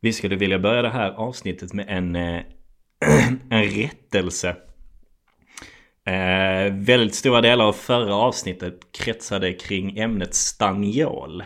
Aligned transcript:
Vi 0.00 0.12
skulle 0.12 0.36
vilja 0.36 0.58
börja 0.58 0.82
det 0.82 0.88
här 0.88 1.10
avsnittet 1.10 1.72
med 1.72 1.86
en, 1.88 2.16
eh, 2.16 2.42
en 3.50 3.64
rättelse. 3.64 4.56
Eh, 6.06 6.72
väldigt 6.72 7.14
stora 7.14 7.40
delar 7.40 7.64
av 7.64 7.72
förra 7.72 8.14
avsnittet 8.14 8.80
kretsade 8.92 9.52
kring 9.52 9.98
ämnet 9.98 10.34
staniol. 10.34 11.42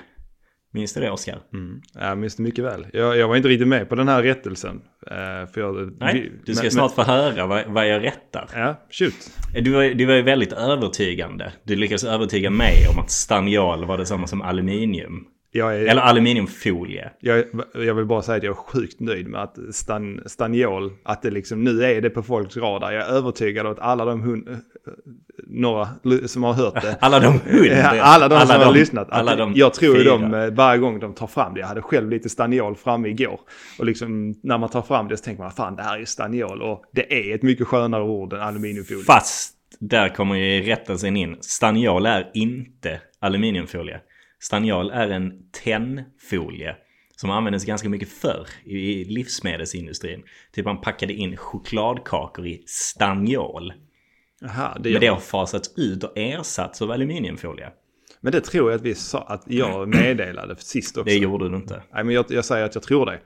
Minns 0.74 0.94
du 0.94 1.00
det 1.00 1.10
Oskar? 1.10 1.40
Mm. 1.52 1.80
Jag 1.94 2.18
minns 2.18 2.36
det 2.36 2.42
mycket 2.42 2.64
väl. 2.64 2.86
Jag, 2.92 3.16
jag 3.16 3.28
var 3.28 3.36
inte 3.36 3.48
riktigt 3.48 3.68
med 3.68 3.88
på 3.88 3.94
den 3.94 4.08
här 4.08 4.22
rättelsen. 4.22 4.82
Eh, 5.06 5.52
för 5.52 5.60
jag, 5.60 5.96
Nej, 6.00 6.32
du 6.44 6.54
ska 6.54 6.64
men, 6.64 6.70
snart 6.70 6.94
få 6.94 7.02
höra 7.02 7.46
vad, 7.46 7.66
vad 7.66 7.88
jag 7.88 8.04
rättar. 8.04 8.48
Ja, 8.54 8.86
shoot. 8.90 9.30
Du 9.54 9.70
var, 9.70 9.84
du 9.84 10.04
var 10.04 10.14
ju 10.14 10.22
väldigt 10.22 10.52
övertygande. 10.52 11.52
Du 11.62 11.76
lyckades 11.76 12.04
övertyga 12.04 12.50
mig 12.50 12.88
om 12.92 12.98
att 12.98 13.10
staniol 13.10 13.84
var 13.84 13.98
detsamma 13.98 14.26
som 14.26 14.42
aluminium. 14.42 15.26
Är, 15.54 15.86
Eller 15.86 16.02
aluminiumfolie. 16.02 17.10
Jag, 17.20 17.44
jag, 17.74 17.94
vill 17.94 18.04
bara 18.04 18.22
säga 18.22 18.36
att 18.36 18.42
jag 18.42 18.50
är 18.50 18.54
sjukt 18.54 19.00
nöjd 19.00 19.28
med 19.28 19.42
att 19.42 19.58
stan, 19.72 20.20
staniol, 20.26 20.92
att 21.02 21.22
det 21.22 21.30
liksom 21.30 21.64
nu 21.64 21.84
är 21.84 22.00
det 22.00 22.10
på 22.10 22.22
folks 22.22 22.56
radar. 22.56 22.92
Jag 22.92 23.08
är 23.08 23.12
övertygad 23.12 23.66
om 23.66 23.72
att 23.72 23.78
alla 23.78 24.04
de 24.04 24.20
hund, 24.20 24.56
några 25.46 25.88
som 26.26 26.42
har 26.42 26.52
hört 26.52 26.82
det. 26.82 26.96
alla 27.00 27.20
de 27.20 27.26
hund, 27.26 27.72
Alla 28.00 28.28
de 28.28 28.34
alla 28.34 28.46
som 28.46 28.58
de, 28.58 28.64
har 28.64 28.72
lyssnat. 28.72 29.10
Alla 29.10 29.36
de 29.36 29.52
jag 29.56 29.74
tror 29.74 29.96
ju 29.96 30.04
de 30.04 30.34
eh, 30.34 30.50
varje 30.50 30.78
gång 30.78 31.00
de 31.00 31.14
tar 31.14 31.26
fram 31.26 31.54
det. 31.54 31.60
Jag 31.60 31.66
hade 31.66 31.82
själv 31.82 32.10
lite 32.10 32.28
staniol 32.28 32.76
framme 32.76 33.08
igår. 33.08 33.40
Och 33.78 33.84
liksom 33.84 34.34
när 34.42 34.58
man 34.58 34.68
tar 34.68 34.82
fram 34.82 35.08
det 35.08 35.16
så 35.16 35.24
tänker 35.24 35.42
man 35.42 35.52
fan 35.52 35.76
det 35.76 35.82
här 35.82 36.00
är 36.00 36.04
staniol. 36.04 36.62
Och 36.62 36.84
det 36.92 37.30
är 37.30 37.34
ett 37.34 37.42
mycket 37.42 37.66
skönare 37.66 38.02
ord 38.02 38.32
än 38.32 38.40
aluminiumfolie. 38.40 39.04
Fast 39.04 39.54
där 39.80 40.08
kommer 40.08 40.34
ju 40.34 40.62
rättelsen 40.62 41.16
in. 41.16 41.36
Staniol 41.40 42.06
är 42.06 42.30
inte 42.34 43.00
aluminiumfolie. 43.20 44.00
Staniol 44.42 44.90
är 44.90 45.10
en 45.10 45.32
tennfolie 45.64 46.76
som 47.16 47.30
användes 47.30 47.64
ganska 47.64 47.88
mycket 47.88 48.08
förr 48.08 48.46
i 48.64 49.04
livsmedelsindustrin. 49.04 50.22
Typ 50.52 50.64
man 50.64 50.80
packade 50.80 51.12
in 51.12 51.36
chokladkakor 51.36 52.46
i 52.46 52.62
staniol. 52.66 53.72
Aha, 54.44 54.76
det 54.80 54.90
Men 54.92 55.00
det 55.00 55.06
har 55.06 55.20
fasats 55.20 55.74
ut 55.76 56.04
och 56.04 56.18
ersatts 56.18 56.82
av 56.82 56.90
aluminiumfolie. 56.90 57.70
Men 58.20 58.32
det 58.32 58.40
tror 58.40 58.70
jag 58.70 58.78
att 58.78 58.82
vi 58.82 58.94
sa 58.94 59.20
att 59.20 59.42
jag 59.46 59.88
meddelade 59.88 60.56
sist 60.56 60.96
också. 60.96 61.04
Det 61.04 61.16
gjorde 61.16 61.48
du 61.48 61.56
inte. 61.56 61.82
Nej 61.92 62.04
men 62.04 62.14
jag, 62.14 62.24
jag 62.28 62.44
säger 62.44 62.64
att 62.64 62.74
jag 62.74 62.84
tror 62.84 63.06
det. 63.06 63.20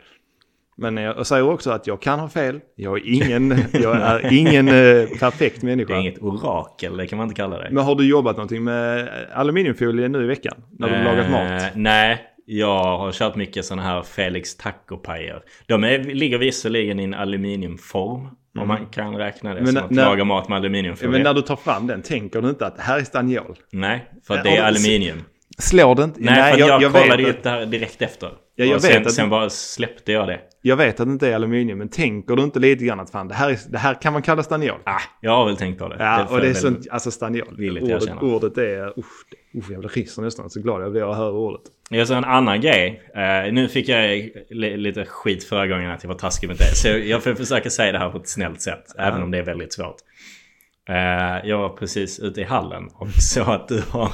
Men 0.79 0.97
jag 0.97 1.27
säger 1.27 1.51
också 1.51 1.71
att 1.71 1.87
jag 1.87 2.03
kan 2.03 2.19
ha 2.21 2.29
fel. 2.29 2.61
Jag 2.75 2.97
är 2.97 3.03
ingen, 3.07 3.49
jag 3.73 3.97
är 3.97 4.33
ingen 4.33 4.69
eh, 4.69 5.09
perfekt 5.19 5.63
människa. 5.63 5.93
Det 5.93 5.99
är 5.99 6.01
inget 6.01 6.23
orakel, 6.23 6.97
det 6.97 7.07
kan 7.07 7.17
man 7.17 7.29
inte 7.29 7.37
kalla 7.37 7.59
det. 7.59 7.69
Men 7.71 7.85
har 7.85 7.95
du 7.95 8.09
jobbat 8.09 8.37
någonting 8.37 8.65
med 8.65 9.09
aluminiumfolie 9.33 10.09
nu 10.09 10.25
i 10.25 10.27
veckan? 10.27 10.55
När 10.79 10.89
du 10.89 10.95
eh, 10.95 11.05
lagat 11.05 11.31
mat? 11.31 11.73
Nej, 11.75 12.21
jag 12.47 12.99
har 12.99 13.13
kört 13.13 13.37
mycket 13.37 13.65
sådana 13.65 13.83
här 13.83 14.03
Felix 14.03 14.57
tacopajer. 14.57 15.43
De 15.67 15.85
är, 15.85 15.99
ligger 15.99 16.39
visserligen 16.39 17.01
i 17.01 17.05
en 17.05 17.15
aluminiumform. 17.15 18.21
Mm. 18.21 18.63
Om 18.63 18.69
man 18.69 18.87
kan 18.87 19.17
räkna 19.17 19.55
det 19.55 19.61
men 19.61 19.73
som 19.73 19.85
att 19.85 19.91
när, 19.91 20.05
laga 20.05 20.25
mat 20.25 20.49
med 20.49 20.57
aluminiumfolie. 20.57 21.13
Men 21.13 21.23
när 21.23 21.35
du 21.35 21.43
tar 21.43 21.57
fram 21.57 21.87
den, 21.87 22.03
tänker 22.03 22.43
du 22.43 22.49
inte 22.49 22.67
att 22.67 22.81
här 22.81 22.99
är 22.99 23.05
staniol? 23.05 23.57
Nej, 23.73 24.11
för 24.27 24.35
att 24.35 24.45
det 24.45 24.57
är 24.57 24.63
aluminium. 24.63 25.23
Slår 25.59 25.95
det 25.95 26.05
inte? 26.05 26.21
Nej, 26.21 26.35
Nej 26.35 26.53
för 26.53 26.61
jag, 26.61 26.69
jag, 26.69 26.83
jag 26.83 26.93
kollade 26.93 27.23
ju 27.23 27.35
det 27.43 27.51
här 27.51 27.67
direkt 27.67 28.03
efter. 28.03 28.31
Ja, 28.59 28.65
jag 28.65 28.75
och 28.75 28.83
sen, 28.83 28.99
vet 28.99 29.07
att 29.07 29.13
sen 29.13 29.31
bara 29.31 29.51
släppte 29.51 30.13
jag 30.13 30.29
det. 30.29 30.41
Jag 30.63 30.77
vet 30.77 31.01
att 31.01 31.07
det 31.07 31.13
inte 31.13 31.29
är 31.29 31.35
aluminium, 31.35 31.79
men 31.79 31.89
tänker 31.89 32.37
du 32.37 32.43
inte 32.43 32.59
lite 32.59 32.85
grann 32.85 33.01
att 33.01 33.11
fan, 33.11 33.29
det 33.29 33.35
här, 33.35 33.51
är, 33.51 33.59
det 33.69 33.79
här 33.79 33.95
kan 33.95 34.13
man 34.13 34.23
kalla 34.23 34.43
staniol? 34.43 34.79
Ah, 34.85 35.01
jag 35.21 35.31
har 35.31 35.47
väl 35.47 35.57
tänkt 35.57 35.79
på 35.79 35.89
det. 35.89 35.97
Ja, 35.99 36.19
det 36.19 36.35
och 36.35 36.41
det 36.41 36.49
är 36.49 36.55
sånt, 36.55 36.87
alltså 36.91 37.11
staniol. 37.11 37.81
Ordet, 37.83 38.23
ordet 38.23 38.59
är, 38.59 38.99
usch, 38.99 39.25
usch 39.59 39.71
jag 39.71 39.81
blir 39.81 39.89
ryser 39.89 40.23
nästan. 40.23 40.51
Så 40.51 40.61
glad 40.61 40.83
jag 40.83 40.93
blir 40.93 41.11
att 41.11 41.17
höra 41.17 41.33
ordet. 41.33 41.61
Jag 41.91 42.09
sa 42.09 42.17
en 42.17 42.25
annan 42.25 42.61
grej. 42.61 43.03
Uh, 43.17 43.53
nu 43.53 43.69
fick 43.69 43.89
jag 43.89 44.31
lite 44.51 45.05
skit 45.05 45.45
förra 45.45 45.67
gången 45.67 45.91
att 45.91 46.03
jag 46.03 46.09
var 46.09 46.19
taskig 46.19 46.47
med 46.47 46.57
det. 46.57 46.75
Så 46.75 46.89
jag 46.89 47.23
får 47.23 47.35
försöka 47.35 47.71
säga 47.71 47.93
det 47.93 47.99
här 47.99 48.11
på 48.11 48.19
ett 48.19 48.29
snällt 48.29 48.61
sätt. 48.61 48.85
Ja. 48.97 49.03
Även 49.03 49.23
om 49.23 49.31
det 49.31 49.39
är 49.39 49.45
väldigt 49.45 49.73
svårt. 49.73 49.97
Uh, 50.91 51.49
jag 51.49 51.59
var 51.59 51.69
precis 51.69 52.19
ute 52.19 52.41
i 52.41 52.45
hallen 52.45 52.89
och 52.95 53.09
såg 53.23 53.49
att 53.49 53.69
du 53.69 53.83
har 53.91 54.13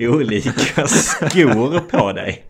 olika 0.00 0.86
skor 0.86 1.98
på 1.98 2.12
dig. 2.12 2.44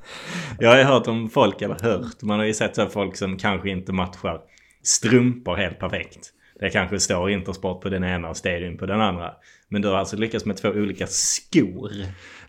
Jag 0.61 0.71
har 0.71 0.79
ju 0.79 0.85
hört 0.85 1.07
om 1.07 1.31
folk, 1.31 1.63
eller 1.63 1.77
hört, 1.83 2.23
man 2.23 2.39
har 2.39 2.47
ju 2.47 2.55
sett 2.55 2.77
så 2.77 2.87
folk 2.87 3.17
som 3.17 3.37
kanske 3.37 3.71
inte 3.71 3.93
matchar 3.93 4.41
strumpor 4.83 5.57
helt 5.57 5.79
perfekt. 5.79 6.33
Det 6.61 6.71
kanske 6.71 7.01
står 7.01 7.31
Intersport 7.31 7.83
på 7.83 7.89
den 7.89 8.05
ena 8.05 8.29
och 8.29 8.37
Stadium 8.37 8.79
på 8.79 8.87
den 8.87 9.01
andra. 9.01 9.33
Men 9.69 9.83
du 9.83 9.89
har 9.89 9.97
alltså 9.97 10.17
lyckats 10.17 10.45
med 10.45 10.57
två 10.57 10.69
olika 10.69 11.07
skor. 11.07 11.93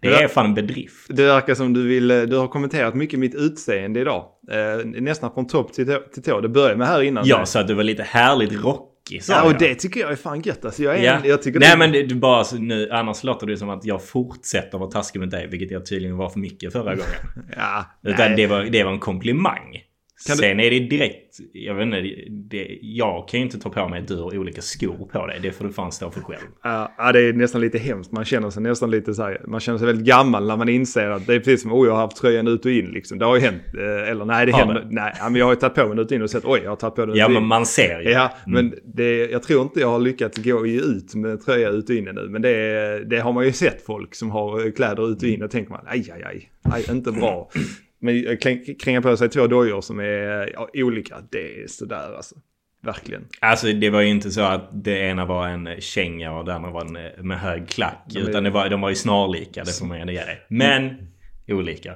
Det 0.02 0.08
är 0.08 0.28
fan 0.28 0.46
en 0.46 0.54
bedrift. 0.54 1.06
Det 1.10 1.26
verkar 1.26 1.56
som 1.56 1.74
du 1.74 1.88
vill, 1.88 2.08
du 2.08 2.38
har 2.38 2.48
kommenterat 2.48 2.96
mycket 2.96 3.20
mitt 3.20 3.36
utseende 3.36 4.00
idag. 4.00 4.26
Eh, 4.52 4.86
nästan 4.86 5.34
från 5.34 5.48
topp 5.48 5.74
till, 5.74 5.98
till 6.14 6.24
tå. 6.24 6.42
Det 6.42 6.50
började 6.50 6.76
med 6.76 6.88
här 6.88 7.02
innan. 7.02 7.24
Ja, 7.28 7.46
så 7.46 7.60
att 7.60 7.68
du 7.68 7.74
var 7.74 7.84
lite 7.84 8.04
härligt 8.04 8.64
rock 8.64 8.89
Ja, 9.12 9.44
och 9.44 9.58
det 9.58 9.76
tycker 9.76 10.00
jag 10.00 10.12
är 10.12 10.16
fan 10.16 10.42
gött. 10.42 10.66
Alltså, 10.66 10.84
jag 10.84 10.98
är 10.98 11.04
ja. 11.04 11.14
en, 11.14 11.30
jag 11.30 11.42
tycker 11.42 11.60
Nej, 11.60 11.72
det... 11.72 11.78
men 11.78 11.92
du 11.92 12.16
bara, 12.16 12.46
nu, 12.60 12.90
annars 12.92 13.24
låter 13.24 13.48
det 13.48 13.58
som 13.58 13.70
att 13.70 13.86
jag 13.86 14.04
fortsätter 14.04 14.78
vara 14.78 14.92
taskig 14.92 15.20
med 15.20 15.30
dig, 15.30 15.48
vilket 15.48 15.72
jag 15.72 15.86
tydligen 15.86 16.18
var 16.18 16.30
för 16.30 16.40
mycket 16.40 16.74
förra 16.74 16.96
gången. 16.96 17.20
ja, 17.56 17.86
Utan 18.04 18.36
det 18.36 18.48
var, 18.48 18.64
det 18.64 18.84
var 18.84 18.92
en 18.92 19.00
komplimang. 19.00 19.84
Kan 20.28 20.38
Sen 20.38 20.58
du... 20.58 20.64
är 20.66 20.72
det 20.72 20.80
direkt, 20.80 21.38
jag 21.54 21.76
vet 21.76 21.86
inte, 21.86 22.02
det, 22.30 22.80
jag 22.82 23.28
kan 23.28 23.40
ju 23.40 23.46
inte 23.46 23.60
ta 23.60 23.70
på 23.70 23.88
mig 23.88 24.02
att 24.02 24.08
du 24.08 24.16
har 24.16 24.38
olika 24.38 24.62
skor 24.62 25.10
på 25.12 25.28
dig. 25.28 25.40
Det 25.42 25.52
får 25.52 25.66
du 25.66 25.74
fan 25.74 25.92
stå 25.92 26.12
för 26.12 26.22
själv. 26.22 26.48
Ja, 26.64 27.12
det 27.14 27.20
är 27.20 27.34
nästan 27.34 27.62
lite 27.62 27.78
hemskt. 27.78 28.12
Man 28.12 28.26
känner 28.26 28.50
sig 28.50 28.64
nästan 28.64 28.92
lite 28.92 29.14
så 29.14 29.24
här, 29.24 29.42
man 29.48 29.60
känner 29.60 29.78
sig 29.80 29.88
väldigt 29.88 30.08
gammal 30.08 30.48
när 30.48 30.58
man 30.58 30.70
inser 30.70 31.10
att 31.10 31.28
det 31.28 31.34
är 31.34 31.40
precis 31.40 31.62
som, 31.62 31.74
oj 31.74 31.88
jag 31.88 31.94
har 31.94 32.02
haft 32.02 32.18
tröjan 32.18 32.48
ut 32.48 32.66
och 32.66 32.72
in 32.72 32.86
liksom. 32.86 33.20
Det 33.20 33.26
har 33.26 33.36
ju 33.36 33.42
hänt. 33.42 33.62
Eh, 33.78 34.10
eller 34.10 34.26
nej, 34.26 34.46
det 34.46 34.52
har 34.52 34.60
händer, 34.60 34.82
det? 34.82 34.88
nej, 34.90 35.14
men 35.22 35.36
jag 35.36 35.46
har 35.46 35.54
ju 35.54 35.60
tagit 35.60 35.76
på 35.76 35.82
mig 35.82 35.90
den 35.90 36.00
ut 36.00 36.12
och 36.12 36.16
in 36.16 36.22
och 36.22 36.30
sett, 36.30 36.46
oj 36.46 36.60
jag 36.64 36.72
har 36.72 36.76
tagit 36.76 36.96
på 36.96 37.06
den 37.06 37.16
Ja, 37.16 37.28
men 37.28 37.46
man 37.46 37.66
ser 37.66 38.00
ju. 38.00 38.10
Ja, 38.10 38.34
mm. 38.48 38.66
men 38.66 38.80
det, 38.86 39.26
jag 39.32 39.44
tror 39.44 39.62
inte 39.62 39.80
jag 39.80 39.90
har 39.90 40.00
lyckats 40.00 40.38
gå 40.38 40.68
ut 40.68 41.16
med 41.16 41.46
tröja 41.46 41.70
ut 41.70 41.90
och 41.90 41.96
in 41.96 42.04
nu. 42.04 42.28
Men 42.30 42.42
det, 42.42 43.06
det 43.10 43.20
har 43.20 43.34
man 43.34 43.46
ju 43.46 43.52
sett 43.52 43.86
folk 43.86 44.16
som 44.16 44.32
har 44.32 44.72
kläder 44.72 45.12
ut 45.12 45.24
och 45.24 45.30
in 45.30 45.44
och 45.44 45.52
tänker 45.52 45.72
man, 45.72 45.86
aj, 45.88 46.12
aj, 46.12 46.24
aj, 46.24 46.50
aj 46.64 46.86
inte 46.90 47.12
bra. 47.12 47.50
Men 48.00 48.38
kränga 48.80 49.02
på 49.02 49.18
sig 49.18 49.30
två 49.30 49.48
dojor 49.48 49.82
som 49.82 50.00
är 50.00 50.52
ja, 50.54 50.70
olika, 50.74 51.16
det 51.32 51.62
är 51.62 51.68
sådär 51.68 52.16
alltså. 52.16 52.36
Verkligen. 52.82 53.28
Alltså 53.40 53.68
det 53.74 53.90
var 53.90 54.02
ju 54.02 54.08
inte 54.08 54.32
så 54.32 54.42
att 54.42 54.70
det 54.84 55.00
ena 55.00 55.26
var 55.26 55.48
en 55.48 55.82
känga 55.82 56.32
och 56.32 56.46
det 56.46 56.54
andra 56.54 56.70
var 56.70 56.82
en 56.82 57.28
med 57.28 57.40
hög 57.40 57.68
klack. 57.68 58.04
De 58.06 58.20
utan 58.20 58.44
det 58.44 58.50
var, 58.50 58.70
de 58.70 58.82
var 58.82 58.90
ju 58.90 58.96
snarlika, 58.96 59.64
det 59.64 59.80
får 59.80 59.86
man 59.86 59.98
ändå 59.98 60.14
ge 60.14 60.20
dig. 60.20 60.42
Men 60.48 60.84
mm. 60.84 61.06
olika. 61.48 61.96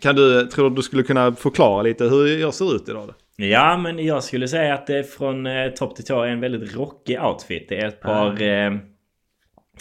Kan 0.00 0.16
du, 0.16 0.46
tror 0.46 0.70
du 0.70 0.76
du 0.76 0.82
skulle 0.82 1.02
kunna 1.02 1.34
förklara 1.34 1.82
lite 1.82 2.04
hur 2.04 2.40
jag 2.40 2.54
ser 2.54 2.76
ut 2.76 2.88
idag? 2.88 3.08
Då? 3.08 3.44
Ja, 3.44 3.76
men 3.76 4.06
jag 4.06 4.24
skulle 4.24 4.48
säga 4.48 4.74
att 4.74 4.86
det 4.86 5.04
från 5.04 5.46
eh, 5.46 5.68
topp 5.68 5.96
till 5.96 6.04
tå 6.04 6.22
är 6.22 6.28
en 6.28 6.40
väldigt 6.40 6.76
rockig 6.76 7.20
outfit. 7.20 7.68
Det 7.68 7.78
är 7.78 7.88
ett 7.88 8.00
par 8.00 8.42
uh. 8.42 8.48
eh, 8.48 8.72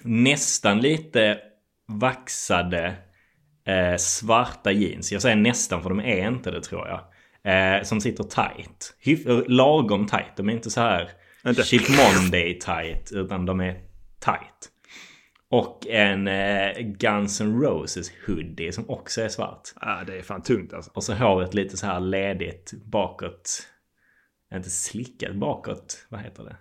nästan 0.03 0.81
lite 0.81 1.37
vaxade 1.87 2.93
eh, 3.71 3.97
svarta 3.97 4.71
jeans. 4.71 5.11
Jag 5.11 5.21
säger 5.21 5.35
nästan 5.35 5.83
för 5.83 5.89
de 5.89 5.99
är 5.99 6.27
inte 6.27 6.51
det 6.51 6.61
tror 6.61 6.87
jag. 6.87 7.01
Eh, 7.43 7.83
som 7.83 8.01
sitter 8.01 8.23
tight. 8.23 8.95
Hyf 8.99 9.19
lagom 9.47 10.07
tight. 10.07 10.37
De 10.37 10.49
är 10.49 10.53
inte 10.53 10.69
så 10.69 10.81
här 10.81 11.11
Chip 11.63 11.89
Monday 11.89 12.59
tight. 12.59 13.11
Utan 13.11 13.45
de 13.45 13.61
är 13.61 13.73
tight. 14.19 14.69
Och 15.49 15.87
en 15.87 16.27
eh, 16.27 16.79
Guns 16.79 17.41
N' 17.41 17.61
Roses 17.61 18.11
hoodie 18.27 18.71
som 18.71 18.89
också 18.89 19.21
är 19.21 19.29
svart. 19.29 19.61
Ja, 19.81 19.99
ah, 20.01 20.03
det 20.03 20.17
är 20.17 20.21
fan 20.21 20.41
tungt 20.41 20.73
alltså. 20.73 20.91
Och 20.93 21.03
så 21.03 21.13
håret 21.13 21.53
lite 21.53 21.77
så 21.77 21.85
här 21.85 21.99
ledigt 21.99 22.73
bakåt. 22.85 23.67
Inte 24.53 24.69
slickat 24.69 25.35
bakåt. 25.35 26.05
Vad 26.09 26.21
heter 26.21 26.43
det? 26.43 26.55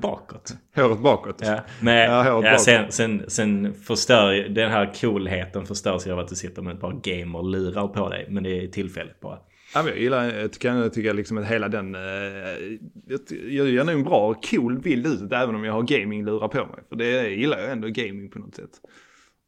Bakåt. 0.00 0.56
Håret 0.76 0.98
bakåt. 0.98 1.40
Ja, 1.42 1.60
men 1.80 1.96
ja, 1.96 2.22
håret 2.22 2.44
ja, 2.44 2.50
bakåt. 2.50 2.60
Sen, 2.60 2.92
sen, 2.92 3.24
sen 3.28 3.74
förstör 3.74 4.48
den 4.48 4.70
här 4.70 4.92
coolheten 5.00 5.66
förstörs 5.66 6.06
ju 6.06 6.12
av 6.12 6.18
att 6.18 6.28
du 6.28 6.34
sitter 6.34 6.62
med 6.62 6.74
ett 6.74 6.80
par 6.80 6.92
gamer-lurar 6.92 7.88
på 7.88 8.08
dig. 8.08 8.26
Men 8.30 8.42
det 8.42 8.64
är 8.64 8.66
tillfälligt 8.66 9.20
bara. 9.20 9.38
Ja, 9.74 9.88
jag 9.88 9.98
gillar, 9.98 10.24
jag 10.24 10.52
tycker, 10.52 10.74
jag 10.74 10.92
tycker 10.92 11.14
liksom 11.14 11.38
att 11.38 11.46
hela 11.46 11.68
den, 11.68 11.94
eh, 11.94 12.00
jag 13.48 13.68
gör 13.68 13.84
nog 13.84 13.94
en 13.94 14.04
bra 14.04 14.34
cool 14.34 14.78
bild 14.78 15.06
ut 15.06 15.32
även 15.32 15.54
om 15.54 15.64
jag 15.64 15.72
har 15.72 15.82
gaming-lurar 15.82 16.48
på 16.48 16.66
mig. 16.66 16.84
För 16.88 16.96
det 16.96 17.28
gillar 17.28 17.58
jag 17.58 17.72
ändå 17.72 17.88
gaming 17.88 18.30
på 18.30 18.38
något 18.38 18.54
sätt. 18.54 18.70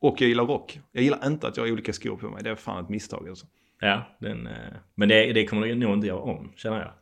Och 0.01 0.21
jag 0.21 0.29
gillar 0.29 0.45
rock. 0.45 0.81
Jag 0.93 1.05
gillar 1.05 1.27
inte 1.27 1.49
att 1.49 1.57
jag 1.57 1.65
har 1.65 1.73
olika 1.73 1.93
skor 1.93 2.17
på 2.17 2.31
mig. 2.31 2.43
Det 2.43 2.51
är 2.51 2.55
fan 2.55 2.85
ett 2.85 2.91
misstag 2.91 3.29
alltså. 3.29 3.47
Ja, 3.81 4.17
den, 4.21 4.47
eh, 4.47 4.53
men 4.95 5.09
det, 5.09 5.33
det 5.33 5.47
kommer 5.47 5.67
du 5.67 5.75
nog 5.75 5.95
inte 5.95 6.07
göra 6.07 6.21
om, 6.21 6.53
känner 6.57 6.79
jag. 6.79 6.93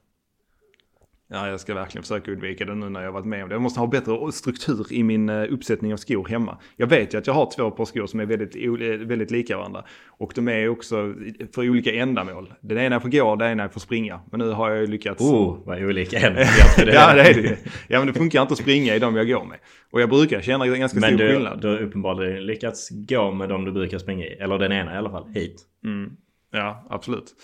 Ja, 1.29 1.49
jag 1.49 1.61
ska 1.61 1.75
verkligen 1.75 2.03
försöka 2.03 2.31
undvika 2.31 2.65
det 2.65 2.75
nu 2.75 2.89
när 2.89 3.03
jag 3.03 3.13
varit 3.13 3.27
med 3.27 3.43
om 3.43 3.49
det. 3.49 3.55
Jag 3.55 3.63
måste 3.63 3.81
ha 3.81 3.87
bättre 3.87 4.33
struktur 4.33 4.93
i 4.93 5.03
min 5.03 5.29
eh, 5.29 5.53
uppsättning 5.53 5.93
av 5.93 5.97
skor 5.97 6.29
hemma. 6.29 6.59
Jag 6.77 6.87
vet 6.87 7.15
ju 7.15 7.19
att 7.19 7.27
jag 7.27 7.35
har 7.35 7.51
två 7.57 7.71
par 7.71 7.85
skor 7.85 8.07
som 8.07 8.21
är 8.21 8.27
väldigt, 8.27 8.57
eh, 8.57 9.07
väldigt 9.07 9.31
lika 9.31 9.57
varandra. 9.57 9.85
Och 10.07 10.33
de 10.35 10.49
är 10.49 10.69
också 10.69 11.15
för 11.55 11.71
olika 11.71 11.95
ändamål. 11.95 12.53
Den 12.61 12.79
ena 12.79 12.97
är 12.97 13.01
för 13.01 13.09
gå, 13.09 13.37
den 13.37 13.51
ena 13.51 13.65
är 13.65 13.69
för 13.69 13.81
springa. 13.81 14.21
Men 14.31 14.41
nu 14.41 14.51
har 14.51 14.71
jag 14.71 14.81
ju 14.81 14.87
lyckats... 14.87 15.23
Oh, 15.23 15.59
vad 15.65 15.83
olika 15.83 16.19
ändamål 16.19 16.47
Ja, 16.95 17.15
det 17.15 17.23
är 17.23 17.43
det 17.43 17.59
Ja, 17.89 17.99
men 17.99 18.07
det 18.07 18.13
funkar 18.13 18.43
inte 18.43 18.53
att 18.53 18.59
springa 18.59 18.95
i 18.95 18.99
de 18.99 19.17
jag 19.17 19.29
går 19.29 19.45
med. 19.45 19.59
Och 19.91 20.01
jag 20.01 20.09
brukar 20.09 20.41
känna 20.41 20.67
ganska 20.67 21.01
men 21.01 21.09
stor 21.09 21.19
du, 21.19 21.33
skillnad. 21.33 21.53
Men 21.53 21.61
du 21.61 21.69
har 21.69 21.79
uppenbarligen 21.79 22.47
lyckats 22.47 22.89
gå 22.91 23.33
med 23.33 23.49
de 23.49 23.65
du 23.65 23.73
brukar 23.73 23.99
springa 23.99 24.27
i. 24.27 24.33
Eller 24.33 24.59
den 24.59 24.73
ena 24.73 24.95
i 24.95 24.97
alla 24.97 25.11
fall, 25.11 25.29
hit. 25.35 25.63
Mm. 25.85 26.11
Ja, 26.53 26.87
absolut. 26.91 27.35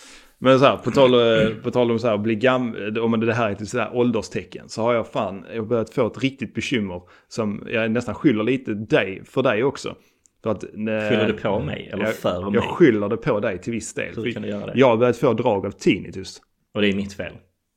Men 0.45 0.59
så 0.59 0.65
här, 0.65 0.77
på 0.77 0.91
tal, 0.91 1.15
eh, 1.15 1.55
på 1.63 1.71
tal 1.71 1.91
om 1.91 1.99
så 1.99 2.09
här, 2.09 2.19
bli 2.19 2.35
gammal, 2.35 2.99
om 2.99 3.21
det 3.21 3.35
här 3.35 3.49
är 3.49 3.53
ett 3.53 3.69
sådär 3.69 3.91
ålderstecken, 3.93 4.69
så 4.69 4.83
har 4.83 4.95
jag 4.95 5.07
fan, 5.09 5.45
jag 5.53 5.63
har 5.63 5.67
börjat 5.67 5.95
få 5.95 6.07
ett 6.07 6.23
riktigt 6.23 6.55
bekymmer 6.55 7.03
som 7.29 7.67
jag 7.71 7.91
nästan 7.91 8.15
skyller 8.15 8.43
lite 8.45 8.75
dig, 8.75 9.23
för 9.25 9.43
dig 9.43 9.65
också. 9.65 9.97
För 10.43 10.51
att, 10.51 10.65
Skyller 10.65 11.27
du 11.27 11.33
på 11.33 11.61
mig 11.61 11.91
eller 11.93 12.05
jag, 12.05 12.15
för 12.15 12.43
mig? 12.51 12.55
Jag 12.55 12.65
skyller 12.65 13.09
det 13.09 13.17
på 13.17 13.41
dig 13.41 13.59
till 13.59 13.73
viss 13.73 13.95
del. 13.95 14.15
Hur 14.17 14.33
kan 14.33 14.43
du 14.43 14.49
göra 14.49 14.67
det? 14.67 14.73
Jag 14.75 14.89
har 14.89 14.97
börjat 14.97 15.17
få 15.17 15.33
drag 15.33 15.67
av 15.67 15.71
tinnitus. 15.71 16.41
Och 16.75 16.83
det 16.83 16.89
är 16.89 16.95
mitt 16.95 17.13
fel. 17.13 17.33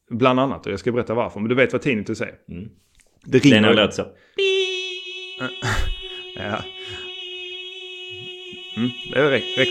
Bland 0.10 0.40
annat, 0.40 0.66
och 0.66 0.72
jag 0.72 0.80
ska 0.80 0.92
berätta 0.92 1.14
varför. 1.14 1.40
Men 1.40 1.50
du 1.50 1.56
vet 1.56 1.74
vad 1.74 1.82
tinnitus 1.82 2.22
är? 2.22 2.32
Mm. 2.52 2.64
Det 2.64 2.70
Det 3.26 3.38
är 3.38 3.42
ringer. 3.42 3.62
när 3.62 3.70
det 3.70 3.82
låter 3.82 3.94
så. 3.94 4.04
Ja. 6.38 6.58
Mm, 8.78 8.90
det 9.14 9.32
räcker. 9.32 9.66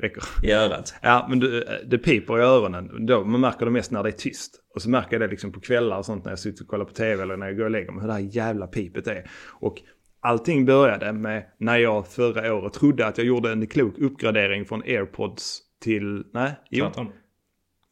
räcker. 0.00 0.22
I 0.42 0.52
örat. 0.52 0.94
Ja, 1.02 1.26
men 1.30 1.40
du, 1.40 1.64
det 1.86 1.98
piper 1.98 2.38
i 2.38 2.42
öronen. 2.42 3.06
Då, 3.06 3.24
man 3.24 3.40
märker 3.40 3.64
det 3.64 3.70
mest 3.70 3.90
när 3.90 4.02
det 4.02 4.08
är 4.08 4.12
tyst. 4.12 4.60
Och 4.74 4.82
så 4.82 4.90
märker 4.90 5.12
jag 5.12 5.20
det 5.20 5.26
liksom 5.28 5.52
på 5.52 5.60
kvällar 5.60 5.98
och 5.98 6.04
sånt 6.04 6.24
när 6.24 6.32
jag 6.32 6.38
sitter 6.38 6.62
och 6.64 6.68
kollar 6.68 6.84
på 6.84 6.92
tv 6.92 7.22
eller 7.22 7.36
när 7.36 7.46
jag 7.46 7.56
går 7.56 7.64
och 7.64 7.70
lägger 7.70 7.92
mig. 7.92 8.00
Hur 8.00 8.08
det 8.08 8.14
här 8.14 8.20
jävla 8.20 8.66
pipet 8.66 9.06
är. 9.06 9.30
Och 9.60 9.82
allting 10.20 10.64
började 10.64 11.12
med 11.12 11.46
när 11.58 11.78
jag 11.78 12.08
förra 12.08 12.54
året 12.54 12.72
trodde 12.72 13.06
att 13.06 13.18
jag 13.18 13.26
gjorde 13.26 13.52
en 13.52 13.66
klok 13.66 13.98
uppgradering 13.98 14.64
från 14.64 14.82
airpods 14.82 15.60
till... 15.80 16.24
Nej, 16.32 16.52
jo. 16.70 16.84
Tvärtom. 16.84 17.12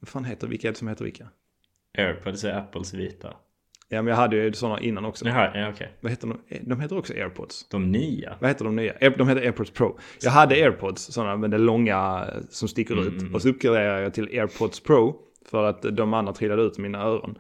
Vad 0.01 0.09
fan 0.09 0.25
heter 0.25 0.47
vilka 0.47 0.69
är 0.69 0.73
det 0.73 0.79
som 0.79 0.89
heter 0.89 1.05
vilka? 1.05 1.29
Airpods 1.99 2.45
är 2.45 2.53
Apples 2.53 2.95
vita. 2.95 3.37
Ja, 3.95 4.03
men 4.03 4.07
jag 4.11 4.17
hade 4.17 4.37
ju 4.37 4.53
sådana 4.53 4.81
innan 4.81 5.05
också. 5.05 5.27
Jaha, 5.27 5.51
ja 5.55 5.69
okej. 5.75 5.93
Vad 6.01 6.13
heter 6.13 6.27
de? 6.29 6.39
De 6.61 6.81
heter 6.81 6.99
också 6.99 7.13
airpods. 7.13 7.69
De 7.69 7.93
nya. 7.93 8.37
Vad 8.41 8.51
heter 8.51 8.65
de 8.65 8.77
nya? 8.77 8.93
De 9.19 9.29
heter 9.29 9.43
AirPods 9.43 9.71
Pro. 9.71 9.99
Jag 10.23 10.31
hade 10.31 10.55
AirPods, 10.55 11.03
sådana 11.13 11.37
med 11.37 11.51
det 11.51 11.59
långa 11.59 12.29
eh, 12.29 12.41
som 12.51 12.69
sticker 12.69 13.07
ut. 13.09 13.35
Och 13.35 13.43
så 13.43 13.49
uppgraderade 13.49 14.03
jag 14.03 14.15
till 14.15 14.29
AirPods 14.41 14.81
Pro 14.81 15.17
för 15.51 15.65
att 15.65 15.83
de 15.83 16.15
andra 16.15 16.33
trillade 16.33 16.63
ut 16.63 16.79
mina 16.79 17.03
öron. 17.03 17.39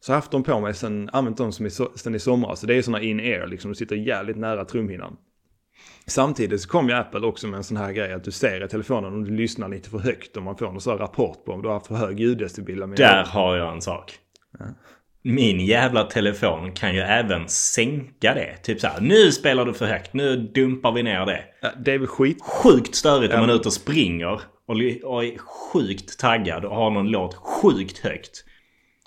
Så 0.00 0.10
jag 0.10 0.14
har 0.14 0.20
haft 0.20 0.30
dem 0.30 0.42
på 0.42 0.60
mig 0.60 0.74
sen, 0.74 1.10
använt 1.12 1.36
dem 1.36 1.52
som 1.52 1.66
i, 1.66 1.68
so- 1.68 1.96
sen 1.96 2.14
i 2.14 2.18
somras. 2.18 2.60
Så 2.60 2.66
det 2.66 2.74
är 2.74 2.82
sådana 2.82 3.02
in-ear, 3.04 3.46
liksom. 3.46 3.70
De 3.70 3.74
sitter 3.74 3.96
jävligt 3.96 4.36
nära 4.36 4.64
trumhinnan. 4.64 5.16
Samtidigt 6.06 6.60
så 6.60 6.68
kom 6.68 6.88
ju 6.88 6.94
Apple 6.94 7.20
också 7.26 7.46
med 7.46 7.56
en 7.56 7.64
sån 7.64 7.76
här 7.76 7.92
grej 7.92 8.12
att 8.12 8.24
du 8.24 8.30
ser 8.30 8.64
i 8.64 8.68
telefonen 8.68 9.12
om 9.12 9.24
du 9.24 9.30
lyssnar 9.30 9.68
lite 9.68 9.90
för 9.90 9.98
högt. 9.98 10.36
Om 10.36 10.44
man 10.44 10.56
får 10.56 10.66
någon 10.66 10.80
sån 10.80 10.90
här 10.90 10.98
rapport 10.98 11.44
på 11.44 11.52
om 11.52 11.62
du 11.62 11.68
har 11.68 11.74
haft 11.74 11.86
för 11.86 11.94
hög 11.94 12.20
ljuddecibel. 12.20 12.80
Där 12.96 13.24
har 13.24 13.56
jag 13.56 13.72
en 13.72 13.82
sak. 13.82 14.12
Min 15.28 15.60
jävla 15.60 16.04
telefon 16.04 16.72
kan 16.72 16.94
ju 16.94 17.00
även 17.00 17.48
sänka 17.48 18.34
det. 18.34 18.56
Typ 18.62 18.80
så 18.80 18.86
här, 18.86 19.00
nu 19.00 19.32
spelar 19.32 19.64
du 19.64 19.74
för 19.74 19.86
högt, 19.86 20.14
nu 20.14 20.36
dumpar 20.36 20.92
vi 20.92 21.02
ner 21.02 21.26
det. 21.26 21.44
Ja, 21.60 21.68
det 21.84 21.92
är 21.92 21.98
väl 21.98 22.06
skit. 22.06 22.42
Sjukt 22.42 22.94
störigt 22.94 23.34
om 23.34 23.40
man 23.40 23.50
är 23.50 23.54
ute 23.54 23.68
och 23.68 23.72
springer 23.72 24.40
och, 24.66 25.24
är 25.24 25.38
sjukt 25.38 26.18
taggad 26.18 26.64
och 26.64 26.76
har 26.76 26.90
någon 26.90 27.08
låt 27.08 27.34
sjukt 27.34 27.98
högt. 27.98 28.44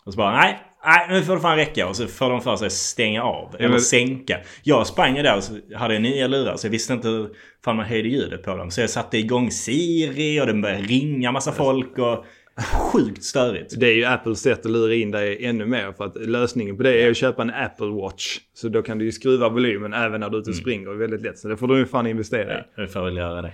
Och 0.05 0.13
så 0.13 0.17
bara, 0.17 0.31
nej, 0.31 0.59
nej 0.85 1.07
nu 1.09 1.21
får 1.21 1.35
det 1.35 1.41
fan 1.41 1.57
räcka. 1.57 1.87
Och 1.87 1.95
så 1.95 2.07
får 2.07 2.29
de 2.29 2.41
för 2.41 2.55
sig 2.55 2.69
stänga 2.69 3.23
av 3.23 3.55
eller 3.59 3.69
men- 3.69 3.81
sänka. 3.81 4.37
Jag 4.63 4.87
sprang 4.87 5.13
där 5.13 5.37
och 5.37 5.43
så 5.43 5.59
hade 5.75 5.93
jag 5.93 6.03
nya 6.03 6.27
lurar 6.27 6.55
så 6.55 6.67
jag 6.67 6.71
visste 6.71 6.93
inte 6.93 7.07
hur 7.07 7.29
fan 7.65 7.75
man 7.75 7.85
höjde 7.85 8.09
ljudet 8.09 8.43
på 8.43 8.55
dem. 8.55 8.71
Så 8.71 8.81
jag 8.81 8.89
satte 8.89 9.17
igång 9.17 9.51
Siri 9.51 10.41
och 10.41 10.47
den 10.47 10.61
började 10.61 10.81
ringa 10.81 11.31
massa 11.31 11.51
folk 11.51 11.97
och 11.97 12.25
sjukt 12.63 13.23
störigt. 13.23 13.79
Det 13.79 13.87
är 13.87 13.93
ju 13.95 14.05
Apples 14.05 14.39
sätt 14.41 14.65
att 14.65 14.71
lura 14.71 14.93
in 14.93 15.11
dig 15.11 15.45
ännu 15.45 15.65
mer. 15.65 15.91
För 15.97 16.03
att 16.05 16.15
lösningen 16.15 16.77
på 16.77 16.83
det 16.83 17.01
är 17.03 17.09
att 17.11 17.17
köpa 17.17 17.41
en 17.41 17.49
Apple 17.49 17.87
Watch. 17.87 18.39
Så 18.53 18.69
då 18.69 18.81
kan 18.81 18.97
du 18.97 19.05
ju 19.05 19.11
skruva 19.11 19.49
volymen 19.49 19.93
även 19.93 20.19
när 20.21 20.29
du 20.29 20.37
ute 20.37 20.49
och 20.49 20.55
springer. 20.55 20.87
Det 20.89 20.93
är 20.95 20.97
väldigt 20.97 21.21
lätt. 21.21 21.37
Så 21.37 21.47
det 21.47 21.57
får 21.57 21.67
du 21.67 21.77
ju 21.77 21.85
fan 21.85 22.07
investera 22.07 22.59
i. 22.59 22.63
Jag 22.75 22.91
får 22.91 23.03
väl 23.05 23.17
göra 23.17 23.41
det. 23.41 23.51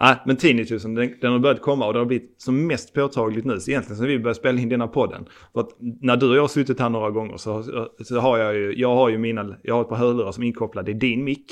Nej, 0.00 0.16
men 0.26 0.36
tinnitusen 0.36 0.94
den, 0.94 1.14
den 1.20 1.32
har 1.32 1.38
börjat 1.38 1.62
komma 1.62 1.86
och 1.86 1.92
det 1.92 1.98
har 1.98 2.06
blivit 2.06 2.34
som 2.38 2.66
mest 2.66 2.94
påtagligt 2.94 3.44
nu. 3.44 3.60
Så 3.60 3.70
egentligen 3.70 3.96
sen 3.96 4.06
vi 4.06 4.18
började 4.18 4.38
spela 4.38 4.60
in 4.60 4.68
denna 4.68 4.88
podden. 4.88 5.26
För 5.52 5.60
att 5.60 5.68
när 6.00 6.16
du 6.16 6.28
och 6.30 6.36
jag 6.36 6.40
har 6.40 6.48
suttit 6.48 6.80
här 6.80 6.88
några 6.88 7.10
gånger 7.10 7.36
så, 7.36 7.64
så 8.04 8.18
har 8.20 8.38
jag 8.38 8.54
ju, 8.54 8.74
jag 8.76 8.94
har 8.94 9.08
ju 9.08 9.18
mina, 9.18 9.56
jag 9.62 9.74
har 9.74 9.82
ett 9.82 9.88
par 9.88 9.96
hörlurar 9.96 10.32
som 10.32 10.42
är 10.42 10.46
inkopplade 10.46 10.90
i 10.90 10.94
din 10.94 11.24
mick. 11.24 11.46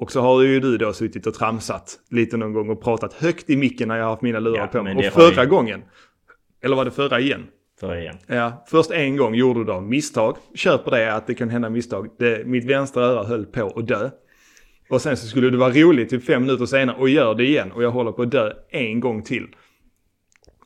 Och 0.00 0.12
så 0.12 0.20
har 0.20 0.42
ju 0.42 0.60
du 0.60 0.78
då 0.78 0.92
suttit 0.92 1.26
och 1.26 1.34
tramsat 1.34 1.98
lite 2.10 2.36
någon 2.36 2.52
gång 2.52 2.68
och 2.70 2.82
pratat 2.82 3.12
högt 3.14 3.50
i 3.50 3.56
micken 3.56 3.88
när 3.88 3.96
jag 3.96 4.04
har 4.04 4.10
haft 4.10 4.22
mina 4.22 4.38
lurar 4.40 4.58
Ja, 4.58 4.66
på 4.66 4.82
mig. 4.82 4.96
Och 4.96 5.04
förra 5.04 5.42
vi- 5.44 5.48
gången, 5.50 5.82
eller 6.62 6.76
var 6.76 6.84
det 6.84 6.90
förra 6.90 7.20
igen? 7.20 7.46
För 7.80 7.96
igen. 7.96 8.16
Ja, 8.26 8.64
först 8.68 8.90
en 8.90 9.16
gång 9.16 9.34
gjorde 9.34 9.60
du 9.60 9.64
då 9.64 9.80
misstag. 9.80 10.36
Köper 10.54 10.90
det 10.90 11.14
att 11.14 11.26
det 11.26 11.34
kan 11.34 11.50
hända 11.50 11.70
misstag. 11.70 12.08
Det, 12.18 12.46
mitt 12.46 12.64
vänstra 12.64 13.04
öra 13.04 13.24
höll 13.24 13.46
på 13.46 13.72
att 13.76 13.88
dö. 13.88 14.10
Och 14.90 15.02
sen 15.02 15.16
så 15.16 15.26
skulle 15.26 15.50
det 15.50 15.56
vara 15.56 15.72
roligt 15.72 16.10
typ 16.10 16.24
fem 16.24 16.42
minuter 16.42 16.66
senare 16.66 16.96
och 16.96 17.08
gör 17.08 17.34
det 17.34 17.44
igen. 17.44 17.72
Och 17.72 17.82
jag 17.82 17.90
håller 17.90 18.12
på 18.12 18.22
att 18.22 18.30
dö 18.30 18.52
en 18.70 19.00
gång 19.00 19.22
till. 19.22 19.46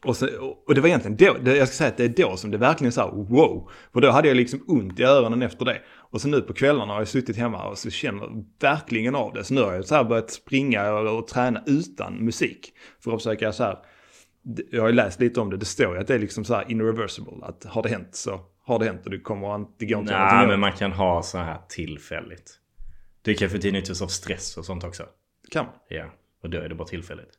Och, 0.05 0.17
så, 0.17 0.27
och 0.67 0.75
det 0.75 0.81
var 0.81 0.89
egentligen 0.89 1.17
då, 1.17 1.37
det, 1.43 1.57
jag 1.57 1.69
ska 1.69 1.77
säga 1.77 1.89
att 1.89 1.97
det 1.97 2.05
är 2.05 2.25
då 2.29 2.37
som 2.37 2.51
det 2.51 2.59
verkligen 2.59 2.93
sa 2.93 3.11
wow. 3.11 3.71
För 3.93 4.01
då 4.01 4.11
hade 4.11 4.29
jag 4.29 4.37
liksom 4.37 4.65
ont 4.67 5.01
i 5.01 5.03
öronen 5.03 5.43
efter 5.43 5.65
det. 5.65 5.81
Och 6.11 6.21
så 6.21 6.29
nu 6.29 6.41
på 6.41 6.53
kvällarna 6.53 6.93
har 6.93 7.01
jag 7.01 7.09
suttit 7.09 7.37
hemma 7.37 7.69
och 7.69 7.79
så 7.79 7.91
känner 7.91 8.29
verkligen 8.61 9.15
av 9.15 9.33
det. 9.33 9.45
Så 9.45 9.55
nu 9.55 9.61
har 9.61 9.75
jag 9.75 9.85
så 9.85 9.95
här 9.95 10.05
börjat 10.05 10.31
springa 10.31 10.93
och, 10.93 11.19
och 11.19 11.27
träna 11.27 11.63
utan 11.67 12.25
musik. 12.25 12.73
För 13.05 13.13
att 13.13 13.23
försöka 13.23 13.53
så 13.53 13.65
här, 13.65 13.79
jag 14.71 14.81
har 14.83 14.89
ju 14.89 14.95
läst 14.95 15.21
lite 15.21 15.41
om 15.41 15.51
det, 15.51 15.57
det 15.57 15.65
står 15.65 15.95
ju 15.95 16.01
att 16.01 16.07
det 16.07 16.15
är 16.15 16.19
liksom 16.19 16.45
så 16.45 16.55
här 16.55 16.71
irreversible. 16.73 17.33
Att 17.43 17.65
har 17.65 17.83
det 17.83 17.89
hänt 17.89 18.15
så 18.15 18.41
har 18.65 18.79
det 18.79 18.85
hänt 18.85 19.05
och 19.05 19.11
det 19.11 19.19
kommer 19.19 19.55
an- 19.55 19.67
det 19.79 19.87
går 19.87 20.01
inte 20.01 20.13
Nej, 20.19 20.47
men 20.47 20.61
man 20.61 20.73
kan 20.73 20.93
ha 20.93 21.23
så 21.23 21.39
här 21.39 21.59
tillfälligt. 21.69 22.59
Du 23.23 23.35
kan 23.35 23.51
få 23.51 23.59
tinnitus 23.59 24.03
av 24.03 24.07
stress 24.07 24.57
och 24.57 24.65
sånt 24.65 24.85
också. 24.85 25.07
Kan 25.51 25.65
man? 25.65 25.75
Ja, 25.89 26.05
och 26.43 26.51
då 26.51 26.59
är 26.59 26.69
det 26.69 26.75
bara 26.75 26.89
tillfälligt. 26.89 27.39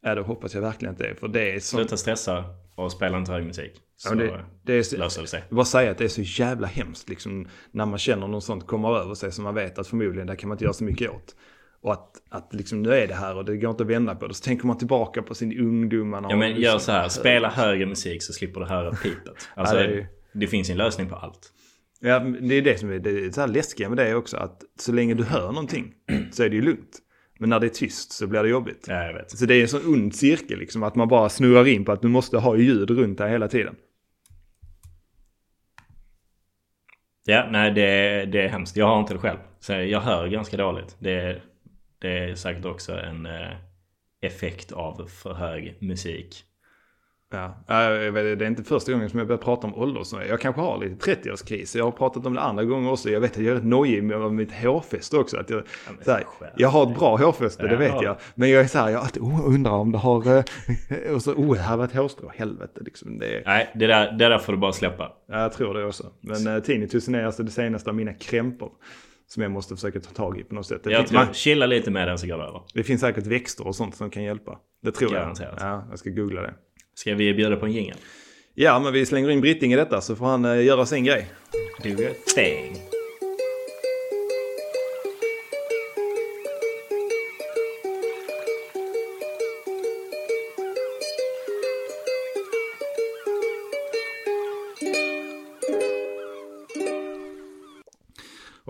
Ja, 0.00 0.14
det 0.14 0.20
hoppas 0.20 0.54
jag 0.54 0.62
verkligen 0.62 0.94
inte 0.94 1.08
det. 1.08 1.14
För 1.14 1.28
det 1.28 1.52
är 1.54 1.60
så... 1.60 1.76
Sluta 1.76 1.96
stressa 1.96 2.44
och 2.74 2.92
spela 2.92 3.18
inte 3.18 3.32
hög 3.32 3.44
musik. 3.46 3.72
Så 3.96 4.08
Ja, 4.08 4.14
det, 4.14 4.44
det 4.62 4.72
är 4.72 4.82
så 4.82 4.96
löser 4.96 5.22
det 5.22 5.28
sig. 5.28 5.44
Jag 5.48 5.56
bara 5.56 5.64
säga 5.64 5.90
att 5.90 5.98
det 5.98 6.04
är 6.04 6.08
så 6.08 6.22
jävla 6.22 6.66
hemskt 6.66 7.08
liksom 7.08 7.48
när 7.70 7.86
man 7.86 7.98
känner 7.98 8.28
något 8.28 8.44
sånt 8.44 8.66
kommer 8.66 8.96
över 8.96 9.14
sig 9.14 9.32
som 9.32 9.44
man 9.44 9.54
vet 9.54 9.78
att 9.78 9.86
förmodligen 9.86 10.26
det 10.26 10.36
kan 10.36 10.48
man 10.48 10.54
inte 10.54 10.64
göra 10.64 10.72
så 10.74 10.84
mycket 10.84 11.10
åt. 11.10 11.36
Och 11.80 11.92
att, 11.92 12.10
att 12.28 12.54
liksom 12.54 12.82
nu 12.82 12.92
är 12.94 13.06
det 13.08 13.14
här 13.14 13.36
och 13.36 13.44
det 13.44 13.56
går 13.56 13.70
inte 13.70 13.82
att 13.82 13.88
vända 13.90 14.14
på 14.14 14.26
det. 14.26 14.34
Så 14.34 14.44
tänker 14.44 14.66
man 14.66 14.78
tillbaka 14.78 15.22
på 15.22 15.34
sin 15.34 15.58
ungdom. 15.60 16.12
Ja 16.12 16.36
men 16.36 16.38
liksom- 16.48 16.62
gör 16.62 16.78
så 16.78 16.92
här, 16.92 17.08
spela 17.08 17.48
högre 17.50 17.86
musik 17.86 18.22
så 18.22 18.32
slipper 18.32 18.60
du 18.60 18.66
höra 18.66 18.90
pipet. 18.90 19.48
Alltså, 19.54 19.76
Ja, 19.80 19.82
det 19.86 19.94
ju- 19.94 20.06
det 20.32 20.46
finns 20.46 20.70
en 20.70 20.76
lösning 20.76 21.08
på 21.08 21.16
allt. 21.16 21.52
Ja, 22.00 22.18
det 22.20 22.54
är 22.54 22.62
det 22.62 22.78
som 22.78 22.90
är 22.90 22.98
det 22.98 23.10
är 23.10 23.30
så 23.30 23.40
här 23.40 23.48
läskiga 23.48 23.88
med 23.88 23.98
det 23.98 24.14
också. 24.14 24.36
Att 24.36 24.62
så 24.78 24.92
länge 24.92 25.14
du 25.14 25.24
hör 25.24 25.46
någonting 25.52 25.94
så 26.32 26.42
är 26.42 26.48
det 26.48 26.56
ju 26.56 26.62
lugnt. 26.62 26.98
Men 27.38 27.50
när 27.50 27.60
det 27.60 27.66
är 27.66 27.70
tyst 27.70 28.12
så 28.12 28.26
blir 28.26 28.42
det 28.42 28.48
jobbigt. 28.48 28.84
Ja, 28.88 29.04
jag 29.04 29.14
vet. 29.14 29.30
Så 29.30 29.46
det 29.46 29.54
är 29.54 29.62
en 29.62 29.68
sån 29.68 29.94
ond 29.94 30.14
cirkel 30.14 30.58
liksom. 30.58 30.82
Att 30.82 30.94
man 30.94 31.08
bara 31.08 31.28
snurrar 31.28 31.66
in 31.68 31.84
på 31.84 31.92
att 31.92 32.02
du 32.02 32.08
måste 32.08 32.38
ha 32.38 32.56
ljud 32.56 32.90
runt 32.90 33.18
dig 33.18 33.30
hela 33.30 33.48
tiden. 33.48 33.74
Ja, 37.24 37.48
nej 37.50 37.70
det, 37.70 38.24
det 38.32 38.42
är 38.44 38.48
hemskt. 38.48 38.76
Jag 38.76 38.86
har 38.86 39.00
inte 39.00 39.12
det 39.14 39.18
själv. 39.18 39.38
Så 39.60 39.72
jag 39.72 40.00
hör 40.00 40.26
ganska 40.28 40.56
dåligt. 40.56 40.96
Det, 40.98 41.42
det 41.98 42.18
är 42.18 42.34
säkert 42.34 42.64
också 42.64 42.92
en 42.92 43.26
eh, 43.26 43.56
effekt 44.20 44.72
av 44.72 45.06
för 45.08 45.34
hög 45.34 45.76
musik. 45.80 46.44
Ja, 47.30 47.54
det 47.66 47.74
är 47.74 48.42
inte 48.42 48.64
första 48.64 48.92
gången 48.92 49.10
som 49.10 49.18
jag 49.18 49.28
börjar 49.28 49.42
prata 49.42 49.66
om 49.66 49.74
åldersnöje. 49.74 50.28
Jag 50.28 50.40
kanske 50.40 50.60
har 50.60 50.78
lite 50.78 51.10
30-årskris. 51.10 51.76
Jag 51.76 51.84
har 51.84 51.90
pratat 51.90 52.26
om 52.26 52.34
det 52.34 52.40
andra 52.40 52.64
gånger 52.64 52.92
också. 52.92 53.10
Jag 53.10 53.20
vet 53.20 53.30
att 53.30 53.36
jag 53.36 53.46
är 53.46 53.54
rätt 53.54 53.64
nojig 53.64 54.04
med 54.04 54.32
mitt 54.32 54.52
hårfäste 54.52 55.16
också. 55.16 55.36
Att 55.36 55.50
jag, 55.50 55.62
men 55.96 56.04
så 56.04 56.10
här, 56.10 56.24
jag 56.56 56.68
har 56.68 56.90
ett 56.90 56.98
bra 56.98 57.16
hårfäste, 57.16 57.62
det 57.62 57.72
Ja, 57.72 57.78
vet 57.78 57.88
ja. 57.88 58.02
jag. 58.02 58.16
Men 58.34 58.50
jag 58.50 58.62
är 58.62 58.66
så 58.66 58.78
här, 58.78 58.88
jag 58.88 59.02
alltid 59.02 59.22
oh, 59.22 59.54
undrar 59.54 59.72
om 59.72 59.92
det 59.92 59.98
har... 59.98 60.36
eh, 60.36 60.44
Och 61.14 61.22
så, 61.22 61.32
oh, 61.32 61.56
här 61.56 61.76
var 61.76 61.84
ett 61.84 61.94
hårstrå. 61.94 62.32
Helvete, 62.36 62.80
liksom. 62.84 63.18
Det 63.18 63.36
är, 63.36 63.42
Nej, 63.46 63.70
det 63.74 63.86
där, 63.86 64.12
det 64.12 64.28
där 64.28 64.38
får 64.38 64.52
du 64.52 64.58
bara 64.58 64.72
släppa. 64.72 65.12
ja, 65.28 65.40
jag 65.40 65.52
tror 65.52 65.74
det 65.74 65.84
också. 65.84 66.12
Men 66.20 66.46
uh, 66.46 66.62
tinnitusen 66.62 67.14
är 67.14 67.24
alltså 67.24 67.42
det 67.42 67.50
senaste 67.50 67.90
av 67.90 67.96
mina 67.96 68.12
krämpor. 68.12 68.70
Som 69.28 69.42
jag 69.42 69.52
måste 69.52 69.74
försöka 69.74 70.00
ta 70.00 70.10
tag 70.10 70.38
i 70.40 70.44
på 70.44 70.54
något 70.54 70.66
sätt. 70.66 70.84
Det, 70.84 70.90
Jag 70.92 71.06
tror, 71.06 71.18
man, 71.18 71.34
chilla 71.34 71.66
lite 71.66 71.90
med 71.90 72.08
den 72.08 72.18
så 72.18 72.26
går 72.26 72.38
det 72.38 72.44
över. 72.44 72.62
det 72.74 72.82
finns 72.82 73.00
säkert 73.00 73.26
växter 73.26 73.66
och 73.66 73.76
sånt 73.76 73.96
som 73.96 74.10
kan 74.10 74.22
hjälpa. 74.22 74.58
Det 74.82 74.92
tror 74.92 75.12
jag. 75.12 75.22
Garanterat. 75.22 75.58
Ja, 75.60 75.86
jag 75.90 75.98
ska 75.98 76.10
googla 76.10 76.42
det. 76.42 76.54
Ska 76.94 77.14
vi 77.14 77.34
bjuda 77.34 77.56
på 77.56 77.66
en 77.66 77.72
jingel? 77.72 77.96
Ja, 78.54 78.78
men 78.80 78.92
vi 78.92 79.06
slänger 79.06 79.30
in 79.30 79.40
Britting 79.40 79.72
i 79.72 79.76
detta 79.76 80.00
så 80.00 80.16
får 80.16 80.26
han 80.26 80.44
eh, 80.44 80.64
göra 80.64 80.86
sin 80.86 81.04
grej. 81.04 81.30
Do 81.82 81.88
your 81.88 82.14
thing. 82.34 82.87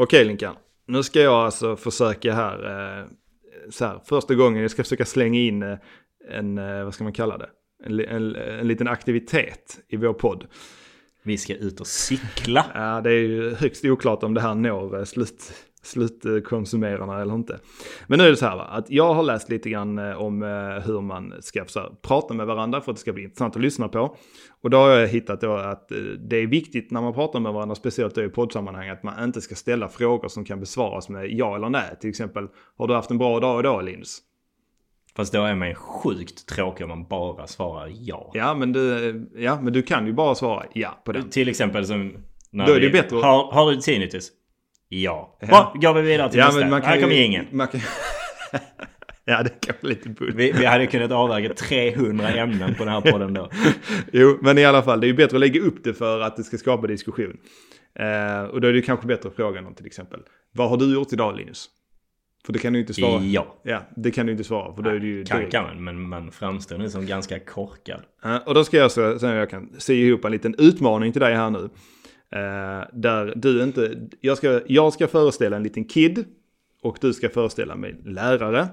Okej 0.00 0.24
Linkan, 0.24 0.56
nu 0.86 1.02
ska 1.02 1.20
jag 1.20 1.34
alltså 1.34 1.76
försöka 1.76 2.34
här, 2.34 2.64
eh, 2.98 3.06
så 3.70 3.84
här, 3.84 4.00
första 4.04 4.34
gången 4.34 4.62
jag 4.62 4.70
ska 4.70 4.82
försöka 4.82 5.04
slänga 5.04 5.40
in 5.40 5.62
eh, 5.62 5.78
en, 6.30 6.58
eh, 6.58 6.84
vad 6.84 6.94
ska 6.94 7.04
man 7.04 7.12
kalla 7.12 7.38
det, 7.38 7.48
en, 7.84 8.00
en, 8.00 8.36
en 8.36 8.68
liten 8.68 8.88
aktivitet 8.88 9.78
i 9.88 9.96
vår 9.96 10.12
podd. 10.12 10.46
Vi 11.22 11.38
ska 11.38 11.54
ut 11.54 11.80
och 11.80 11.86
cykla. 11.86 12.66
Ja, 12.74 13.00
det 13.00 13.10
är 13.10 13.18
ju 13.18 13.54
högst 13.54 13.84
oklart 13.84 14.22
om 14.22 14.34
det 14.34 14.40
här 14.40 14.54
når 14.54 15.04
slut, 15.04 15.52
slutkonsumerarna 15.82 17.20
eller 17.20 17.34
inte. 17.34 17.58
Men 18.06 18.18
nu 18.18 18.24
är 18.24 18.30
det 18.30 18.36
så 18.36 18.46
här 18.46 18.56
va, 18.56 18.64
att 18.64 18.90
jag 18.90 19.14
har 19.14 19.22
läst 19.22 19.48
lite 19.48 19.70
grann 19.70 19.98
eh, 19.98 20.22
om 20.22 20.42
eh, 20.42 20.48
hur 20.86 21.00
man 21.00 21.34
ska 21.40 21.60
här, 21.60 21.90
prata 22.02 22.34
med 22.34 22.46
varandra 22.46 22.80
för 22.80 22.90
att 22.90 22.96
det 22.96 23.00
ska 23.00 23.12
bli 23.12 23.22
intressant 23.22 23.56
att 23.56 23.62
lyssna 23.62 23.88
på. 23.88 24.16
Och 24.60 24.70
då 24.70 24.76
har 24.76 24.88
jag 24.88 25.08
hittat 25.08 25.40
då 25.40 25.52
att 25.52 25.92
eh, 25.92 25.98
det 25.98 26.36
är 26.36 26.46
viktigt 26.46 26.90
när 26.90 27.00
man 27.00 27.14
pratar 27.14 27.40
med 27.40 27.52
varandra, 27.52 27.74
speciellt 27.74 28.14
då 28.14 28.22
i 28.22 28.28
poddsammanhang, 28.28 28.88
att 28.88 29.02
man 29.02 29.24
inte 29.24 29.40
ska 29.40 29.54
ställa 29.54 29.88
frågor 29.88 30.28
som 30.28 30.44
kan 30.44 30.60
besvaras 30.60 31.08
med 31.08 31.30
ja 31.30 31.56
eller 31.56 31.68
nej. 31.68 31.96
Till 32.00 32.10
exempel, 32.10 32.48
har 32.76 32.88
du 32.88 32.94
haft 32.94 33.10
en 33.10 33.18
bra 33.18 33.40
dag 33.40 33.60
idag 33.60 33.84
Linus? 33.84 34.18
Fast 35.16 35.32
då 35.32 35.42
är 35.42 35.54
man 35.54 35.68
ju 35.68 35.74
sjukt 35.74 36.48
tråkig 36.48 36.84
om 36.84 36.88
man 36.88 37.06
bara 37.08 37.46
svarar 37.46 37.92
ja. 38.00 38.30
Ja 38.34 38.54
men, 38.54 38.72
du, 38.72 39.30
ja, 39.36 39.60
men 39.60 39.72
du 39.72 39.82
kan 39.82 40.06
ju 40.06 40.12
bara 40.12 40.34
svara 40.34 40.66
ja 40.72 41.02
på 41.04 41.12
den. 41.12 41.30
Till 41.30 41.48
exempel 41.48 41.86
som... 41.86 42.12
När 42.50 42.66
Då 42.66 42.72
är 42.72 42.80
det 42.80 42.86
vi, 42.86 42.92
bättre 42.92 43.16
Har, 43.16 43.52
har 43.52 43.70
du 43.70 43.76
tinnitus? 43.76 44.32
Ja. 44.88 45.38
Ja. 45.40 45.46
Bra, 45.46 45.72
går 45.80 45.94
vi 45.94 46.02
vidare 46.02 46.30
till 46.30 46.38
Ja, 46.38 46.46
nästa. 46.46 46.60
men 46.60 46.70
man 46.70 46.80
kan 46.80 46.90
Här 46.90 47.00
kommer 47.00 47.14
ingen. 47.24 47.44
Kan... 47.44 47.68
ja, 49.24 49.42
det 49.42 49.66
kan 49.66 49.74
vara 49.80 49.90
lite 49.90 50.08
bull. 50.08 50.32
Vi, 50.36 50.52
vi 50.52 50.64
hade 50.64 50.86
kunnat 50.86 51.12
avverka 51.12 51.54
300 51.54 52.28
ämnen 52.28 52.74
på 52.74 52.84
den 52.84 52.92
här 52.92 53.00
podden 53.00 53.34
då. 53.34 53.50
Jo, 54.12 54.38
men 54.42 54.58
i 54.58 54.64
alla 54.64 54.82
fall, 54.82 55.00
det 55.00 55.06
är 55.06 55.08
ju 55.08 55.14
bättre 55.14 55.36
att 55.36 55.40
lägga 55.40 55.60
upp 55.60 55.84
det 55.84 55.94
för 55.94 56.20
att 56.20 56.36
det 56.36 56.42
ska 56.44 56.58
skapa 56.58 56.86
diskussion. 56.86 57.36
Eh, 57.98 58.42
och 58.42 58.60
då 58.60 58.68
är 58.68 58.72
det 58.72 58.82
kanske 58.82 59.06
bättre 59.06 59.28
att 59.28 59.36
fråga 59.36 59.60
någon 59.60 59.74
till 59.74 59.86
exempel. 59.86 60.20
Vad 60.52 60.70
har 60.70 60.76
du 60.76 60.94
gjort 60.94 61.12
idag 61.12 61.36
Linus? 61.36 61.68
För 62.46 62.52
det 62.52 62.58
kan 62.58 62.72
du 62.72 62.80
inte 62.80 62.94
svara. 62.94 63.22
Ja. 63.22 63.60
Ja, 63.62 63.82
det 63.96 64.10
kan 64.10 64.26
du 64.26 64.32
inte 64.32 64.44
svara 64.44 64.74
för 64.74 64.82
då 64.82 64.90
är 64.90 64.98
det 64.98 65.06
ju 65.06 65.24
Kan, 65.24 65.50
kan 65.50 65.64
man, 65.64 65.84
men 65.84 66.08
man 66.08 66.30
framstår 66.30 66.78
nu 66.78 66.90
som 66.90 67.06
ganska 67.06 67.40
korkad. 67.40 68.00
Eh, 68.24 68.36
och 68.36 68.54
då 68.54 68.64
ska 68.64 68.76
jag 68.76 68.90
så, 68.92 69.18
sen 69.18 69.30
jag 69.30 69.50
kan 69.50 69.70
sy 69.78 69.94
ihop 69.94 70.24
en 70.24 70.32
liten 70.32 70.54
utmaning 70.58 71.12
till 71.12 71.20
dig 71.20 71.34
här 71.34 71.50
nu. 71.50 71.68
Eh, 72.32 72.88
där 72.92 73.32
du 73.36 73.62
inte, 73.62 74.08
jag 74.20 74.36
ska, 74.36 74.60
jag 74.66 74.92
ska 74.92 75.08
föreställa 75.08 75.56
en 75.56 75.62
liten 75.62 75.84
kid 75.84 76.24
och 76.82 76.98
du 77.00 77.12
ska 77.12 77.28
föreställa 77.28 77.76
mig 77.76 78.00
lärare. 78.04 78.68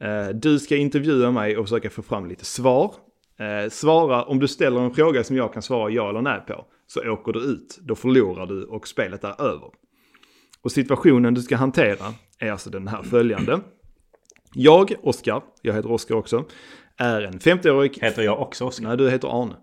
Eh, 0.00 0.28
du 0.28 0.58
ska 0.58 0.76
intervjua 0.76 1.30
mig 1.30 1.56
och 1.56 1.64
försöka 1.64 1.90
få 1.90 2.02
fram 2.02 2.26
lite 2.26 2.44
svar. 2.44 2.94
Eh, 3.38 3.70
svara, 3.70 4.24
om 4.24 4.38
du 4.38 4.48
ställer 4.48 4.80
en 4.80 4.94
fråga 4.94 5.24
som 5.24 5.36
jag 5.36 5.52
kan 5.52 5.62
svara 5.62 5.90
ja 5.90 6.08
eller 6.08 6.22
nej 6.22 6.40
på 6.46 6.66
så 6.86 7.10
åker 7.10 7.32
du 7.32 7.40
ut. 7.40 7.78
Då 7.82 7.94
förlorar 7.94 8.46
du 8.46 8.64
och 8.64 8.88
spelet 8.88 9.24
är 9.24 9.42
över. 9.42 9.70
Och 10.62 10.72
situationen 10.72 11.34
du 11.34 11.42
ska 11.42 11.56
hantera 11.56 12.14
är 12.38 12.50
alltså 12.50 12.70
den 12.70 12.88
här 12.88 13.02
följande. 13.02 13.60
Jag, 14.54 14.94
Oskar, 15.02 15.42
jag 15.62 15.74
heter 15.74 15.90
Oskar 15.90 16.14
också, 16.14 16.44
är 16.96 17.22
en 17.22 17.38
50-årig... 17.38 17.98
Heter 18.02 18.22
jag 18.22 18.40
också 18.40 18.64
Oskar? 18.64 18.86
Nej, 18.86 18.96
du 18.96 19.10
heter 19.10 19.42
Arne. 19.42 19.54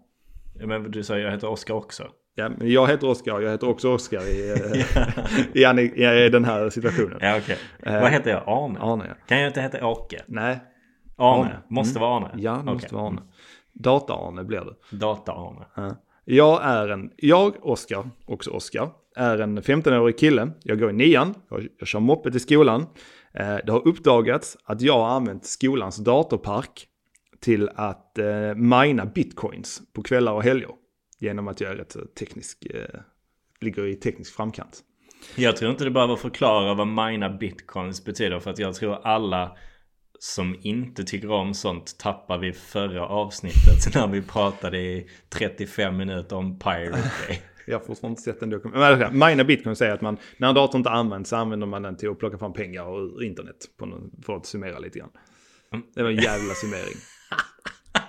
Men 0.66 0.92
du 0.92 1.04
sa 1.04 1.18
jag 1.18 1.32
heter 1.32 1.50
Oskar 1.50 1.74
också. 1.74 2.08
Ja, 2.36 2.50
men 2.50 2.72
jag 2.72 2.88
heter 2.88 3.10
Oskar 3.10 3.34
och 3.34 3.44
jag 3.44 3.52
heter 3.52 3.70
också 3.70 3.94
Oskar 3.94 4.22
i, 4.22 4.52
eh, 5.54 5.80
i, 5.80 5.82
i, 6.04 6.26
i 6.26 6.30
den 6.30 6.46
här 6.46 6.70
situationen. 6.70 7.18
Ja. 7.22 7.36
Eh, 7.84 8.02
Vad 8.02 8.12
heter 8.12 8.32
jag? 8.32 8.44
Arne? 8.46 8.80
Arne, 8.80 9.06
ja. 9.08 9.14
Kan 9.28 9.40
jag 9.40 9.50
inte 9.50 9.62
heta 9.62 9.88
Åke? 9.88 10.22
Nej, 10.28 10.60
Arne? 11.18 11.42
Arne. 11.44 11.58
Måste 11.70 12.00
vara 12.00 12.18
Arne? 12.18 12.30
ja, 12.36 12.62
det 12.66 12.74
måste 12.74 12.96
vara 12.96 13.08
Arne. 13.08 13.22
Data-Arne 13.74 14.44
blir 14.44 14.60
det. 14.60 14.98
Data-Arne. 14.98 15.66
Ja. 15.76 15.96
Jag 16.26 16.60
är 16.64 16.88
en, 16.90 17.12
jag, 17.18 17.54
Oskar, 17.62 18.10
också 18.26 18.52
Oskar, 18.52 18.90
är 19.16 19.38
en 19.40 19.62
15-årig 19.62 20.18
kille. 20.18 20.52
Jag 20.64 20.80
går 20.80 20.90
i 20.90 20.94
nian, 20.94 21.34
jag, 21.50 21.68
jag 21.80 21.88
kör 21.88 22.00
moppe 22.00 22.32
till 22.32 22.40
skolan. 22.42 22.86
Eh, 23.34 23.56
det 23.66 23.72
har 23.72 23.88
uppdagats 23.88 24.58
att 24.66 24.82
jag 24.82 24.94
har 25.00 25.10
använt 25.10 25.46
skolans 25.46 25.98
datorpark 25.98 26.88
till 27.40 27.70
att 27.76 28.18
eh, 28.18 28.56
mina 28.56 29.06
bitcoins 29.06 29.82
på 29.94 30.04
kvällar 30.04 30.34
och 30.34 30.44
helger. 30.44 30.70
Genom 31.22 31.48
att 31.48 31.62
jag 31.62 31.72
är 31.72 31.76
rätt 31.76 32.16
teknisk, 32.16 32.66
eh, 32.66 33.00
ligger 33.60 33.86
i 33.86 33.96
teknisk 33.96 34.36
framkant. 34.36 34.84
Jag 35.36 35.58
tror 35.58 35.72
inte 35.72 35.84
du 35.84 35.90
behöver 35.90 36.16
förklara 36.16 36.74
vad 36.74 36.88
mina 36.88 37.30
bitcoins 37.30 38.06
betyder 38.06 38.40
för 38.40 38.52
att 38.52 38.60
jag 38.60 38.76
tror 38.76 39.00
alla 39.04 39.58
som 40.20 40.56
inte 40.62 41.04
tycker 41.04 41.32
om 41.32 41.54
sånt 41.54 42.00
tappar 42.00 42.38
vi 42.38 42.54
förra 42.54 43.08
avsnittet 43.08 43.96
när 43.96 44.08
vi 44.08 44.22
pratade 44.22 44.78
i 44.78 45.10
35 45.30 45.98
minuter 45.98 46.36
om 46.36 46.60
Pirate 46.60 47.12
Bay. 47.28 47.38
Jag 47.68 47.80
har 47.80 47.86
fortfarande 47.86 48.12
inte 48.12 48.22
sett 48.22 48.40
den 48.40 48.50
dokumentation. 48.50 48.98
Men 48.98 49.02
alltså, 49.02 49.28
mina 49.28 49.44
bitcoin 49.44 49.76
säger 49.76 49.94
att 49.94 50.02
man, 50.02 50.18
när 50.38 50.50
en 50.50 50.56
dator 50.56 50.78
inte 50.78 50.90
används 50.90 51.30
så 51.30 51.36
använder 51.36 51.68
man 51.68 51.82
den 51.82 51.98
till 51.98 52.10
att 52.10 52.20
plocka 52.20 52.38
fram 52.38 52.54
pengar 52.54 53.00
ur 53.00 53.24
internet. 53.24 53.56
På 53.78 53.86
någon, 53.86 54.12
för 54.26 54.36
att 54.36 54.46
summera 54.46 54.80
lite 54.80 55.00
grann. 55.00 55.12
Det 55.96 56.04
var 56.04 56.10
en 56.10 56.16
jävla 56.16 56.54
summering. 56.54 56.96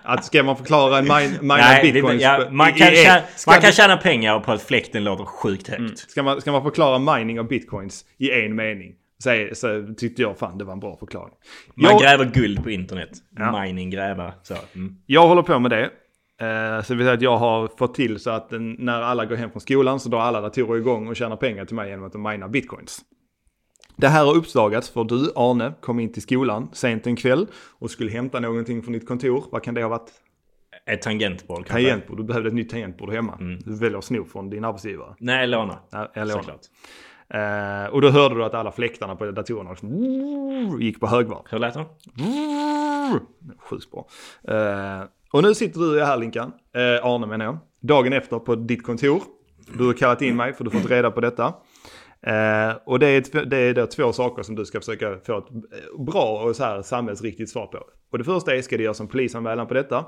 Att 0.03 0.25
ska 0.25 0.43
man 0.43 0.57
förklara 0.57 0.99
en 0.99 1.05
mine, 1.05 1.39
mina 1.41 1.57
Nej, 1.57 1.87
det, 1.87 1.93
bitcoins... 1.93 2.23
ja, 2.23 2.45
på- 2.49 2.55
man, 2.55 2.73
kan 2.73 2.91
tjäna, 2.91 3.23
man 3.47 3.61
kan 3.61 3.73
tjäna 3.73 3.97
pengar 3.97 4.41
på 4.41 4.53
att 4.53 4.63
fläkten 4.63 5.05
låter 5.05 5.25
sjukt 5.25 5.69
högt. 5.69 5.99
Ska 5.99 6.23
man, 6.23 6.41
ska 6.41 6.53
man 6.53 6.63
förklara 6.63 7.17
mining 7.17 7.41
av 7.41 7.49
bitcoins 7.49 8.05
i 8.19 8.31
en 8.31 8.55
mening? 8.55 8.95
Så, 9.19 9.49
så 9.53 9.95
tyckte 9.97 10.23
jag 10.23 10.39
fan 10.39 10.59
det 10.59 10.65
var 10.65 10.73
en 10.73 10.81
bra 10.81 10.97
förklaring. 10.97 11.35
Man 11.75 11.91
Jag, 11.91 12.01
gräver 12.01 12.25
guld 12.25 12.63
på 12.63 12.71
internet. 12.71 13.11
Ja. 13.39 13.63
Mining 13.63 13.91
gräva. 13.91 14.35
Så. 14.43 14.55
Mm. 14.75 14.97
jag 15.07 15.29
håller 15.29 15.43
på 15.43 15.59
med 15.59 15.71
det. 15.71 15.91
Eh, 16.47 16.83
så 16.83 16.93
det 16.93 16.97
vill 16.97 17.07
säga 17.07 17.15
att 17.15 17.23
jag 17.23 17.37
har 17.37 17.69
fått 17.79 17.95
till 17.95 18.21
så 18.21 18.31
att 18.31 18.51
när 18.79 19.03
alla 19.03 19.25
går 19.25 19.37
hem 19.37 19.51
från 19.51 19.61
skolan 19.61 20.01
så 20.01 20.09
drar 20.09 20.21
alla 20.21 20.41
datorer 20.41 20.79
igång 20.79 21.09
och 21.09 21.17
tjänar 21.17 21.37
pengar 21.37 21.65
till 21.65 21.77
mig 21.77 21.89
genom 21.89 22.05
att 22.07 22.13
de 22.13 22.23
minar 22.23 22.49
bitcoins. 22.49 23.01
Det 23.97 24.09
här 24.09 24.25
har 24.25 24.35
uppdagats 24.35 24.91
för 24.91 25.05
du, 25.05 25.33
Arne, 25.37 25.73
kom 25.81 26.01
in 26.01 26.13
till 26.13 26.23
skolan 26.23 26.69
sent 26.73 27.07
en 27.07 27.17
kväll 27.17 27.47
och 27.79 27.91
skulle 27.91 28.11
hämta 28.11 28.41
någonting 28.41 28.83
från 28.83 28.93
ditt 28.93 29.09
kontor. 29.09 29.45
Vad 29.51 29.63
kan 29.63 29.75
det 29.75 29.83
ha 29.83 29.89
varit? 29.89 30.11
Ett 30.87 31.03
tangentbord 31.03 31.57
kanske. 31.57 31.73
Tangentbord. 31.73 32.17
Du 32.17 32.25
behövde 32.25 32.49
ett 32.49 32.55
nytt 32.55 32.71
tangentbord 32.71 33.11
hemma. 33.13 33.39
Du 33.65 33.75
väljer 33.75 33.99
att 33.99 34.05
sno 34.05 34.25
från 34.25 34.51
din 34.51 34.65
arbetsgivare. 34.65 35.15
Nej, 35.19 35.47
låna. 35.47 35.79
Ja, 35.91 36.13
jag 36.15 36.29
lånar. 36.29 36.43
Såklart. 36.43 36.61
Eh, 37.35 37.95
och 37.95 38.01
då 38.01 38.11
hörde 38.11 38.35
du 38.35 38.45
att 38.45 38.55
alla 38.55 38.73
fläktarna 38.73 39.17
på 39.17 39.31
datorerna 39.31 39.71
liksom, 39.71 40.81
gick 40.81 41.01
på 41.01 41.07
högvarv. 41.07 41.43
Hur 41.51 41.59
lät 41.59 41.75
de? 41.75 41.85
Sjukt 43.59 43.91
bra. 43.91 44.07
Eh, 44.49 45.03
och 45.33 45.43
nu 45.43 45.55
sitter 45.55 45.81
du 45.81 46.05
här 46.05 46.17
Linkan, 46.17 46.53
eh, 46.75 47.07
Arne 47.07 47.27
menar 47.27 47.45
jag, 47.45 47.59
dagen 47.81 48.13
efter 48.13 48.39
på 48.39 48.55
ditt 48.55 48.83
kontor. 48.83 49.23
Du 49.79 49.87
har 49.87 49.93
kallat 49.93 50.23
in 50.23 50.37
mig 50.37 50.53
för 50.53 50.65
du 50.65 50.71
har 50.71 50.81
fått 50.81 50.91
reda 50.91 51.11
på 51.11 51.21
detta. 51.21 51.55
Eh, 52.27 52.77
och 52.85 52.99
det 52.99 53.07
är, 53.07 53.45
det 53.45 53.57
är 53.57 53.75
då 53.75 53.87
två 53.87 54.13
saker 54.13 54.43
som 54.43 54.55
du 54.55 54.65
ska 54.65 54.81
försöka 54.81 55.19
få 55.27 55.39
ett 55.39 55.49
bra 56.07 56.43
och 56.45 56.57
så 56.57 56.65
här 56.65 56.83
samhällsriktigt 56.83 57.51
svar 57.51 57.67
på. 57.67 57.79
Och 58.11 58.19
det 58.19 58.25
första 58.25 58.57
är, 58.57 58.63
ska 58.63 58.77
det 58.77 58.83
göras 58.83 59.01
en 59.01 59.09
polisanmälan 59.09 59.67
på 59.67 59.75
detta? 59.75 60.05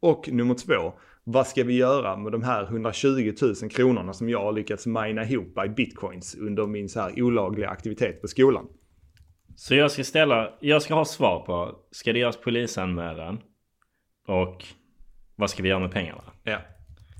Och 0.00 0.28
nummer 0.32 0.54
två, 0.54 0.92
vad 1.24 1.46
ska 1.46 1.64
vi 1.64 1.76
göra 1.76 2.16
med 2.16 2.32
de 2.32 2.42
här 2.42 2.64
120 2.64 3.32
000 3.42 3.70
kronorna 3.70 4.12
som 4.12 4.28
jag 4.28 4.40
har 4.40 4.52
lyckats 4.52 4.86
mina 4.86 5.24
ihop 5.24 5.58
i 5.66 5.68
bitcoins 5.68 6.34
under 6.34 6.66
min 6.66 6.88
så 6.88 7.00
här 7.00 7.22
olagliga 7.22 7.68
aktivitet 7.68 8.22
på 8.22 8.28
skolan? 8.28 8.66
Så 9.56 9.74
jag 9.74 9.90
ska 9.90 10.04
ställa, 10.04 10.50
jag 10.60 10.82
ska 10.82 10.94
ha 10.94 11.04
svar 11.04 11.40
på, 11.40 11.78
ska 11.90 12.12
det 12.12 12.18
göras 12.18 12.36
polisanmälan? 12.36 13.38
Och 14.26 14.64
vad 15.36 15.50
ska 15.50 15.62
vi 15.62 15.68
göra 15.68 15.80
med 15.80 15.92
pengarna? 15.92 16.22
Ja. 16.42 16.58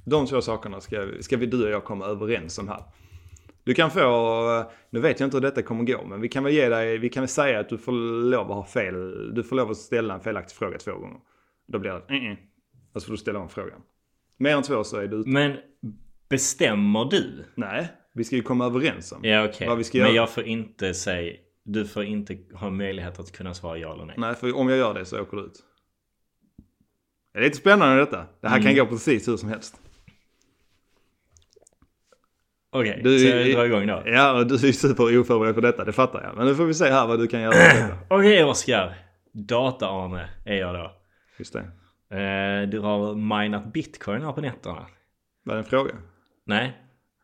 De 0.07 0.27
två 0.27 0.41
sakerna 0.41 0.81
ska, 0.81 1.09
ska 1.21 1.37
vi 1.37 1.47
du 1.47 1.65
och 1.65 1.71
jag 1.71 1.85
komma 1.85 2.07
överens 2.07 2.59
om 2.59 2.69
här. 2.69 2.83
Du 3.65 3.75
kan 3.75 3.91
få, 3.91 4.65
nu 4.91 5.01
vet 5.01 5.21
jag 5.21 5.27
inte 5.27 5.37
hur 5.37 5.43
detta 5.43 5.63
kommer 5.63 5.85
gå, 5.85 6.05
men 6.07 6.21
vi 6.21 6.29
kan 6.29 6.45
väl 6.45 6.53
ge 6.53 6.69
dig, 6.69 6.99
vi 6.99 7.09
kan 7.09 7.21
väl 7.21 7.29
säga 7.29 7.61
att 7.61 7.69
du 7.69 7.79
får 7.79 7.93
lov 8.31 8.51
att 8.51 8.57
ha 8.57 8.67
fel, 8.67 9.35
du 9.35 9.43
får 9.43 9.57
lov 9.57 9.71
att 9.71 9.77
ställa 9.77 10.15
en 10.15 10.21
felaktig 10.21 10.57
fråga 10.57 10.79
två 10.79 10.93
gånger. 10.93 11.19
Då 11.69 11.79
blir 11.79 11.91
det 12.09 12.15
mm 12.17 12.37
Och 12.95 13.03
så 13.03 13.07
får 13.07 13.13
du 13.13 13.17
ställa 13.19 13.39
om 13.39 13.49
frågan. 13.49 13.81
Mer 14.39 14.57
än 14.57 14.63
två 14.63 14.85
så 14.85 14.97
är 14.97 15.07
du 15.07 15.17
ute. 15.17 15.29
Men 15.29 15.57
bestämmer 16.29 17.05
du? 17.05 17.45
Nej, 17.55 17.89
vi 18.15 18.25
ska 18.25 18.37
ju 18.37 18.43
komma 18.43 18.67
överens 18.67 19.13
om 19.13 19.21
Ja 19.25 19.45
okej. 19.45 19.69
vad 19.69 19.79
vi 19.79 19.85
ska 19.85 19.99
Men 19.99 20.07
göra. 20.07 20.17
jag 20.17 20.31
får 20.31 20.45
inte 20.45 20.95
säga, 20.95 21.37
du 21.65 21.87
får 21.87 22.05
inte 22.05 22.39
ha 22.55 22.71
möjlighet 22.71 23.19
att 23.19 23.33
kunna 23.33 23.55
svara 23.55 23.79
ja 23.79 23.95
eller 23.95 24.05
nej. 24.05 24.15
Nej, 24.19 24.35
för 24.35 24.57
om 24.57 24.69
jag 24.69 24.79
gör 24.79 24.95
det 24.95 25.05
så 25.05 25.21
åker 25.23 25.37
du 25.37 25.43
ut. 25.43 25.65
Det 27.33 27.39
är 27.39 27.43
lite 27.43 27.57
spännande 27.57 27.97
detta. 27.97 28.27
Det 28.41 28.49
här 28.49 28.63
kan 28.63 28.75
gå 28.75 28.87
precis 28.87 29.29
hur 29.29 29.37
som 29.37 29.49
helst. 29.49 29.81
Okej, 32.75 33.01
Du- 33.05 33.19
så 33.19 33.27
jag 33.27 33.53
drar 33.53 33.65
igång 33.65 33.87
då. 33.87 34.03
Ja, 34.07 34.33
och 34.39 34.47
du 34.47 34.55
är 34.55 34.73
super 34.73 35.19
oförberedd 35.19 35.55
på 35.55 35.61
detta, 35.61 35.85
det 35.85 35.93
fattar 35.93 36.23
jag. 36.23 36.37
Men 36.37 36.47
nu 36.47 36.55
får 36.55 36.65
vi 36.65 36.75
se 36.75 36.85
här 36.91 37.07
vad 37.07 37.19
du 37.19 37.27
kan 37.27 37.41
göra. 37.41 37.55
Okej 38.11 38.45
Oskar. 38.45 38.95
Data-Arne 39.33 40.29
är 40.45 40.55
jag 40.57 40.75
då. 40.75 40.93
Just 41.39 41.53
det. 41.53 41.61
Eh, 42.19 42.69
du 42.69 42.81
har 42.81 43.15
minat 43.15 43.73
bitcoin 43.73 44.23
här 44.23 44.33
på 44.33 44.41
nätterna. 44.41 44.87
Var 45.45 45.55
det 45.55 45.61
en 45.61 45.65
fråga? 45.65 45.95
Nej. 46.47 46.79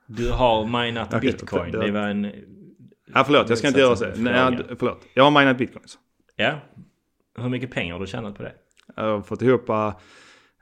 Du 0.07 0.31
har 0.31 0.67
minat 0.85 1.15
Okej, 1.15 1.21
bitcoin. 1.33 1.73
det- 1.73 1.87
Det 1.87 1.91
var 1.93 2.01
en... 2.09 2.33
Ja, 3.15 3.25
förlåt, 3.25 3.49
jag 3.49 3.59
ska 3.59 3.69
inte 3.69 3.81
göra 3.81 3.97
så. 3.97 4.07
Nej, 4.17 4.59
förlåt. 4.79 5.01
Jag 5.15 5.25
har 5.25 5.31
minat 5.41 5.59
bitcoins. 5.59 5.99
Ja. 6.37 6.55
Hur 7.39 7.49
mycket 7.49 7.71
pengar 7.71 7.93
har 7.95 8.01
du 8.01 8.07
tjänat 8.07 8.37
på 8.37 8.43
det? 8.43 8.53
Jag 8.97 9.03
har 9.05 9.21
fått 9.23 9.43
ihop, 9.43 9.69
äh, 9.69 9.95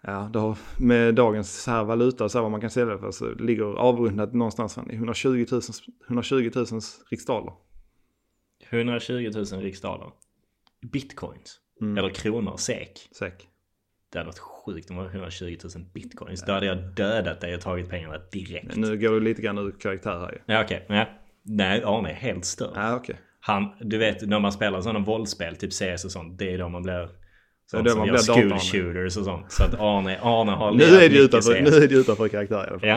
ja, 0.02 0.30
har, 0.34 0.58
med 0.80 1.14
dagens 1.14 1.62
så 1.62 1.70
här 1.70 1.84
valuta 1.84 2.24
och 2.24 2.30
så 2.30 2.38
här 2.38 2.42
vad 2.42 2.50
man 2.50 2.60
kan 2.60 2.70
sälja 2.70 2.94
det 2.94 3.00
för 3.00 3.10
så 3.10 3.34
ligger 3.34 3.78
avrundat 3.78 4.34
någonstans 4.34 4.74
från 4.74 4.90
120 4.90 5.46
000, 5.50 5.62
120 6.06 6.50
000 6.54 6.66
riksdaler. 7.10 7.52
120 8.70 9.30
000 9.52 9.62
riksdaler. 9.62 10.10
Bitcoins. 10.92 11.60
Mm. 11.80 11.98
Eller 11.98 12.10
kronor, 12.10 12.56
SEK. 12.56 13.08
Säk. 13.12 13.48
Det 14.12 14.18
hade 14.18 14.26
varit 14.26 14.38
sjukt 14.38 14.90
om 14.90 14.96
det 14.96 15.02
var 15.02 15.10
120 15.10 15.56
000 15.74 15.84
bitcoins. 15.94 16.44
Då 16.44 16.52
hade 16.52 16.66
jag 16.66 16.94
dödat 16.94 17.40
dig 17.40 17.54
och 17.54 17.60
tagit 17.60 17.88
pengarna 17.90 18.18
direkt. 18.32 18.76
Nu 18.76 18.98
går 18.98 19.10
du 19.10 19.20
lite 19.20 19.42
grann 19.42 19.58
ur 19.58 19.70
karaktär 19.70 20.18
här 20.20 20.32
ju. 20.32 20.54
Ja 20.54 20.64
okej. 20.64 20.86
Ja. 20.88 21.06
Nej, 21.42 21.82
Arne 21.84 22.10
är 22.10 22.14
helt 22.14 22.44
störd. 22.44 22.72
Ja, 22.74 22.96
okej. 22.96 23.20
Han, 23.40 23.72
du 23.80 23.98
vet 23.98 24.28
när 24.28 24.40
man 24.40 24.52
spelar 24.52 24.80
sådana 24.80 24.98
våldsspel, 24.98 25.56
typ 25.56 25.72
CS 25.72 26.04
och 26.04 26.12
sånt. 26.12 26.38
Det 26.38 26.54
är 26.54 26.58
då 26.58 26.68
man 26.68 26.82
blir... 26.82 27.08
Sånt 27.70 27.84
då 27.84 27.90
som 27.90 28.06
gör 28.06 28.16
school 28.34 28.58
shooters 28.58 29.16
och 29.16 29.24
sånt. 29.24 29.52
Så 29.52 29.64
att 29.64 29.74
Arne, 29.80 30.18
Arne 30.22 30.50
har 30.52 30.72
Nu 30.72 30.84
är 30.84 31.08
det 31.08 31.18
utanför, 31.18 31.60
nu 31.60 31.68
är 31.70 31.88
det 31.88 31.94
utanför 31.94 32.28
karaktär 32.28 32.64
i 32.64 32.70
alla 32.70 32.78
fall. 32.80 32.88
Ja. 32.88 32.94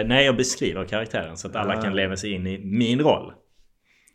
Eh, 0.00 0.06
nej, 0.06 0.24
jag 0.26 0.36
beskriver 0.36 0.84
karaktären 0.84 1.36
så 1.36 1.48
att 1.48 1.56
alla 1.56 1.78
Ah. 1.78 1.82
kan 1.82 1.96
leva 1.96 2.16
sig 2.16 2.32
in 2.32 2.46
i 2.46 2.58
min 2.64 3.00
roll. 3.00 3.32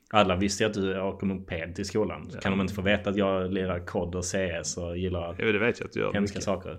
Alla 0.10 0.36
visste 0.36 0.64
ju 0.64 0.68
att 0.70 0.74
du 0.74 1.00
åker 1.02 1.26
moped 1.28 1.76
till 1.76 1.86
skolan. 1.86 2.30
Så 2.32 2.40
kan 2.40 2.52
de 2.52 2.62
inte 2.62 2.74
få 2.74 2.82
veta 2.82 3.10
att 3.10 3.16
jag 3.18 3.54
lirar 3.54 3.86
kod 3.86 4.16
och 4.16 4.24
CS 4.26 4.78
och 4.78 4.98
gillar 4.98 5.36
Jo, 5.40 5.52
det 5.52 5.60
vet 5.60 5.80
jag 5.80 5.86
att 5.88 5.94
du 5.94 6.00
gör. 6.00 6.14
hemska 6.14 6.34
mycket. 6.34 6.44
saker. 6.44 6.72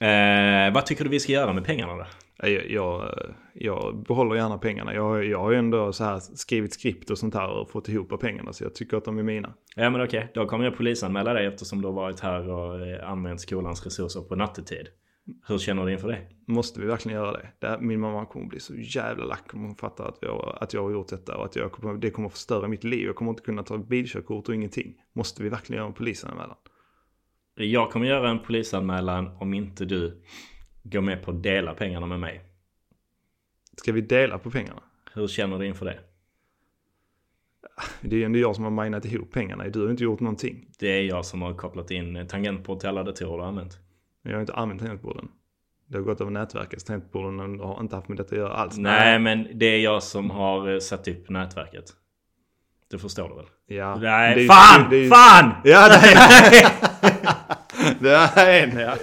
Eh, 0.00 0.72
vad 0.74 0.86
tycker 0.86 1.04
du 1.04 1.10
vi 1.10 1.20
ska 1.20 1.32
göra 1.32 1.52
med 1.52 1.64
pengarna 1.64 1.92
då? 1.94 2.06
Jag, 2.42 2.70
jag, 2.70 3.14
jag 3.54 4.02
behåller 4.02 4.36
gärna 4.36 4.58
pengarna. 4.58 4.94
Jag, 4.94 5.24
jag 5.24 5.38
har 5.38 5.50
ju 5.50 5.58
ändå 5.58 5.92
så 5.92 6.04
här 6.04 6.18
skrivit 6.18 6.72
skript 6.72 7.10
och 7.10 7.18
sånt 7.18 7.34
här 7.34 7.48
och 7.48 7.70
fått 7.70 7.88
ihop 7.88 8.20
pengarna 8.20 8.52
så 8.52 8.64
jag 8.64 8.74
tycker 8.74 8.96
att 8.96 9.04
de 9.04 9.18
är 9.18 9.22
mina. 9.22 9.54
Ja 9.76 9.90
men 9.90 10.00
okej, 10.00 10.30
då 10.34 10.46
kommer 10.46 10.64
jag 10.64 10.76
polisanmäla 10.76 11.32
dig 11.32 11.46
eftersom 11.46 11.80
du 11.80 11.88
har 11.88 11.94
varit 11.94 12.20
här 12.20 12.48
och 12.48 12.86
eh, 12.86 13.10
använt 13.10 13.40
skolans 13.40 13.84
resurser 13.84 14.20
på 14.20 14.36
nattetid. 14.36 14.88
Hur 15.48 15.58
känner 15.58 15.86
du 15.86 15.92
inför 15.92 16.08
det? 16.08 16.20
Måste 16.46 16.80
vi 16.80 16.86
verkligen 16.86 17.18
göra 17.18 17.32
det? 17.32 17.48
det 17.58 17.66
här, 17.66 17.78
min 17.78 18.00
mamma 18.00 18.26
kommer 18.26 18.46
bli 18.46 18.60
så 18.60 18.74
jävla 18.76 19.24
lack 19.24 19.54
om 19.54 19.60
hon 19.60 19.74
fattar 19.74 20.08
att 20.08 20.18
jag, 20.20 20.58
att 20.60 20.74
jag 20.74 20.82
har 20.82 20.90
gjort 20.90 21.08
detta 21.08 21.36
och 21.36 21.44
att 21.44 21.56
jag 21.56 21.72
kommer, 21.72 21.94
det 21.94 22.10
kommer 22.10 22.28
förstöra 22.28 22.68
mitt 22.68 22.84
liv. 22.84 23.06
Jag 23.06 23.16
kommer 23.16 23.30
inte 23.30 23.42
kunna 23.42 23.62
ta 23.62 23.78
bilkörkort 23.78 24.48
och 24.48 24.54
ingenting. 24.54 24.94
Måste 25.12 25.42
vi 25.42 25.48
verkligen 25.48 25.78
göra 25.78 25.88
en 25.88 25.94
polisanmälan? 25.94 26.56
Jag 27.54 27.90
kommer 27.90 28.06
göra 28.06 28.30
en 28.30 28.38
polisanmälan 28.38 29.36
om 29.40 29.54
inte 29.54 29.84
du 29.84 30.22
går 30.82 31.00
med 31.00 31.22
på 31.22 31.30
att 31.30 31.42
dela 31.42 31.74
pengarna 31.74 32.06
med 32.06 32.20
mig. 32.20 32.40
Ska 33.76 33.92
vi 33.92 34.00
dela 34.00 34.38
på 34.38 34.50
pengarna? 34.50 34.82
Hur 35.14 35.28
känner 35.28 35.58
du 35.58 35.66
inför 35.66 35.84
det? 35.86 35.98
Det 38.00 38.16
är 38.16 38.18
ju 38.18 38.24
ändå 38.24 38.38
jag 38.38 38.54
som 38.56 38.64
har 38.64 38.84
minat 38.84 39.04
ihop 39.04 39.30
pengarna. 39.32 39.68
Du 39.68 39.82
har 39.84 39.90
inte 39.90 40.02
gjort 40.04 40.20
någonting. 40.20 40.68
Det 40.78 40.86
är 40.88 41.02
jag 41.02 41.24
som 41.26 41.42
har 41.42 41.54
kopplat 41.54 41.90
in 41.90 42.26
tangentbord 42.28 42.80
till 42.80 42.88
alla 42.88 43.02
datorer 43.02 43.32
du 43.36 43.40
har 43.42 43.48
använt. 43.48 43.78
Jag 44.22 44.32
har 44.32 44.40
inte 44.40 44.54
använt 44.54 44.80
tangentborden. 44.80 45.28
Det 45.86 45.96
har 45.98 46.02
gått 46.04 46.20
över 46.20 46.30
nätverket. 46.30 46.80
så 46.80 46.86
Tangentborden 46.86 47.60
har 47.60 47.80
inte 47.80 47.96
haft 47.96 48.08
med 48.08 48.16
detta 48.18 48.34
att 48.34 48.38
göra 48.38 48.52
alls. 48.52 48.76
Nej, 48.78 49.18
men 49.18 49.48
det 49.54 49.66
är 49.66 49.80
jag 49.80 50.02
som 50.02 50.30
har 50.30 50.72
eh, 50.72 50.78
satt 50.78 51.08
upp 51.08 51.28
nätverket. 51.30 51.84
Det 52.90 52.98
förstår 52.98 53.28
du 53.28 53.34
väl? 53.34 53.46
Ja. 53.66 53.96
Nej, 53.96 54.34
det 54.34 54.42
är 54.42 54.48
fan! 54.48 54.90
det 54.90 54.96
är 54.96 55.02
ju- 55.02 55.10
Fan! 55.10 55.52
Ja, 55.64 55.88
det 55.88 55.94
är 55.94 57.56
Det 58.00 58.14
är 58.14 58.62
en 58.62 58.78
ja. 58.78 58.96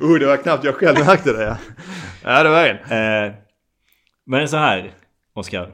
Oh, 0.00 0.18
det 0.18 0.26
var 0.26 0.36
knappt 0.36 0.64
jag 0.64 0.74
själv 0.74 0.98
märkte 1.06 1.32
det 1.32 1.42
ja. 1.44 1.58
Ja, 2.22 2.42
det 2.42 2.48
var 2.48 2.66
en. 2.66 2.76
Eh, 2.76 3.34
men 4.24 4.48
så 4.48 4.56
här, 4.56 4.92
Oskar. 5.34 5.72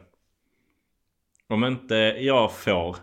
Om 1.49 1.65
inte 1.65 1.95
jag 2.19 2.53
får 2.53 2.97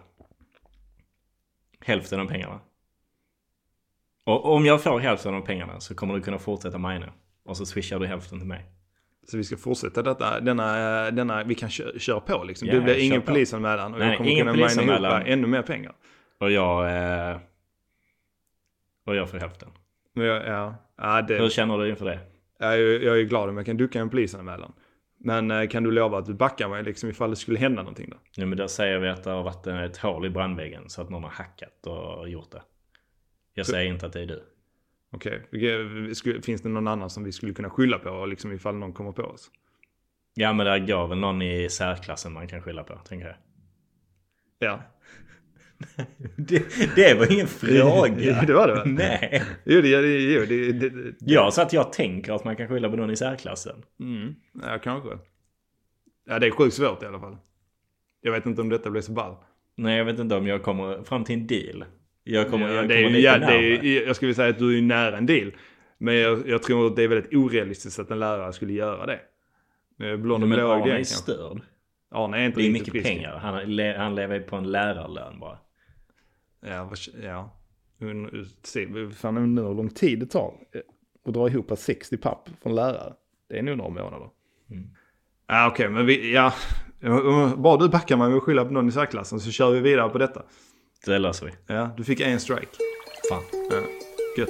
hälften 1.86 2.20
av 2.20 2.26
pengarna. 2.26 2.60
Och 4.26 4.56
om 4.56 4.66
jag 4.66 4.84
får 4.84 5.00
hälften 5.00 5.34
av 5.34 5.42
pengarna 5.42 5.80
så 5.80 5.96
kommer 5.96 6.14
du 6.14 6.22
kunna 6.22 6.40
fortsätta 6.40 6.78
mina. 6.78 7.14
Och 7.46 7.58
så 7.58 7.66
swishar 7.66 8.00
du 8.00 8.08
hälften 8.08 8.40
till 8.40 8.48
mig. 8.48 8.66
Så 9.28 9.38
vi 9.38 9.44
ska 9.44 9.58
fortsätta 9.58 10.02
detta, 10.02 10.40
denna, 10.40 11.12
denna 11.12 11.44
vi 11.44 11.56
kan 11.56 11.70
köra, 11.70 12.00
köra 12.00 12.20
på 12.20 12.44
liksom. 12.44 12.68
Ja, 12.68 12.74
det 12.74 12.82
blir 12.82 13.00
ingen 13.00 13.22
polisanmälan 13.22 13.94
och 13.94 14.00
Nej, 14.00 14.08
jag 14.08 14.18
kommer 14.18 14.38
kunna 14.38 14.54
mina 14.54 15.08
ihop 15.08 15.28
ännu 15.28 15.48
mer 15.48 15.62
pengar. 15.62 15.94
Och 16.40 16.52
jag... 16.52 16.96
Eh, 17.32 17.38
och 19.10 19.16
jag 19.16 19.30
får 19.30 19.38
hälften. 19.38 19.70
Jag, 20.14 20.48
ja, 20.48 20.76
ja, 20.98 21.22
det, 21.22 21.38
Hur 21.38 21.50
känner 21.50 21.78
du 21.78 21.90
inför 21.90 22.06
det? 22.06 22.20
jag, 22.60 22.74
är, 22.74 23.00
jag 23.00 23.20
är 23.20 23.24
glad 23.24 23.50
om 23.50 23.58
jag 23.58 23.66
kan 23.66 23.78
ducka 23.78 24.00
en 24.00 24.10
polisanmälan. 24.10 24.74
Men 25.18 25.52
eh, 25.52 25.68
kan 25.68 25.84
du 25.84 25.92
lova 25.92 26.18
att 26.18 26.26
du 26.26 26.34
backar 26.34 26.70
mig 26.70 26.84
liksom 26.84 27.10
ifall 27.10 27.30
det 27.30 27.36
skulle 27.36 27.60
hända 27.60 27.82
någonting 27.82 28.10
då? 28.10 28.18
Nu 28.38 28.46
men 28.46 28.58
då 28.58 28.68
säger 28.68 29.00
vi 29.00 29.10
att 29.10 29.24
det 29.24 29.30
har 29.32 29.44
varit 29.44 29.68
ett 29.68 29.98
hål 29.98 30.26
i 30.26 30.30
brandväggen 30.30 30.90
så 30.90 31.02
att 31.02 31.10
någon 31.10 31.24
har 31.24 31.30
hackat 31.32 31.88
och 31.88 32.30
gjort 32.30 32.52
det. 32.52 32.62
Jag 33.54 33.66
Så- 33.66 33.72
säger 33.72 33.94
inte 33.94 34.06
att 34.06 34.14
det 34.14 34.22
är 34.22 34.26
du. 34.26 34.44
Okej, 35.12 35.42
skulle- 36.16 36.42
finns 36.42 36.62
det 36.62 36.70
någon 36.70 36.88
annan 36.88 37.10
som 37.10 37.24
vi 37.24 37.32
skulle 37.32 37.54
kunna 37.54 37.70
skylla 37.70 38.00
på 38.00 38.26
liksom 38.26 38.52
ifall 38.52 38.76
någon 38.76 38.94
kommer 38.94 39.12
på 39.12 39.24
oss? 39.24 39.52
Ja 40.34 40.54
men 40.54 40.66
där 40.66 40.80
går 40.80 41.08
väl 41.08 41.18
någon 41.18 41.42
i 41.42 41.70
särklassen 41.70 42.34
man 42.34 42.48
kan 42.48 42.62
skylla 42.62 42.84
på, 42.84 42.96
tänker 42.96 43.28
jag. 43.28 43.36
Ja, 44.60 44.82
Det, 46.38 46.96
det 46.96 47.14
var 47.14 47.32
ingen 47.34 47.48
fråga. 47.48 48.42
det 48.48 48.54
var 48.54 48.68
det 48.68 48.74
väl? 48.74 48.88
Nej. 48.88 49.44
Jo, 49.66 49.82
det, 49.82 49.90
jo, 49.90 50.46
det, 50.46 50.72
det, 50.72 50.90
det, 50.90 51.14
Jag 51.20 51.54
sa 51.54 51.62
att 51.62 51.74
jag 51.74 51.94
tänker 51.94 52.34
att 52.34 52.44
man 52.44 52.56
kan 52.56 52.68
skylla 52.68 52.90
på 52.90 52.96
någon 52.96 53.12
i 53.12 53.16
särklassen. 53.16 53.76
Mm, 54.00 54.36
ja, 54.64 54.80
kanske. 54.84 55.10
Ja, 56.30 56.40
det 56.40 56.48
är 56.48 56.52
sjukt 56.52 56.74
svårt 56.76 57.04
i 57.04 57.06
alla 57.06 57.20
fall. 57.20 57.38
Jag 58.22 58.32
vet 58.32 58.46
inte 58.46 58.62
om 58.62 58.70
detta 58.70 58.90
blir 58.90 59.02
så 59.02 59.12
ball. 59.12 59.36
Nej 59.76 59.98
jag 59.98 60.06
vet 60.06 60.20
inte 60.20 60.36
om 60.36 60.48
jag 60.48 60.64
kommer 60.64 61.04
fram 61.04 61.24
till 61.24 61.36
en 61.36 61.48
deal. 61.48 61.86
Jag 62.24 62.50
kommer, 62.50 62.68
ja, 62.68 62.74
jag 62.74 62.88
det 62.88 62.96
kommer 62.96 63.06
är, 63.10 63.10
lite 63.10 63.22
ja, 63.26 63.34
det 63.34 63.40
närmare. 63.40 63.88
är, 63.88 64.08
jag 64.08 64.16
skulle 64.16 64.34
säga 64.34 64.50
att 64.50 64.60
du 64.60 64.78
är 64.78 64.82
nära 64.82 65.18
en 65.18 65.26
deal. 65.26 65.52
Men 65.98 66.16
jag, 66.16 66.48
jag 66.50 66.64
tror 66.64 66.88
att 66.88 66.96
det 66.96 67.04
är 67.04 67.08
väldigt 67.08 67.34
orealistiskt 67.34 68.00
att 68.00 68.12
en 68.12 68.20
lärare 68.20 68.54
skulle 68.54 68.74
göra 68.74 69.06
det. 69.06 69.20
Eh, 70.06 70.18
Blond 70.18 70.44
och 70.44 70.50
Men 70.50 70.58
blå 70.60 70.72
Arne 70.72 70.86
idén 70.86 71.00
är 71.00 71.04
störd. 71.04 71.62
Arne 72.12 72.38
är 72.38 72.46
inte 72.46 72.60
Det 72.60 72.68
är 72.68 72.72
mycket 72.72 72.92
frisk. 72.92 73.06
pengar. 73.08 73.38
Han, 73.38 73.54
han 73.98 74.16
lever 74.16 74.40
på 74.40 74.56
en 74.56 74.72
lärarlön 74.72 75.40
bara. 75.40 75.58
Ja, 76.62 76.84
vad, 76.84 76.98
ja. 77.24 77.56
Un- 78.02 78.46
Se, 78.64 78.88
fan 79.16 79.38
undrar 79.38 79.68
hur 79.68 79.74
lång 79.76 79.90
tid 79.90 80.20
det 80.20 80.26
tar 80.26 80.54
eh, 80.72 80.82
att 81.26 81.34
dra 81.34 81.48
ihop 81.50 81.72
60 81.76 82.18
papp 82.18 82.50
från 82.64 82.76
lärare. 82.76 83.14
Det 83.50 83.60
är 83.60 83.64
nog 83.64 83.78
några 83.78 83.90
månader. 84.04 84.30
Mm. 84.72 84.90
Ja, 85.48 85.68
okej, 85.72 85.90
men 85.90 86.06
vi, 86.06 86.34
ja. 86.34 86.54
Bara 87.58 87.78
du 87.78 87.90
backar 87.90 88.18
mig 88.18 88.30
med 88.30 88.38
att 88.38 88.44
skylla 88.44 88.66
på 88.66 88.72
någon 88.74 88.88
i 88.88 88.92
särklassen 88.92 89.40
så 89.40 89.52
kör 89.52 89.72
vi 89.72 89.80
vidare 89.80 90.10
på 90.10 90.18
detta. 90.18 90.44
Det 91.06 91.20
löser 91.20 91.46
vi. 91.46 91.52
Ja, 91.74 91.90
du 91.98 92.04
fick 92.04 92.20
en 92.20 92.40
strike. 92.40 92.68
Fan. 93.30 93.44
Ja, 93.72 93.78
gött. 94.38 94.50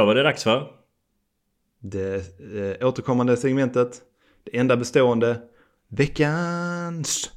Då 0.00 0.06
var 0.06 0.14
det 0.14 0.22
dags 0.22 0.44
för. 0.44 0.66
Det 1.80 2.14
eh, 2.14 2.86
återkommande 2.86 3.36
segmentet. 3.36 4.00
Det 4.44 4.58
enda 4.58 4.76
bestående. 4.76 5.40
Veckans 5.88 7.30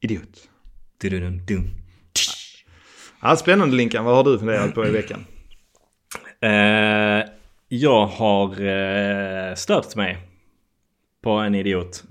idiot. 0.00 0.48
Dududum-dum. 1.00 1.70
Ja, 3.22 3.36
spännande 3.36 3.76
Linkan. 3.76 4.04
Vad 4.04 4.16
har 4.16 4.24
du 4.24 4.38
funderat 4.38 4.74
på 4.74 4.86
i 4.86 4.90
veckan? 4.90 5.24
Eh, 6.40 7.24
jag 7.68 8.06
har 8.06 8.60
eh, 8.60 9.54
stört 9.54 9.96
mig 9.96 10.18
på 11.22 11.30
en 11.30 11.54
idiot. 11.54 12.04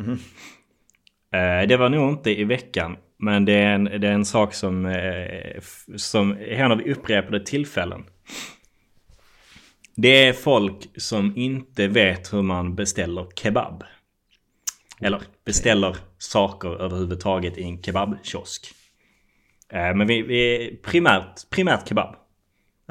Eh, 1.34 1.68
det 1.68 1.78
var 1.78 1.90
nog 1.90 2.10
inte 2.10 2.40
i 2.40 2.44
veckan. 2.44 2.98
Men 3.18 3.46
det 3.46 3.54
är 3.54 3.74
en, 3.74 3.84
det 3.84 4.08
är 4.08 4.14
en 4.14 4.26
sak 4.26 4.54
som, 4.54 4.86
eh, 4.86 5.62
som 5.96 6.38
händer 6.38 6.76
vid 6.76 6.98
upprepade 6.98 7.46
tillfällen. 7.46 8.04
Det 9.96 10.28
är 10.28 10.34
folk 10.34 10.90
som 11.02 11.34
inte 11.38 11.88
vet 11.88 12.34
hur 12.34 12.42
man 12.42 12.76
beställer 12.76 13.26
kebab. 13.36 13.84
Eller 15.02 15.22
beställer 15.46 15.98
saker 16.18 16.82
överhuvudtaget 16.82 17.58
i 17.58 17.64
en 17.64 17.82
kebabkiosk. 17.84 18.68
Eh, 19.74 19.96
men 19.96 20.08
vi, 20.08 20.22
vi 20.22 20.80
primärt, 20.84 21.50
primärt 21.50 21.88
kebab. 21.90 22.16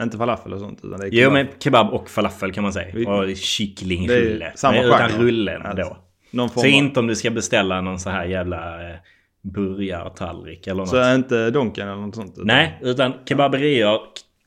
Inte 0.03 0.19
falafel 0.19 0.53
och 0.53 0.61
sånt. 0.61 0.81
Utan 0.85 1.01
det 1.01 1.07
är 1.07 1.11
Jo 1.13 1.19
kebab. 1.19 1.33
men 1.33 1.47
kebab 1.59 1.91
och 1.91 2.11
falafel 2.11 2.53
kan 2.53 2.63
man 2.63 2.73
säga. 2.73 3.11
Och 3.11 3.37
kycklingrulle. 3.37 4.53
samma 4.55 4.73
Nej, 4.77 4.87
Utan 4.87 5.09
rullen 5.11 5.63
Att- 5.67 5.77
då. 5.77 5.97
Någon 6.33 6.49
form 6.51 6.61
Så 6.61 6.67
av- 6.67 6.73
inte 6.73 7.01
om 7.01 7.07
du 7.07 7.17
ska 7.17 7.31
beställa 7.31 7.81
någon 7.81 7.99
så 8.01 8.11
här 8.11 8.25
jävla 8.25 8.91
eh, 8.91 8.97
burgartallrik 9.43 10.67
eller 10.67 10.79
något. 10.81 10.89
Så 10.89 11.15
inte 11.15 11.51
Donken 11.51 11.89
eller 11.89 12.01
något 12.01 12.15
sånt? 12.15 12.33
utan- 12.33 12.47
Nej, 12.47 12.79
utan 12.83 13.13
kebaberier, 13.29 13.99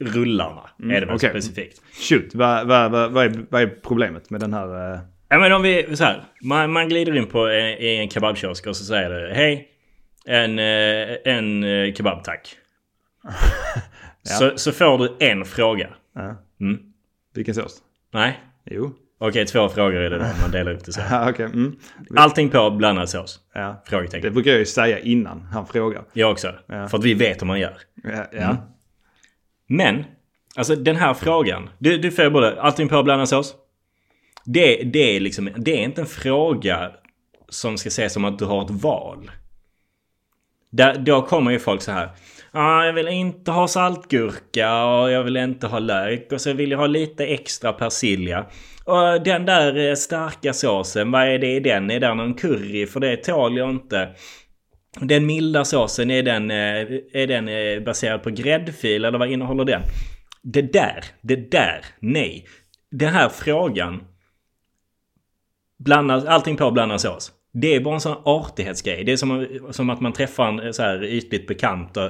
rullarna 0.07 0.61
är 0.79 0.83
det 0.87 0.93
väl 0.93 1.03
Mm, 1.03 1.15
okej. 1.15 1.29
specifikt. 1.29 1.81
Shoot, 2.09 2.35
vad, 2.35 2.67
vad, 2.67 2.91
vad, 2.91 3.11
vad, 3.11 3.25
är, 3.25 3.45
vad 3.49 3.61
är 3.61 3.67
problemet 3.67 4.29
med 4.29 4.39
den 4.41 4.53
här? 4.53 4.93
eh, 4.93 4.99
Ja 5.29 5.39
men 5.39 5.51
om 5.53 5.61
vi, 5.61 5.95
så 5.95 6.03
här. 6.03 6.23
Man, 6.43 6.71
man 6.71 6.89
glider 6.89 7.15
in 7.17 7.25
på 7.27 7.47
en, 7.47 7.67
i 7.69 7.97
en 8.01 8.09
kebabkiosk 8.09 8.67
och 8.67 8.75
så 8.77 8.83
säger 8.85 9.09
du 9.09 9.33
Hej, 9.33 9.67
en, 10.25 10.59
eh, 10.59 11.17
en 11.35 11.63
eh, 11.63 11.93
kebab 11.93 12.23
tack. 12.23 12.55
så, 14.23 14.51
så 14.57 14.71
får 14.71 14.97
du 14.97 15.15
en 15.25 15.45
fråga. 15.45 15.89
Ja. 16.15 16.35
Mm. 16.61 16.79
Vilken 17.35 17.55
sås? 17.55 17.77
Nej? 18.13 18.39
Jo. 18.65 18.93
Okej, 19.19 19.45
två 19.45 19.69
frågor 19.69 19.95
är 20.01 20.09
det 20.09 20.17
då. 20.17 20.25
Man 20.41 20.51
delar 20.51 20.71
upp 20.71 20.85
det 20.85 20.93
så. 20.93 21.01
Ja, 21.11 21.29
okej. 21.29 21.45
Mm. 21.45 21.75
Allting 22.15 22.49
på 22.49 22.69
blandad 22.71 23.09
sås? 23.09 23.39
Ja. 23.53 23.83
Frågetecken. 23.85 24.21
Det 24.21 24.31
brukar 24.31 24.51
jag 24.51 24.59
ju 24.59 24.65
säga 24.65 24.99
innan 24.99 25.41
han 25.41 25.67
frågar. 25.67 26.03
Jag 26.13 26.31
också. 26.31 26.53
Ja. 26.67 26.87
För 26.87 26.97
att 26.97 27.03
vi 27.03 27.13
vet 27.13 27.41
hur 27.41 27.47
man 27.47 27.59
gör. 27.59 27.77
Ja. 28.03 28.09
ja. 28.31 28.37
Mm. 28.41 28.55
Men 29.73 30.05
Alltså 30.55 30.75
den 30.75 30.95
här 30.95 31.13
frågan. 31.13 31.69
Du, 31.79 31.97
du 31.97 32.11
får 32.11 32.29
både 32.29 32.61
allting 32.61 32.89
på 32.89 33.03
blandarsås. 33.03 33.55
Det, 34.45 34.75
det, 34.83 35.15
är 35.15 35.19
liksom, 35.19 35.49
det 35.55 35.71
är 35.71 35.83
inte 35.83 36.01
en 36.01 36.07
fråga 36.07 36.91
som 37.49 37.77
ska 37.77 37.87
ses 37.87 38.13
som 38.13 38.25
att 38.25 38.39
du 38.39 38.45
har 38.45 38.65
ett 38.65 38.71
val. 38.71 39.31
Där, 40.71 40.97
då 40.97 41.21
kommer 41.21 41.51
ju 41.51 41.59
folk 41.59 41.81
så 41.81 41.91
här. 41.91 42.09
Ah, 42.51 42.85
jag 42.85 42.93
vill 42.93 43.07
inte 43.07 43.51
ha 43.51 43.67
saltgurka 43.67 44.85
och 44.85 45.11
jag 45.11 45.23
vill 45.23 45.37
inte 45.37 45.67
ha 45.67 45.79
lök 45.79 46.31
och 46.31 46.41
så 46.41 46.53
vill 46.53 46.71
jag 46.71 46.77
ha 46.77 46.87
lite 46.87 47.25
extra 47.25 47.73
persilja. 47.73 48.45
Och 48.85 49.23
den 49.23 49.45
där 49.45 49.89
eh, 49.89 49.95
starka 49.95 50.53
såsen, 50.53 51.11
vad 51.11 51.27
är 51.27 51.39
det 51.39 51.55
i 51.55 51.59
den? 51.59 51.91
Är 51.91 51.99
det 51.99 52.13
någon 52.13 52.33
curry? 52.33 52.85
För 52.87 52.99
det 52.99 53.17
tål 53.17 53.57
jag 53.57 53.69
inte. 53.69 54.09
Den 54.99 55.25
milda 55.25 55.65
såsen, 55.65 56.11
är 56.11 56.23
den, 56.23 56.51
eh, 56.51 56.57
är 57.13 57.27
den 57.27 57.47
eh, 57.47 57.79
baserad 57.85 58.23
på 58.23 58.29
gräddfil 58.29 59.05
eller 59.05 59.19
vad 59.19 59.31
innehåller 59.31 59.65
den? 59.65 59.81
Det 60.43 60.61
där, 60.61 61.03
det 61.21 61.51
där, 61.51 61.85
nej. 61.99 62.45
Den 62.91 63.13
här 63.13 63.29
frågan. 63.29 64.03
Blanda, 65.79 66.23
allting 66.27 66.55
på 66.57 66.71
blanda 66.71 66.97
sås. 66.97 67.31
Det 67.53 67.75
är 67.75 67.79
bara 67.79 67.93
en 67.95 68.01
sån 68.01 68.17
artighetsgrej. 68.25 69.03
Det 69.03 69.11
är 69.11 69.17
som, 69.17 69.47
som 69.71 69.89
att 69.89 70.01
man 70.01 70.13
träffar 70.13 70.61
en 70.61 70.73
så 70.73 70.81
här 70.83 71.03
ytligt 71.03 71.47
bekant 71.47 71.97
och, 71.97 72.09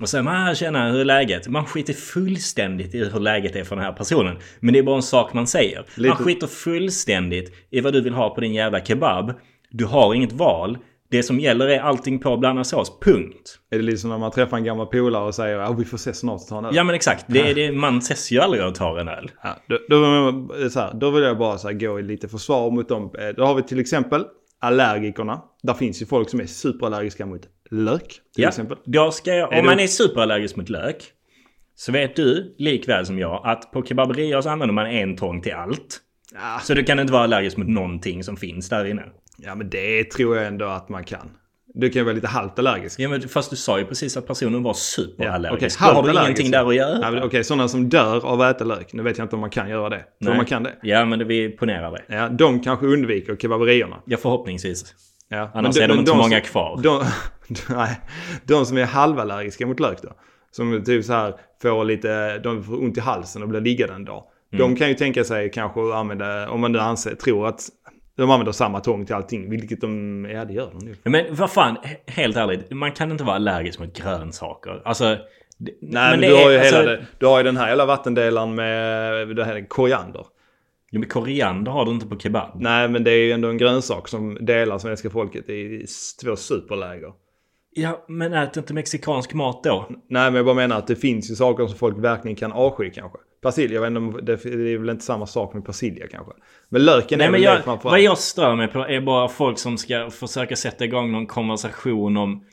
och 0.00 0.08
säger 0.08 0.22
man 0.24 0.54
tjena 0.54 0.90
hur 0.90 1.00
är 1.00 1.04
läget? 1.04 1.48
Man 1.48 1.66
skiter 1.66 1.92
fullständigt 1.92 2.94
i 2.94 2.98
hur 3.04 3.20
läget 3.20 3.56
är 3.56 3.64
för 3.64 3.76
den 3.76 3.84
här 3.84 3.92
personen. 3.92 4.36
Men 4.60 4.72
det 4.72 4.78
är 4.78 4.82
bara 4.82 4.96
en 4.96 5.02
sak 5.02 5.32
man 5.32 5.46
säger. 5.46 5.84
Lite- 5.96 6.08
Man 6.08 6.16
skiter 6.24 6.46
fullständigt 6.46 7.52
i 7.70 7.80
vad 7.80 7.92
du 7.92 8.00
vill 8.00 8.12
ha 8.14 8.30
på 8.34 8.40
din 8.40 8.54
jävla 8.54 8.84
kebab. 8.84 9.32
Du 9.70 9.84
har 9.84 10.14
inget 10.14 10.32
val. 10.32 10.78
Det 11.12 11.22
som 11.22 11.40
gäller 11.40 11.68
är 11.68 11.80
allting 11.80 12.18
på 12.18 12.36
blanda 12.36 12.64
sås. 12.64 12.98
Punkt. 13.00 13.58
Är 13.70 13.76
det 13.76 13.82
liksom 13.84 14.10
när 14.10 14.18
man 14.18 14.30
träffar 14.30 14.56
en 14.56 14.64
gammal 14.64 14.86
polare 14.86 15.24
och 15.24 15.34
säger 15.34 15.58
att 15.58 15.78
vi 15.80 15.84
får 15.84 15.96
ses 15.96 16.18
snart 16.18 16.40
och 16.40 16.46
ta 16.48 16.58
en 16.58 16.64
öl? 16.64 16.74
Ja 16.76 16.84
men 16.84 16.94
exakt. 16.94 17.24
Det, 17.28 17.50
är 17.50 17.54
det, 17.68 17.72
man 17.72 17.98
ses 17.98 18.30
ju 18.32 18.40
aldrig 18.40 18.64
och 18.66 18.74
tar 18.74 18.98
en 18.98 19.08
öl. 19.08 19.30
Ja, 19.42 19.56
då, 19.68 19.78
då, 19.88 20.68
så 20.70 20.80
här, 20.80 20.94
då 20.94 21.10
vill 21.10 21.22
jag 21.22 21.38
bara 21.38 21.58
så 21.58 21.68
här, 21.68 21.74
gå 21.74 22.00
i 22.00 22.02
lite 22.02 22.28
försvar 22.28 22.70
mot 22.70 22.88
dem. 22.88 23.10
Eh, 23.18 23.28
Då 23.36 23.44
har 23.44 23.54
vi 23.54 23.62
till 23.62 23.78
exempel 23.80 24.24
allergikerna. 24.60 25.42
Där 25.62 25.74
finns 25.74 26.02
ju 26.02 26.06
folk 26.06 26.30
som 26.30 26.40
är 26.40 26.46
superallergiska 26.46 27.26
mot 27.26 27.42
lök 27.70 28.08
till 28.34 28.42
Ja, 28.42 28.48
exempel. 28.48 28.76
då 28.84 29.10
ska 29.10 29.34
jag, 29.34 29.52
Är 29.52 29.58
om 29.58 29.64
du- 29.64 29.70
man 29.70 29.80
är 29.80 29.86
superallergisk 29.86 30.56
mot 30.56 30.68
lök. 30.68 31.04
Så 31.74 31.92
vet 31.92 32.16
du, 32.16 32.54
likväl 32.58 33.06
som 33.06 33.18
jag, 33.18 33.40
att 33.44 33.72
på 33.72 33.82
kebaberier 33.84 34.40
så 34.40 34.48
använder 34.50 34.72
man 34.74 34.86
en 34.86 35.16
tång 35.16 35.42
till 35.42 35.52
allt. 35.52 36.00
Ja, 36.34 36.60
Så 36.62 36.74
du 36.74 36.84
kan 36.84 36.98
inte 37.00 37.12
vara 37.12 37.22
allergisk 37.22 37.56
mot 37.56 37.68
någonting 37.68 38.24
som 38.24 38.36
finns 38.36 38.68
där 38.68 38.84
inne. 38.84 39.02
Ja, 39.44 39.54
men 39.54 39.70
det 39.70 40.04
tror 40.10 40.36
jag 40.36 40.46
ändå 40.46 40.66
att 40.66 40.88
man 40.88 41.04
kan. 41.04 41.30
Du 41.74 41.90
kan 41.90 42.00
ju 42.00 42.04
vara 42.04 42.14
lite 42.14 42.26
halvt 42.28 42.58
allergisk. 42.58 43.00
Ja, 43.00 43.08
men 43.08 43.28
fast 43.28 43.50
du 43.50 43.56
sa 43.56 43.78
ju 43.78 43.84
precis 43.84 44.16
att 44.16 44.26
personen 44.26 44.62
var 44.62 44.74
superallergisk. 44.74 45.52
Ja, 45.52 45.56
okej, 45.56 45.68
Då 45.80 45.84
har 45.84 45.92
du 45.92 45.96
halvallergisk. 46.08 46.40
ingenting 46.40 46.50
där 46.50 46.68
att 46.68 46.74
göra. 46.74 47.16
Ja, 47.16 47.24
Okej, 47.24 47.44
sådana 47.44 47.68
som 47.68 47.88
dör 47.88 48.26
av 48.26 48.40
att 48.40 48.56
äta 48.56 48.64
lök. 48.64 48.92
Nu 48.92 49.02
vet 49.02 49.18
jag 49.18 49.24
inte 49.24 49.36
om 49.36 49.40
man 49.40 49.50
kan 49.50 49.68
göra 49.70 49.88
det. 49.88 49.96
Tror 49.98 50.06
Nej. 50.30 50.36
man 50.36 50.46
kan 50.46 50.62
det? 50.62 50.72
Ja, 50.82 51.04
men 51.04 51.18
det, 51.18 51.24
vi 51.24 51.48
ponerar 51.50 51.90
det. 51.92 52.14
Ja, 52.14 52.28
de 52.28 52.60
kanske 52.60 52.86
undviker 52.86 53.36
kebaberierna. 53.36 53.96
Ja, 54.06 54.16
förhoppningsvis. 54.16 54.94
Ja. 55.28 55.50
Annars 55.54 55.74
men 55.76 55.84
är 55.84 55.88
de 55.88 55.98
inte 55.98 56.10
så 56.10 56.16
många 56.16 56.40
som- 56.40 56.40
kvar. 56.40 56.80
De, 56.82 57.04
nej, 57.76 58.00
de 58.44 58.66
som 58.66 58.76
är 58.76 58.84
halvallergiska 58.84 59.66
mot 59.66 59.80
lök 59.80 60.02
då. 60.02 60.08
Som 60.50 60.84
typ 60.84 61.04
så 61.04 61.12
här 61.12 61.34
får 61.62 61.84
lite, 61.84 62.38
de 62.38 62.62
får 62.64 62.82
ont 62.82 62.96
i 62.96 63.00
halsen 63.00 63.42
och 63.42 63.48
blir 63.48 63.60
liggande 63.60 63.94
en 63.94 64.04
dag. 64.04 64.24
Mm. 64.52 64.58
De 64.68 64.76
kan 64.76 64.88
ju 64.88 64.94
tänka 64.94 65.24
sig 65.24 65.50
kanske 65.50 65.80
att 65.88 65.94
använda, 65.94 66.50
om 66.50 66.60
man 66.60 66.72
nu 66.72 66.78
anser, 66.78 67.14
tror 67.14 67.46
att 67.48 67.68
de 68.16 68.30
använder 68.30 68.52
samma 68.52 68.80
tång 68.80 69.06
till 69.06 69.14
allting. 69.14 69.50
Vilket 69.50 69.80
de, 69.80 70.24
ja 70.32 70.44
det 70.44 70.52
gör 70.52 70.70
de 70.78 70.86
nu. 70.86 70.96
Men 71.04 71.24
vad 71.30 71.50
fan, 71.50 71.76
he- 71.76 72.10
helt 72.12 72.36
ärligt. 72.36 72.70
Man 72.70 72.92
kan 72.92 73.10
inte 73.10 73.24
vara 73.24 73.36
allergisk 73.36 73.78
mot 73.78 73.98
grönsaker. 73.98 74.82
Alltså... 74.84 75.04
Nej 75.80 76.10
men, 76.10 76.20
det 76.20 76.28
du, 76.28 76.34
har 76.34 76.50
ju 76.50 76.58
alltså- 76.58 76.76
hela 76.76 76.90
det, 76.90 77.06
du 77.18 77.26
har 77.26 77.38
ju 77.38 77.44
den 77.44 77.56
här 77.56 77.68
hela 77.68 77.86
vattendelaren 77.86 78.54
med 78.54 79.36
det 79.36 79.44
här 79.44 79.68
koriander. 79.68 80.26
Ja, 80.90 80.98
men 80.98 81.08
koriander 81.08 81.72
har 81.72 81.84
du 81.84 81.90
inte 81.90 82.06
på 82.06 82.18
kebab. 82.18 82.50
Nej 82.60 82.88
men 82.88 83.04
det 83.04 83.10
är 83.10 83.24
ju 83.24 83.32
ändå 83.32 83.48
en 83.48 83.58
grönsak 83.58 84.08
som 84.08 84.38
delar 84.40 84.78
svenska 84.78 85.10
folket 85.10 85.48
i 85.50 85.86
två 86.24 86.36
superläger. 86.36 87.12
Ja, 87.74 88.04
men 88.08 88.32
ät 88.32 88.56
inte 88.56 88.74
mexikansk 88.74 89.34
mat 89.34 89.64
då. 89.64 89.86
Nej 89.88 90.24
men 90.30 90.34
jag 90.34 90.44
bara 90.44 90.54
menar 90.54 90.78
att 90.78 90.86
det 90.86 90.96
finns 90.96 91.30
ju 91.30 91.34
saker 91.34 91.66
som 91.66 91.78
folk 91.78 91.98
verkligen 91.98 92.36
kan 92.36 92.52
avsky 92.52 92.90
kanske. 92.90 93.18
Persilja, 93.42 93.74
jag 93.74 93.80
vet 93.80 93.88
inte 93.88 93.98
om 93.98 94.20
det, 94.22 94.36
det 94.44 94.72
är 94.72 94.78
väl 94.78 94.90
inte 94.90 95.04
samma 95.04 95.26
sak 95.26 95.54
med 95.54 95.64
persilja 95.64 96.06
kanske. 96.06 96.32
Men 96.68 96.84
löken 96.84 97.18
Nej, 97.18 97.26
är 97.26 97.30
men 97.30 97.40
väl 97.40 97.42
jag, 97.42 97.64
framförallt. 97.64 97.92
vad 97.92 98.00
jag 98.00 98.18
stör 98.18 98.56
mig 98.56 98.68
på 98.68 98.78
är 98.78 99.00
bara 99.00 99.28
folk 99.28 99.58
som 99.58 99.78
ska 99.78 100.10
försöka 100.10 100.56
sätta 100.56 100.84
igång 100.84 101.12
någon 101.12 101.26
konversation 101.26 102.16
om 102.16 102.44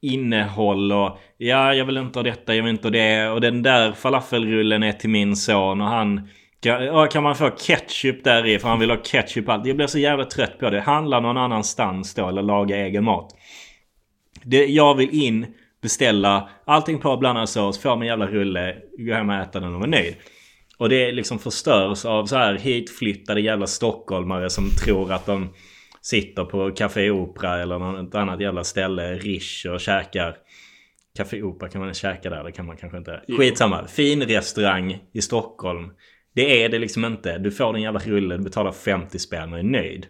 innehåll 0.00 0.92
och 0.92 1.18
ja, 1.36 1.74
jag 1.74 1.84
vill 1.84 1.96
inte 1.96 2.18
ha 2.18 2.24
detta, 2.24 2.54
jag 2.54 2.62
vill 2.62 2.70
inte 2.70 2.86
ha 2.86 2.90
det 2.90 3.28
och 3.28 3.40
den 3.40 3.62
där 3.62 3.92
falafelrullen 3.92 4.82
är 4.82 4.92
till 4.92 5.10
min 5.10 5.36
son 5.36 5.80
och 5.80 5.86
han 5.86 6.28
kan, 6.60 6.84
ja, 6.84 7.06
kan 7.06 7.22
man 7.22 7.34
få 7.34 7.50
ketchup 7.50 8.24
där 8.24 8.46
i 8.46 8.58
för 8.58 8.68
han 8.68 8.80
vill 8.80 8.90
ha 8.90 8.96
ketchup 8.96 9.48
allt. 9.48 9.66
Jag 9.66 9.76
blir 9.76 9.86
så 9.86 9.98
jävla 9.98 10.24
trött 10.24 10.58
på 10.58 10.70
det. 10.70 10.80
Handla 10.80 11.20
någon 11.20 11.36
annanstans 11.36 12.14
då 12.14 12.28
eller 12.28 12.42
laga 12.42 12.76
egen 12.76 13.04
mat. 13.04 13.30
Det, 14.42 14.66
jag 14.66 14.94
vill 14.94 15.22
in, 15.22 15.46
beställa 15.82 16.48
allting 16.64 16.98
på 16.98 17.16
blandad 17.16 17.48
sås, 17.48 17.78
få 17.78 17.96
min 17.96 18.08
jävla 18.08 18.26
rulle, 18.26 18.76
gå 18.98 19.14
hem 19.14 19.28
och 19.30 19.34
äta 19.34 19.60
den 19.60 19.74
och 19.74 19.80
vara 19.80 19.90
nöjd. 19.90 20.16
Och 20.78 20.88
det 20.88 21.12
liksom 21.12 21.38
förstörs 21.38 22.04
av 22.04 22.26
så 22.26 22.36
här 22.36 22.54
hitflyttade 22.54 23.40
jävla 23.40 23.66
stockholmare 23.66 24.50
som 24.50 24.70
tror 24.70 25.12
att 25.12 25.26
de 25.26 25.48
sitter 26.02 26.44
på 26.44 26.70
Café 26.70 27.10
Opera 27.10 27.62
eller 27.62 27.78
något 27.78 28.14
annat 28.14 28.40
jävla 28.40 28.64
ställe, 28.64 29.14
Rish 29.14 29.66
och 29.66 29.80
käkar. 29.80 30.36
Café 31.16 31.42
Opera 31.42 31.68
kan 31.68 31.80
man 31.80 31.94
käka 31.94 32.30
där, 32.30 32.44
det 32.44 32.52
kan 32.52 32.66
man 32.66 32.76
kanske 32.76 32.98
inte. 32.98 33.22
Skitsamma. 33.38 33.86
Fin 33.86 34.22
restaurang 34.22 34.98
i 35.12 35.22
Stockholm. 35.22 35.90
Det 36.34 36.64
är 36.64 36.68
det 36.68 36.78
liksom 36.78 37.04
inte. 37.04 37.38
Du 37.38 37.50
får 37.50 37.72
din 37.72 37.82
jävla 37.82 38.00
rulle, 38.00 38.36
du 38.36 38.44
betalar 38.44 38.72
50 38.72 39.18
spänn 39.18 39.52
och 39.52 39.58
är 39.58 39.62
nöjd. 39.62 40.06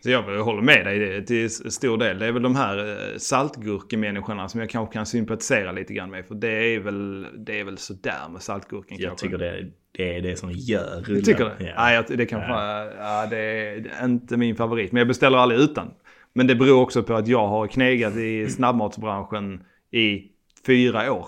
Så 0.00 0.10
jag 0.10 0.22
håller 0.22 0.62
med 0.62 0.84
dig 0.84 0.98
det 0.98 1.22
till 1.22 1.50
stor 1.50 1.98
del. 1.98 2.18
Det 2.18 2.26
är 2.26 2.32
väl 2.32 2.42
de 2.42 2.56
här 2.56 2.78
eh, 2.78 3.18
saltgurkemänniskorna 3.18 4.48
som 4.48 4.60
jag 4.60 4.70
kanske 4.70 4.92
kan 4.92 5.06
sympatisera 5.06 5.72
lite 5.72 5.94
grann 5.94 6.10
med. 6.10 6.26
För 6.26 6.34
det 6.34 6.74
är 6.74 6.80
väl, 6.80 7.26
det 7.36 7.60
är 7.60 7.64
väl 7.64 7.78
sådär 7.78 8.28
med 8.32 8.42
saltgurken 8.42 8.98
Jag 8.98 9.08
kanske. 9.08 9.26
tycker 9.26 9.38
det, 9.38 9.66
det 9.92 10.16
är 10.16 10.20
det 10.22 10.36
som 10.36 10.50
gör 10.52 11.00
rullen. 11.00 11.14
Du 11.14 11.22
tycker 11.22 11.44
det? 11.44 11.54
Ja. 11.58 11.72
Nej, 11.76 12.04
det 12.08 12.26
kanske 12.26 12.52
ja. 12.52 13.26
det 13.30 13.38
är 13.38 14.04
inte 14.04 14.36
min 14.36 14.56
favorit. 14.56 14.92
Men 14.92 14.98
jag 14.98 15.08
beställer 15.08 15.38
aldrig 15.38 15.60
utan. 15.60 15.90
Men 16.32 16.46
det 16.46 16.54
beror 16.54 16.82
också 16.82 17.02
på 17.02 17.14
att 17.14 17.28
jag 17.28 17.46
har 17.46 17.66
knegat 17.66 18.16
i 18.16 18.46
snabbmatsbranschen 18.46 19.64
i 19.90 20.22
fyra 20.66 21.12
år. 21.12 21.26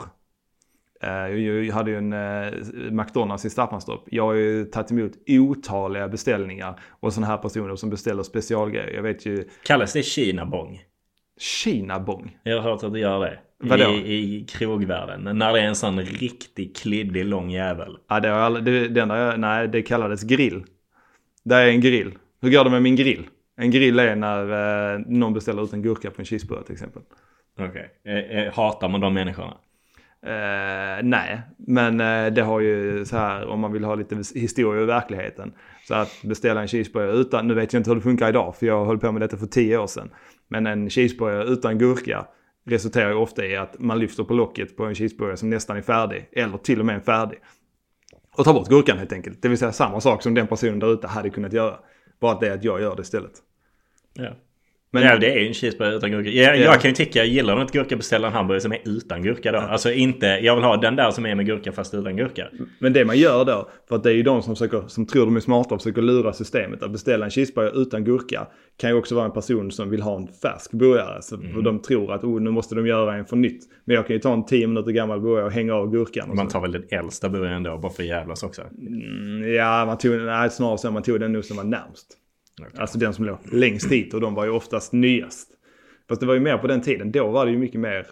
Eh, 1.03 1.11
Jag 1.11 1.75
hade 1.75 1.91
ju 1.91 1.97
en 1.97 2.13
eh, 2.13 2.53
McDonalds 2.91 3.45
i 3.45 3.51
Staffanstorp. 3.51 4.01
Jag 4.07 4.25
har 4.27 4.33
ju 4.33 4.65
tagit 4.65 4.91
emot 4.91 5.13
otaliga 5.29 6.09
beställningar 6.09 6.81
och 6.91 7.13
sådana 7.13 7.27
här 7.27 7.37
personer 7.37 7.77
som 7.77 7.91
beställer 7.91 8.23
specialgrejer. 8.23 8.95
Jag 8.95 9.03
vet 9.03 9.27
ju 9.27 9.49
Kallas 9.65 9.93
det 9.93 10.03
Kina-bong? 10.03 10.81
Kina-bong. 11.39 12.39
Jag 12.43 12.63
har 12.63 12.71
hört 12.71 12.85
att 12.85 12.93
det 12.93 12.99
gör 13.01 13.21
det. 13.21 13.39
Vadå? 13.63 13.91
I, 13.91 14.15
I 14.15 14.45
krogvärlden. 14.49 15.39
När 15.39 15.53
det 15.53 15.61
är 15.61 15.65
en 15.65 15.75
sån 15.75 16.01
riktigt 16.01 16.77
kliddig 16.77 17.25
lång 17.25 17.51
jävel. 17.51 17.97
Ja, 18.09 18.21
det 18.21 18.29
har 18.29 18.39
aldrig, 18.39 18.65
det, 18.65 18.89
det 18.89 19.01
enda 19.01 19.19
jag, 19.19 19.41
nej, 19.41 19.69
det 19.69 19.83
kallades 19.83 20.23
grill. 20.23 20.65
Det 21.45 21.55
är 21.55 21.69
en 21.69 21.81
grill. 21.81 22.13
Hur 22.43 22.51
går 22.51 22.65
det 22.65 22.71
med 22.71 22.83
min 22.83 22.97
grill? 22.97 23.27
En 23.57 23.71
grill 23.71 23.99
är 23.99 24.17
när 24.17 24.95
eh, 24.95 25.01
någon 25.07 25.35
beställer 25.35 25.65
ut 25.65 25.73
en 25.73 25.83
gurka 25.83 26.11
på 26.11 26.23
en 26.23 26.25
cheeseburgare 26.25 26.65
till 26.65 26.73
exempel. 26.73 27.03
Okej. 27.59 27.91
Eh, 28.05 28.39
eh, 28.39 28.53
hatar 28.55 28.89
man 28.89 29.01
de 29.01 29.15
människorna? 29.15 29.57
Eh, 30.27 31.03
nej, 31.03 31.43
men 31.59 32.01
eh, 32.01 32.33
det 32.33 32.43
har 32.43 32.61
ju 32.61 33.05
så 33.05 33.17
här 33.17 33.47
om 33.47 33.61
man 33.61 33.73
vill 33.73 33.85
ha 33.85 33.95
lite 33.95 34.23
historia 34.35 34.83
i 34.83 34.85
verkligheten. 34.85 35.53
Så 35.89 35.95
att 35.95 36.23
beställa 36.25 36.61
en 36.61 36.69
cheeseburgare 36.69 37.13
utan, 37.13 37.47
nu 37.47 37.55
vet 37.55 37.73
jag 37.73 37.81
inte 37.81 37.91
hur 37.91 37.95
det 37.95 38.03
funkar 38.03 38.29
idag 38.29 38.57
för 38.57 38.67
jag 38.67 38.85
höll 38.85 38.99
på 38.99 39.13
med 39.13 39.23
detta 39.23 39.37
för 39.37 39.47
tio 39.47 39.79
år 39.79 39.87
sedan. 39.87 40.11
Men 40.49 40.67
en 40.67 40.91
cheeseburgare 40.91 41.45
utan 41.45 41.79
gurka 41.79 42.27
resulterar 42.67 43.09
ju 43.09 43.15
ofta 43.15 43.47
i 43.47 43.57
att 43.57 43.79
man 43.79 43.99
lyfter 43.99 44.25
på 44.25 44.35
locket 44.35 44.77
på 44.77 44.85
en 44.85 44.95
cheeseburgare 44.95 45.37
som 45.37 45.51
nästan 45.51 45.77
är 45.77 45.83
färdig. 45.83 46.29
Eller 46.33 46.59
till 46.59 46.81
och 46.81 46.87
med 46.87 46.95
en 46.95 47.03
färdig. 47.03 47.39
Och 48.37 48.45
tar 48.45 48.55
bort 48.55 48.69
gurkan 48.69 48.99
helt 48.99 49.13
enkelt. 49.13 49.43
Det 49.43 49.49
vill 49.49 49.59
säga 49.59 49.73
samma 49.73 50.01
sak 50.01 50.23
som 50.23 50.35
den 50.35 50.47
personen 50.47 50.79
där 50.79 50.93
ute 50.93 51.07
hade 51.07 51.31
kunnat 51.31 51.53
göra. 51.53 51.79
Bara 52.21 52.33
att 52.33 52.41
det 52.41 52.49
är 52.49 52.55
att 52.55 52.65
jag 52.65 52.81
gör 52.81 52.97
det 52.97 53.03
istället. 53.03 53.33
Ja. 54.15 54.37
Men- 54.93 55.03
ja, 55.03 55.17
det 55.19 55.33
är 55.33 55.39
ju 55.41 55.47
en 55.49 55.55
cheeseburgare 55.55 55.97
utan 55.97 56.11
gurka. 56.11 56.31
Jag, 56.31 56.57
Ja. 56.57 56.61
jag 56.63 56.81
kan 56.81 56.91
ju 56.91 56.95
tycka, 56.95 57.19
jag 57.19 57.27
gillar 57.29 57.57
du 57.57 57.63
inte 57.63 57.79
gurka 57.79 57.97
beställa 57.97 58.27
en 58.27 58.33
hamburgare 58.33 58.61
som 58.61 58.73
är 58.73 58.79
utan 58.85 59.23
gurka 59.23 59.53
då. 59.53 59.59
Alltså 59.59 59.93
inte, 59.93 60.27
jag 60.27 60.55
vill 60.57 60.65
ha 60.65 60.77
den 60.77 60.97
där 60.97 61.11
som 61.11 61.27
är 61.27 61.35
med 61.35 61.47
gurka 61.47 61.73
fast 61.73 61.95
utan 61.95 62.17
gurka. 62.17 62.49
Men 62.79 62.93
det 62.93 63.05
man 63.05 63.19
gör 63.19 63.45
då, 63.45 63.69
för 63.89 63.97
att 63.97 64.03
det 64.03 64.11
är 64.11 64.15
ju 64.15 64.23
de 64.23 64.43
som, 64.43 64.55
försöker, 64.57 64.83
som 64.87 65.07
tror 65.07 65.25
de 65.27 65.37
är 65.37 65.41
smarta 65.41 65.75
och 65.75 65.81
försöker 65.83 66.03
lura 66.03 66.33
systemet. 66.33 66.83
Att 66.83 66.91
beställa 66.93 67.25
en 67.25 67.31
cheeseburgare 67.31 67.73
utan 67.77 68.05
gurka 68.05 68.47
kan 68.81 68.91
ju 68.91 68.97
också 68.97 69.15
vara 69.15 69.25
en 69.25 69.33
person 69.33 69.71
som 69.71 69.91
vill 69.91 70.03
ha 70.03 70.17
en 70.17 70.27
färsk 70.43 70.71
burgare. 70.73 71.23
Så 71.23 71.35
Mm. 71.37 71.65
de 71.65 71.83
tror 71.83 72.13
att 72.13 72.25
oh, 72.25 72.41
nu 72.41 72.51
måste 72.51 72.75
de 72.75 72.87
göra 72.87 73.15
en 73.17 73.25
för 73.27 73.37
nytt. 73.37 73.63
Men 73.85 73.97
jag 73.97 74.07
kan 74.07 74.15
ju 74.17 74.21
ta 74.21 74.33
en 74.33 74.45
10 74.47 74.67
minuter 74.67 74.91
gammal 74.93 75.21
burgare 75.21 75.45
och 75.45 75.53
hänga 75.53 75.75
av 75.75 75.91
gurkan. 75.91 76.29
Man 76.37 76.47
så. 76.47 76.53
tar 76.53 76.61
väl 76.61 76.73
den 76.73 76.85
äldsta 76.91 77.29
burgaren 77.29 77.63
då 77.63 77.79
bara 77.79 77.93
för 77.93 78.03
att 78.03 78.09
jävlas 78.09 78.43
också. 78.43 78.63
Mm, 78.63 79.53
ja, 79.55 79.85
man 79.87 79.99
tog, 79.99 80.13
nej, 80.21 80.51
snarare 80.51 80.79
så 80.79 80.91
man 80.91 81.03
tog 81.03 81.21
den 81.21 81.33
nu 81.33 81.43
som 81.43 81.57
var 81.57 81.65
närmst. 81.65 82.17
Alltså 82.79 82.99
den 82.99 83.15
som 83.15 83.25
låg 83.25 83.39
längst 83.53 83.93
hit 83.93 84.15
och 84.15 84.21
de 84.21 84.35
var 84.35 84.45
ju 84.45 84.51
oftast 84.51 84.93
nyast. 84.93 85.49
Fast 86.09 86.21
det 86.21 86.27
var 86.27 86.35
ju 86.35 86.41
mer 86.41 86.59
på 86.59 86.67
den 86.67 86.81
tiden. 86.81 87.13
Då 87.13 87.31
var 87.31 87.47
det 87.47 87.53
ju 87.53 87.59
mycket 87.59 87.81
mer 87.81 88.07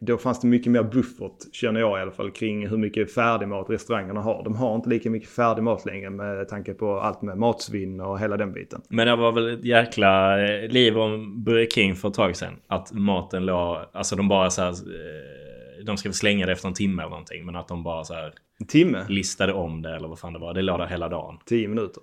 då 0.00 0.18
fanns 0.18 0.40
det 0.40 0.46
mycket 0.48 0.72
mer 0.72 0.82
buffert, 0.82 1.54
känner 1.54 1.80
jag 1.80 1.98
i 1.98 2.02
alla 2.02 2.10
fall, 2.10 2.30
kring 2.30 2.68
hur 2.68 2.76
mycket 2.76 3.14
färdigmat 3.14 3.70
restaurangerna 3.70 4.20
har. 4.20 4.44
De 4.44 4.54
har 4.56 4.74
inte 4.74 4.88
lika 4.88 5.10
mycket 5.10 5.28
färdig 5.28 5.62
mat 5.62 5.86
längre 5.86 6.10
med 6.10 6.48
tanke 6.48 6.74
på 6.74 7.00
allt 7.00 7.22
med 7.22 7.38
matsvinn 7.38 8.00
och 8.00 8.20
hela 8.20 8.36
den 8.36 8.52
biten. 8.52 8.82
Men 8.88 9.06
det 9.06 9.16
var 9.16 9.32
väl 9.32 9.54
ett 9.54 9.64
jäkla 9.64 10.42
eh, 10.42 10.68
liv 10.68 10.98
om 10.98 11.44
Burger 11.44 11.66
King 11.66 11.96
för 11.96 12.08
ett 12.08 12.14
tag 12.14 12.36
sedan. 12.36 12.56
Att 12.66 12.92
maten 12.92 13.46
låg, 13.46 13.76
alltså 13.92 14.16
de 14.16 14.28
bara 14.28 14.50
så 14.50 14.62
här, 14.62 14.70
eh, 14.70 15.84
de 15.84 15.96
ska 15.96 16.08
väl 16.08 16.14
slänga 16.14 16.46
det 16.46 16.52
efter 16.52 16.68
en 16.68 16.74
timme 16.74 17.02
eller 17.02 17.10
någonting. 17.10 17.46
Men 17.46 17.56
att 17.56 17.68
de 17.68 17.82
bara 17.82 18.04
så 18.04 18.14
här 18.14 18.32
En 18.60 18.66
timme? 18.66 19.04
listade 19.08 19.52
om 19.52 19.82
det 19.82 19.96
eller 19.96 20.08
vad 20.08 20.18
fan 20.18 20.32
det 20.32 20.38
var. 20.38 20.54
Det 20.54 20.62
låg 20.62 20.78
där 20.78 20.86
hela 20.86 21.08
dagen. 21.08 21.38
Tio 21.46 21.68
minuter? 21.68 22.02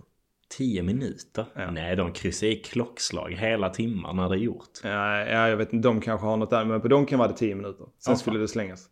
10 0.50 0.84
minuter? 0.84 1.46
Ja. 1.56 1.72
Nej, 1.72 1.96
de 1.96 2.12
kryssar 2.14 2.48
i 2.48 2.56
klockslag 2.56 3.32
hela 3.40 3.70
timmar 3.70 4.14
när 4.14 4.30
det 4.30 4.36
är 4.36 4.40
gjort. 4.40 4.70
Ja, 4.84 5.18
ja, 5.26 5.50
jag 5.50 5.58
vet 5.58 5.74
inte, 5.74 5.88
de 5.88 6.02
kanske 6.02 6.28
har 6.28 6.38
något 6.38 6.50
där, 6.50 6.66
men 6.66 6.82
på 6.82 6.88
dem 6.88 7.06
kan 7.06 7.20
vara 7.20 7.28
det 7.30 7.38
10 7.38 7.56
minuter. 7.56 7.86
Sen 8.00 8.12
Ja, 8.14 8.18
skulle 8.18 8.34
fan. 8.36 8.42
det 8.42 8.48
slängas. 8.48 8.86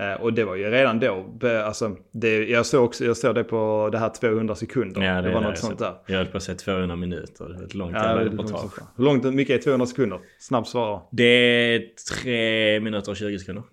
Eh, 0.00 0.12
och 0.22 0.32
det 0.32 0.44
var 0.44 0.56
ju 0.56 0.70
redan 0.70 1.00
då, 1.00 1.26
alltså, 1.64 1.96
det, 2.12 2.44
jag, 2.48 2.66
såg 2.66 2.84
också, 2.84 3.04
jag 3.04 3.16
såg 3.16 3.34
det 3.34 3.44
på 3.44 3.88
det 3.92 3.98
här 3.98 4.08
200 4.08 4.54
sekunder. 4.54 5.02
Ja, 5.02 5.22
det, 5.22 5.28
är 5.28 5.34
var 5.34 5.40
det. 5.40 5.48
något 5.48 5.58
sånt 5.58 5.78
där. 5.78 5.94
Jag 6.06 6.16
höll 6.16 6.26
på 6.26 6.36
att 6.36 6.42
säga 6.42 6.56
200 6.56 6.96
minuter. 6.96 7.48
Det 7.48 7.54
är 7.62 7.64
ett 7.64 7.74
långt 7.74 7.92
Ja, 7.94 8.14
det- 8.14 8.24
reportage. 8.24 8.72
Hur 8.96 9.04
långt, 9.04 9.24
mycket 9.34 9.58
är 9.58 9.62
200 9.62 9.86
sekunder? 9.86 10.18
Snabbt 10.38 10.68
svara. 10.68 11.00
Det 11.12 11.24
är 11.24 11.82
3 12.22 12.80
minuter 12.80 13.10
och 13.10 13.16
20 13.16 13.38
sekunder. 13.38 13.64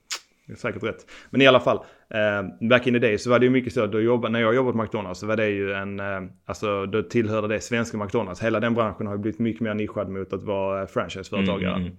Det 0.47 0.53
är 0.53 0.57
säkert 0.57 0.83
rätt. 0.83 1.05
Men 1.29 1.41
i 1.41 1.47
alla 1.47 1.59
fall, 1.59 1.77
eh, 2.09 2.67
back 2.69 2.87
in 2.87 2.93
the 2.93 2.99
day 2.99 3.17
så 3.17 3.29
var 3.29 3.39
det 3.39 3.45
ju 3.45 3.49
mycket 3.49 3.73
så 3.73 3.83
att 3.83 3.91
då 3.91 4.01
jobbade, 4.01 4.31
när 4.31 4.41
jag 4.41 4.55
jobbade 4.55 4.77
på 4.77 4.83
McDonalds 4.83 5.19
så 5.19 5.27
var 5.27 5.35
det 5.35 5.49
ju 5.49 5.73
en, 5.73 5.99
eh, 5.99 6.21
alltså 6.45 6.85
då 6.85 7.03
tillhörde 7.03 7.47
det 7.47 7.59
svenska 7.59 7.97
McDonalds. 7.97 8.41
Hela 8.41 8.59
den 8.59 8.73
branschen 8.73 9.07
har 9.07 9.13
ju 9.13 9.21
blivit 9.21 9.39
mycket 9.39 9.61
mer 9.61 9.73
nischad 9.73 10.09
mot 10.09 10.33
att 10.33 10.43
vara 10.43 10.81
eh, 10.81 10.87
franchiseföretagare. 10.87 11.73
Mm, 11.73 11.81
mm. 11.81 11.97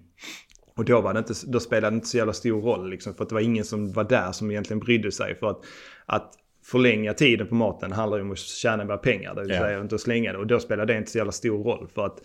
Och 0.75 0.85
då, 0.85 1.01
var 1.01 1.13
det 1.13 1.19
inte, 1.19 1.33
då 1.47 1.59
spelade 1.59 1.93
det 1.93 1.95
inte 1.95 2.07
så 2.07 2.17
jävla 2.17 2.33
stor 2.33 2.61
roll 2.61 2.89
liksom, 2.89 3.13
för 3.13 3.23
att 3.23 3.29
det 3.29 3.35
var 3.35 3.41
ingen 3.41 3.65
som 3.65 3.91
var 3.91 4.03
där 4.03 4.31
som 4.31 4.51
egentligen 4.51 4.79
brydde 4.79 5.11
sig. 5.11 5.35
För 5.35 5.49
att, 5.49 5.59
att 6.05 6.33
förlänga 6.65 7.13
tiden 7.13 7.47
på 7.47 7.55
maten 7.55 7.91
handlar 7.91 8.17
ju 8.17 8.23
om 8.23 8.31
att 8.31 8.39
tjäna 8.39 8.85
mer 8.85 8.97
pengar, 8.97 9.35
det 9.35 9.41
vill 9.41 9.49
säga 9.49 9.81
inte 9.81 9.95
att 9.95 10.01
slänga 10.01 10.31
det. 10.31 10.37
Och 10.37 10.47
då 10.47 10.59
spelade 10.59 10.93
det 10.93 10.97
inte 10.97 11.11
så 11.11 11.17
jävla 11.17 11.31
stor 11.31 11.63
roll 11.63 11.87
för 11.95 12.05
att 12.05 12.19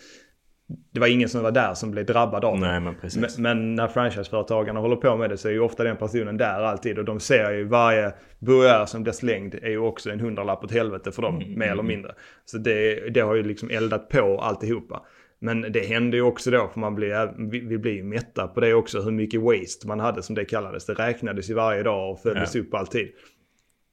det 0.92 1.00
var 1.00 1.07
ingen 1.07 1.29
som 1.29 1.42
var 1.42 1.50
där 1.50 1.74
som 1.74 1.90
blev 1.90 2.07
drabbad 2.07 2.44
av. 2.44 2.59
Nej, 2.59 2.81
men 2.81 2.94
precis. 3.00 3.38
Men, 3.38 3.74
när 3.74 3.88
franchiseföretagarna 3.88 4.81
håller 4.81 4.96
på 4.96 5.16
med 5.16 5.31
det 5.31 5.37
så 5.37 5.48
är 5.48 5.53
ju 5.53 5.61
ofta 5.61 5.85
den 5.85 5.96
personen 5.96 6.37
där 6.37 6.62
alltid 6.62 6.98
och 6.98 7.05
de 7.05 7.20
ser 7.20 7.50
ju 7.50 7.64
varje 7.64 8.12
burgare 8.38 8.87
som 8.87 9.03
blir 9.03 9.12
slängd 9.12 9.55
är 9.55 9.70
ju 9.70 9.79
också 9.79 10.11
en 10.11 10.20
hundralapp 10.20 10.64
åt 10.64 10.72
helvete 10.72 11.12
för 11.12 11.22
dem, 11.22 11.37
Mm, 11.37 11.59
mer 11.59 11.70
eller 11.70 11.83
mindre. 11.83 12.14
Så 12.44 12.59
det, 12.59 13.11
det 13.14 13.20
har 13.20 13.35
ju 13.35 13.42
liksom 13.42 13.70
eldat 13.70 14.09
på 14.09 14.38
alltihopa. 14.40 15.03
Men 15.38 15.61
det 15.72 15.87
hände 15.87 16.16
ju 16.16 16.22
också 16.22 16.50
då, 16.50 16.68
för 16.72 16.81
man 16.81 16.94
blir, 16.94 17.50
vi, 17.68 17.79
blir 17.79 17.92
ju 17.92 18.05
mätta 18.05 18.46
på 18.48 18.61
det 18.61 18.74
också, 18.74 19.00
hur 19.00 19.11
mycket 19.12 19.40
waste 19.40 19.87
man 19.87 20.00
hade 20.00 20.22
som 20.22 20.35
det 20.35 20.44
kallades. 20.44 20.87
Det 20.87 20.94
räknades 20.94 21.50
ju 21.50 21.55
varje 21.55 21.83
dag 21.83 22.12
och 22.12 22.20
följdes 22.20 22.55
Ja. 22.55 22.61
upp 22.61 22.74
alltid. 22.74 23.09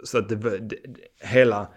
Så 0.04 0.18
att 0.18 0.30
det, 0.30 0.36
det 0.60 0.76
hela 1.20 1.68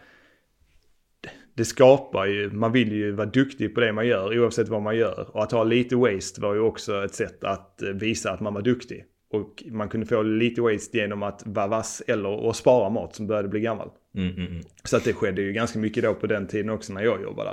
det 1.55 1.65
skapar 1.65 2.27
ju, 2.27 2.51
man 2.51 2.73
vill 2.73 2.93
ju 2.93 3.13
vara 3.13 3.27
duktig 3.27 3.75
på 3.75 3.81
det 3.81 3.93
man 3.93 4.07
gör 4.07 4.39
oavsett 4.39 4.69
vad 4.69 4.83
man 4.83 4.97
gör. 4.97 5.37
Och 5.37 5.43
att 5.43 5.53
ha 5.53 5.65
lite 5.65 5.97
waste 5.97 6.41
var 6.41 6.55
ju 6.55 6.61
också 6.61 7.05
ett 7.05 7.15
sätt 7.15 7.45
att 7.45 7.83
eh, 7.83 7.89
visa 7.89 8.31
att 8.33 8.41
man 8.41 8.55
var 8.55 8.63
duktig. 8.63 9.05
Och 9.31 9.65
man 9.67 9.89
kunde 9.89 10.07
få 10.07 10.23
lite 10.23 10.61
waste 10.61 10.99
genom 10.99 11.23
att 11.23 11.43
vara 11.47 11.67
vass 11.67 12.03
eller 12.07 12.51
att 12.51 12.57
spara 12.57 12.91
mat 12.91 13.15
som 13.15 13.27
började 13.27 13.49
bli 13.49 13.61
gammal. 13.61 13.91
Mm, 14.17 14.31
mm, 14.31 14.47
mm. 14.47 14.63
Så 14.85 14.97
att 14.97 15.05
det 15.05 15.13
skedde 15.13 15.43
ju 15.43 15.53
ganska 15.53 15.79
mycket 15.79 16.03
då 16.03 16.15
på 16.15 16.27
den 16.27 16.47
tiden 16.47 16.71
också 16.71 16.93
när 16.93 17.03
jag 17.03 17.23
jobbade 17.23 17.51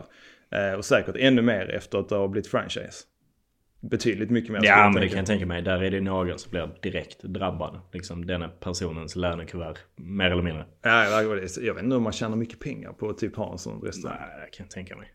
där. 0.49 0.71
Eh, 0.71 0.77
och 0.77 0.85
säkert 0.85 1.15
ännu 1.19 1.41
mer 1.41 1.69
efter 1.69 1.97
att 1.97 2.09
det 2.09 2.15
har 2.15 2.27
blivit 2.27 2.47
franchise. 2.47 3.03
Betydligt 3.81 4.29
mycket 4.29 4.51
mer. 4.51 4.59
Ja, 4.63 4.91
men 4.93 5.01
det 5.01 5.07
kan 5.09 5.17
jag 5.17 5.25
tänka 5.25 5.45
mig. 5.45 5.61
Där 5.61 5.83
är 5.83 5.91
det 5.91 6.01
någon 6.01 6.39
som 6.39 6.51
blir 6.51 6.69
direkt 6.81 7.23
drabbad. 7.23 7.79
Liksom 7.93 8.25
denna 8.25 8.47
personens 8.47 9.15
lönekuvert. 9.15 9.77
Mer 9.95 10.31
eller 10.31 10.43
mindre. 10.43 10.65
Ja, 10.81 11.21
jag, 11.21 11.35
vet 11.73 11.83
inte 11.83 11.95
om 11.95 12.03
man 12.03 12.11
tjänar 12.13 12.35
mycket 12.37 12.59
pengar 12.59 12.93
på 12.93 13.09
att 13.09 13.17
typ 13.17 13.35
ha 13.35 13.51
en 13.51 13.57
sån 13.57 13.81
restaurang. 13.81 14.17
Nej, 14.19 14.45
det 14.45 14.57
kan 14.57 14.63
jag 14.63 14.71
tänka 14.71 14.95
mig. 14.95 15.13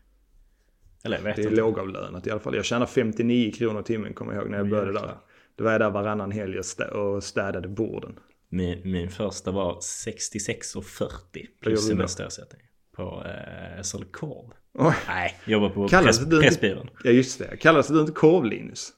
Eller 1.03 1.17
jag 1.17 1.23
vet 1.23 1.35
Det 1.35 1.41
är 1.41 1.43
inte. 1.49 1.55
lågavlönat 1.61 2.27
i 2.27 2.31
alla 2.31 2.39
fall. 2.39 2.55
Jag 2.55 2.65
tjänar 2.65 2.85
59 2.85 3.51
kronor 3.51 3.79
i 3.81 3.83
timmen 3.83 4.13
kommer 4.13 4.33
jag 4.33 4.41
ihåg 4.41 4.51
när 4.51 4.57
jag 4.57 4.69
började 4.69 4.91
där. 4.93 4.99
jäklar. 4.99 5.17
Då 5.55 5.63
var 5.63 5.71
jag 5.71 5.81
där 5.81 5.89
varannan 5.89 6.31
helg 6.31 6.57
och 6.57 6.63
stä- 6.65 6.89
och 6.89 7.23
städade 7.23 7.67
borden. 7.67 8.19
Min, 8.49 8.91
min 8.91 9.09
första 9.09 9.51
var 9.51 9.73
66,40 9.79 10.81
Vad 11.03 11.59
plus 11.61 11.87
semesterersättning. 11.87 12.61
På 12.97 13.23
eh, 13.25 13.81
SL 13.81 14.03
Korv. 14.03 14.53
Oj. 14.73 14.93
Nej, 15.07 15.35
jobbar 15.45 15.69
på 15.69 15.87
Kallas 15.87 16.19
press, 16.19 16.41
Pressbyrån. 16.41 16.89
Ja 17.03 17.11
just 17.11 17.39
det. 17.39 17.57
Kallas 17.57 17.87
det 17.87 17.99
inte 17.99 18.11
korv-Linus? 18.11 18.89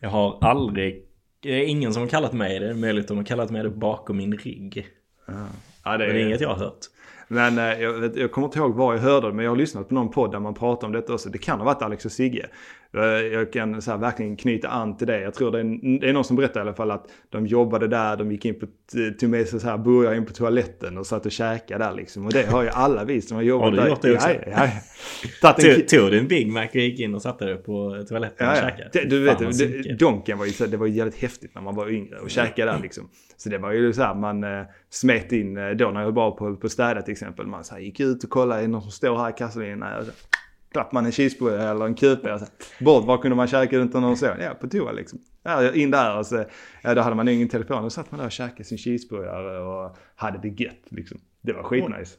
Jag 0.00 0.10
har 0.10 0.38
aldrig... 0.40 1.04
Det 1.40 1.50
är 1.50 1.64
ingen 1.64 1.92
som 1.92 2.02
har 2.02 2.08
kallat 2.08 2.32
mig 2.32 2.58
det. 2.58 2.66
Det 2.66 2.70
är 2.70 2.74
möjligt 2.74 3.08
de 3.08 3.16
har 3.16 3.24
kallat 3.24 3.50
mig 3.50 3.62
det 3.62 3.70
bakom 3.70 4.16
min 4.16 4.38
rygg. 4.38 4.88
Ja, 5.26 5.32
det 5.32 5.98
Men 5.98 5.98
det 5.98 6.22
är 6.22 6.26
inget 6.26 6.40
jag 6.40 6.48
har 6.48 6.56
hört. 6.56 6.78
Men 7.28 7.58
eh, 7.58 7.64
jag, 7.64 8.18
jag 8.18 8.32
kommer 8.32 8.46
inte 8.46 8.58
ihåg 8.58 8.74
var 8.74 8.94
jag 8.94 9.00
hörde 9.00 9.26
det, 9.26 9.32
men 9.32 9.44
jag 9.44 9.52
har 9.52 9.56
lyssnat 9.56 9.88
på 9.88 9.94
någon 9.94 10.10
podd 10.10 10.32
där 10.32 10.40
man 10.40 10.54
pratar 10.54 10.86
om 10.86 10.92
detta 10.92 11.14
också. 11.14 11.28
Det 11.28 11.38
kan 11.38 11.58
ha 11.58 11.64
varit 11.64 11.82
Alex 11.82 12.04
och 12.04 12.12
Sigge. 12.12 12.46
Jag 13.32 13.52
kan 13.52 13.82
så 13.82 13.90
här, 13.90 13.98
verkligen 13.98 14.36
knyta 14.36 14.68
an 14.68 14.96
till 14.96 15.06
det. 15.06 15.20
Jag 15.20 15.34
tror 15.34 15.50
det 15.52 15.60
är, 15.60 15.98
det 16.00 16.08
är 16.08 16.12
någon 16.12 16.24
som 16.24 16.36
berättar 16.36 16.60
i 16.60 16.62
alla 16.62 16.74
fall 16.74 16.90
att 16.90 17.06
de 17.30 17.46
jobbade 17.46 17.88
där, 17.88 18.16
de 18.16 18.32
gick 18.32 18.44
in 18.44 18.60
på, 18.60 18.66
tog 19.20 19.30
med 19.30 19.46
sig 19.48 19.60
så 19.60 19.68
här 19.68 19.78
burgare 19.78 20.16
in 20.16 20.26
på 20.26 20.32
toaletten 20.32 20.98
och 20.98 21.06
satt 21.06 21.26
och 21.26 21.32
käkade 21.32 21.84
där 21.84 21.94
liksom. 21.94 22.26
Och 22.26 22.32
det 22.32 22.46
har 22.50 22.62
ju 22.62 22.68
alla 22.68 23.04
vi 23.04 23.20
som 23.22 23.36
har 23.36 23.42
jobbat 23.42 23.64
Har 23.64 23.70
du 23.70 23.76
där. 23.76 23.88
gjort 23.88 24.02
det 24.02 24.14
också? 24.14 24.28
Ja, 24.28 24.34
ja, 24.46 24.68
en 25.40 25.86
Tog, 25.86 26.10
du 26.10 26.18
en 26.18 26.28
Big 26.28 26.48
Mac 26.52 26.66
och 26.68 26.74
gick 26.76 27.00
in 27.00 27.14
och 27.14 27.22
satte 27.22 27.44
dig 27.44 27.56
på 27.56 28.04
toaletten 28.08 28.48
och 28.48 28.54
Ja, 28.56 28.60
ja. 28.62 28.68
käkade? 28.70 28.90
Det, 28.92 29.04
du 29.04 29.24
vet, 29.24 29.38
Fan, 29.38 29.52
det. 29.58 29.98
Donken 29.98 30.38
var 30.38 30.46
ju, 30.46 30.52
så- 30.52 30.66
det 30.66 30.76
var 30.76 30.86
ju 30.86 30.92
jävligt 30.92 31.16
häftigt 31.18 31.54
när 31.54 31.62
man 31.62 31.74
var 31.74 31.88
yngre 31.90 32.18
och 32.18 32.30
käkade 32.30 32.72
där 32.72 32.78
liksom. 32.82 33.08
Så 33.36 33.48
det 33.48 33.58
var 33.58 33.72
ju 33.72 33.92
så 33.92 34.02
här, 34.02 34.14
man 34.14 34.44
eh, 34.44 34.62
smet 34.90 35.32
in 35.32 35.56
eh, 35.56 35.70
då 35.70 35.90
när 35.90 36.02
jag 36.02 36.12
var 36.12 36.30
på, 36.30 36.56
på 36.56 36.68
städet 36.68 37.04
till 37.04 37.12
exempel. 37.12 37.46
Man 37.46 37.64
så 37.64 37.74
här, 37.74 37.80
gick 37.80 38.00
ut 38.00 38.24
och 38.24 38.30
kollade, 38.30 38.62
är 38.62 38.68
någon 38.68 38.82
som 38.82 38.90
står 38.90 39.18
här 39.18 39.32
i? 39.98 40.00
Och 40.00 40.06
så 40.06 40.12
klappade 40.72 40.94
man 40.94 41.06
en 41.06 41.12
cheeseburgare 41.12 41.70
eller 41.70 41.84
en 41.84 41.94
kupa? 41.94 42.32
Alltså, 42.32 42.46
bort, 42.80 43.04
var 43.04 43.18
kunde 43.18 43.36
man 43.36 43.46
käka 43.46 43.76
utan 43.76 44.02
någon 44.02 44.16
sån? 44.16 44.40
Ja, 44.40 44.54
på 44.54 44.68
toa 44.68 44.92
liksom. 44.92 45.18
Ja, 45.42 45.74
in 45.74 45.90
där 45.90 46.18
och 46.18 46.26
så, 46.26 46.44
ja, 46.82 46.94
då 46.94 47.00
hade 47.00 47.16
man 47.16 47.28
ingen 47.28 47.48
telefon. 47.48 47.82
Då 47.82 47.90
satt 47.90 48.10
man 48.10 48.18
där 48.18 48.26
och 48.26 48.32
käkade 48.32 48.64
sin 48.64 48.78
cheeseburgare 48.78 49.58
och 49.58 49.96
hade 50.14 50.38
det 50.38 50.62
gött 50.62 50.84
liksom. 50.88 51.20
Det 51.40 51.52
var 51.52 51.62
skitnice. 51.62 52.16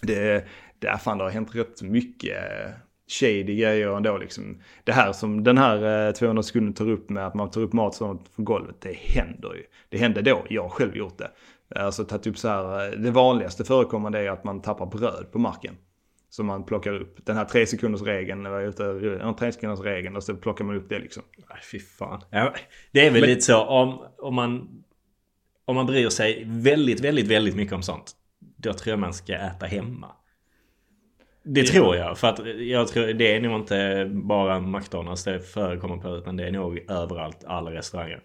Det, 0.00 0.44
det 0.78 0.86
är 0.86 0.96
fan 0.96 1.18
det 1.18 1.24
har 1.24 1.30
hänt 1.30 1.54
rätt 1.54 1.82
mycket 1.82 2.36
eh, 2.36 2.70
shady 3.20 3.56
grejer 3.56 3.96
ändå 3.96 4.18
liksom. 4.18 4.60
Det 4.84 4.92
här 4.92 5.12
som 5.12 5.44
den 5.44 5.58
här 5.58 6.06
eh, 6.08 6.12
200 6.12 6.42
sekunder 6.42 6.72
tar 6.72 6.90
upp 6.90 7.10
med 7.10 7.26
att 7.26 7.34
man 7.34 7.50
tar 7.50 7.60
upp 7.60 7.72
mat 7.72 7.94
sånt 7.94 8.28
från 8.34 8.44
golvet. 8.44 8.80
Det 8.80 8.92
händer 8.92 9.54
ju. 9.54 9.62
Det 9.88 9.98
hände 9.98 10.22
då. 10.22 10.44
Jag 10.48 10.62
har 10.62 10.68
själv 10.68 10.96
gjort 10.96 11.18
det. 11.18 11.30
Alltså 11.80 12.04
tagit 12.04 12.26
upp 12.26 12.38
så 12.38 12.48
här. 12.48 12.92
Eh, 12.92 12.98
det 12.98 13.10
vanligaste 13.10 13.64
förekommande 13.64 14.18
är 14.18 14.30
att 14.30 14.44
man 14.44 14.62
tappar 14.62 14.86
bröd 14.86 15.26
på 15.32 15.38
marken. 15.38 15.76
Som 16.34 16.46
man 16.46 16.64
plockar 16.64 16.92
upp. 16.92 17.26
Den 17.26 17.36
här 17.36 17.44
tre 17.44 17.66
sekunders 17.66 18.02
regeln, 18.02 18.44
tre 19.38 19.52
sekunders 19.52 19.80
regeln 19.80 20.16
och 20.16 20.22
så 20.22 20.36
plockar 20.36 20.64
man 20.64 20.76
upp 20.76 20.88
det 20.88 20.98
liksom. 20.98 21.22
Nej, 21.36 21.58
fy 21.72 21.78
fan. 21.78 22.20
Ja, 22.30 22.54
det 22.92 23.06
är 23.06 23.10
väl 23.10 23.20
Men- 23.20 23.30
lite 23.30 23.40
så 23.40 23.64
om, 23.64 24.06
om 24.18 24.34
man... 24.34 24.68
Om 25.64 25.76
man 25.76 25.86
bryr 25.86 26.08
sig 26.08 26.44
väldigt, 26.46 27.00
väldigt, 27.00 27.26
väldigt 27.28 27.56
mycket 27.56 27.74
om 27.74 27.82
sånt. 27.82 28.12
Då 28.56 28.72
tror 28.72 28.90
jag 28.92 28.98
man 28.98 29.14
ska 29.14 29.34
äta 29.34 29.66
hemma. 29.66 30.12
Det 31.44 31.62
tror 31.62 31.96
jag. 31.96 32.18
För 32.18 32.28
att 32.28 32.40
jag 32.56 32.88
tror 32.88 33.06
det 33.06 33.34
är 33.36 33.40
nog 33.40 33.60
inte 33.60 34.10
bara 34.12 34.60
McDonalds 34.60 35.24
det 35.24 35.40
förekommer 35.40 35.96
på. 35.96 36.08
Utan 36.16 36.36
det 36.36 36.46
är 36.46 36.50
nog 36.52 36.90
överallt, 36.90 37.44
alla 37.44 37.70
restauranger. 37.70 38.22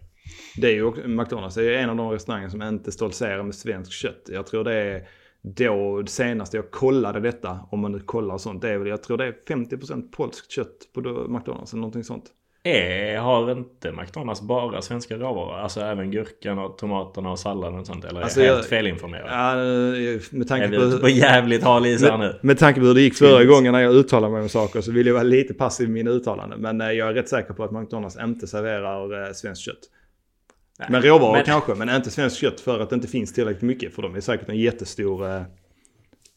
Det 0.55 0.67
är 0.67 0.73
ju 0.73 0.83
också, 0.83 1.07
McDonalds 1.07 1.57
är 1.57 1.61
ju 1.61 1.75
en 1.75 1.89
av 1.89 1.95
de 1.95 2.11
restauranger 2.11 2.49
som 2.49 2.61
inte 2.61 2.91
stoltserar 2.91 3.43
med 3.43 3.55
svenskt 3.55 3.91
kött. 3.91 4.21
Jag 4.27 4.47
tror 4.47 4.63
det 4.63 4.73
är 4.75 5.07
då 5.41 6.01
det 6.01 6.11
senaste 6.11 6.57
jag 6.57 6.71
kollade 6.71 7.19
detta, 7.19 7.59
om 7.71 7.79
man 7.79 7.91
nu 7.91 7.99
kollar 7.99 8.37
sånt, 8.37 8.61
det 8.61 8.69
är 8.69 8.77
väl, 8.77 8.87
jag 8.87 9.03
tror 9.03 9.17
det 9.17 9.25
är 9.25 9.35
50% 9.47 10.11
polskt 10.11 10.51
kött 10.51 10.77
på 10.93 11.01
McDonalds 11.29 11.73
eller 11.73 11.81
någonting 11.81 12.03
sånt. 12.03 12.25
Är, 12.63 13.17
har 13.17 13.51
inte 13.51 13.91
McDonalds 13.91 14.41
bara 14.41 14.81
svenska 14.81 15.17
råvaror? 15.17 15.57
Alltså 15.57 15.81
även 15.81 16.11
gurkan 16.11 16.59
och 16.59 16.77
tomaterna 16.77 17.31
och 17.31 17.39
salladen 17.39 17.79
och 17.79 17.87
sånt? 17.87 18.05
Eller 18.05 18.19
är 18.19 18.23
Alltså, 18.23 18.41
jag 18.41 18.53
helt 18.53 18.65
felinformerad? 18.65 19.27
Ja, 19.29 19.55
med 19.55 20.41
är 20.41 20.47
tanke 20.47 20.67
vi 20.67 20.77
på, 20.77 20.83
ute 20.83 20.97
på 20.97 21.09
jävligt 21.09 21.63
hal 21.63 21.85
is 21.85 22.03
här 22.03 22.17
nu? 22.17 22.17
med, 22.17 22.39
med 22.41 22.57
tanke 22.57 22.79
på 22.79 22.85
hur 22.85 22.93
det 22.93 23.01
gick 23.01 23.15
förra 23.15 23.45
gången 23.45 23.73
när 23.73 23.79
jag 23.79 23.95
uttalade 23.95 24.33
mig 24.33 24.41
om 24.41 24.49
saker 24.49 24.81
så 24.81 24.91
vill 24.91 25.07
jag 25.07 25.13
vara 25.13 25.23
lite 25.23 25.53
passiv 25.53 25.89
i 25.89 25.91
mina 25.91 26.11
uttalanden. 26.11 26.61
Men 26.61 26.81
eh, 26.81 26.91
jag 26.91 27.09
är 27.09 27.13
rätt 27.13 27.29
säker 27.29 27.53
på 27.53 27.63
att 27.63 27.71
McDonalds 27.71 28.17
inte 28.19 28.47
serverar 28.47 29.27
eh, 29.27 29.33
svenskt 29.33 29.61
kött. 29.61 29.79
Men 30.89 31.01
råvaror 31.01 31.33
men- 31.33 31.45
kanske, 31.45 31.75
men 31.75 31.89
inte 31.89 32.11
svenskt 32.11 32.37
kött 32.37 32.59
för 32.59 32.79
att 32.79 32.89
det 32.89 32.95
inte 32.95 33.07
finns 33.07 33.33
tillräckligt 33.33 33.61
mycket. 33.63 33.95
För 33.95 34.01
de 34.01 34.15
är 34.15 34.19
säkert 34.21 34.49
en 34.49 34.57
jättestor, 34.57 35.27
eh, 35.27 35.41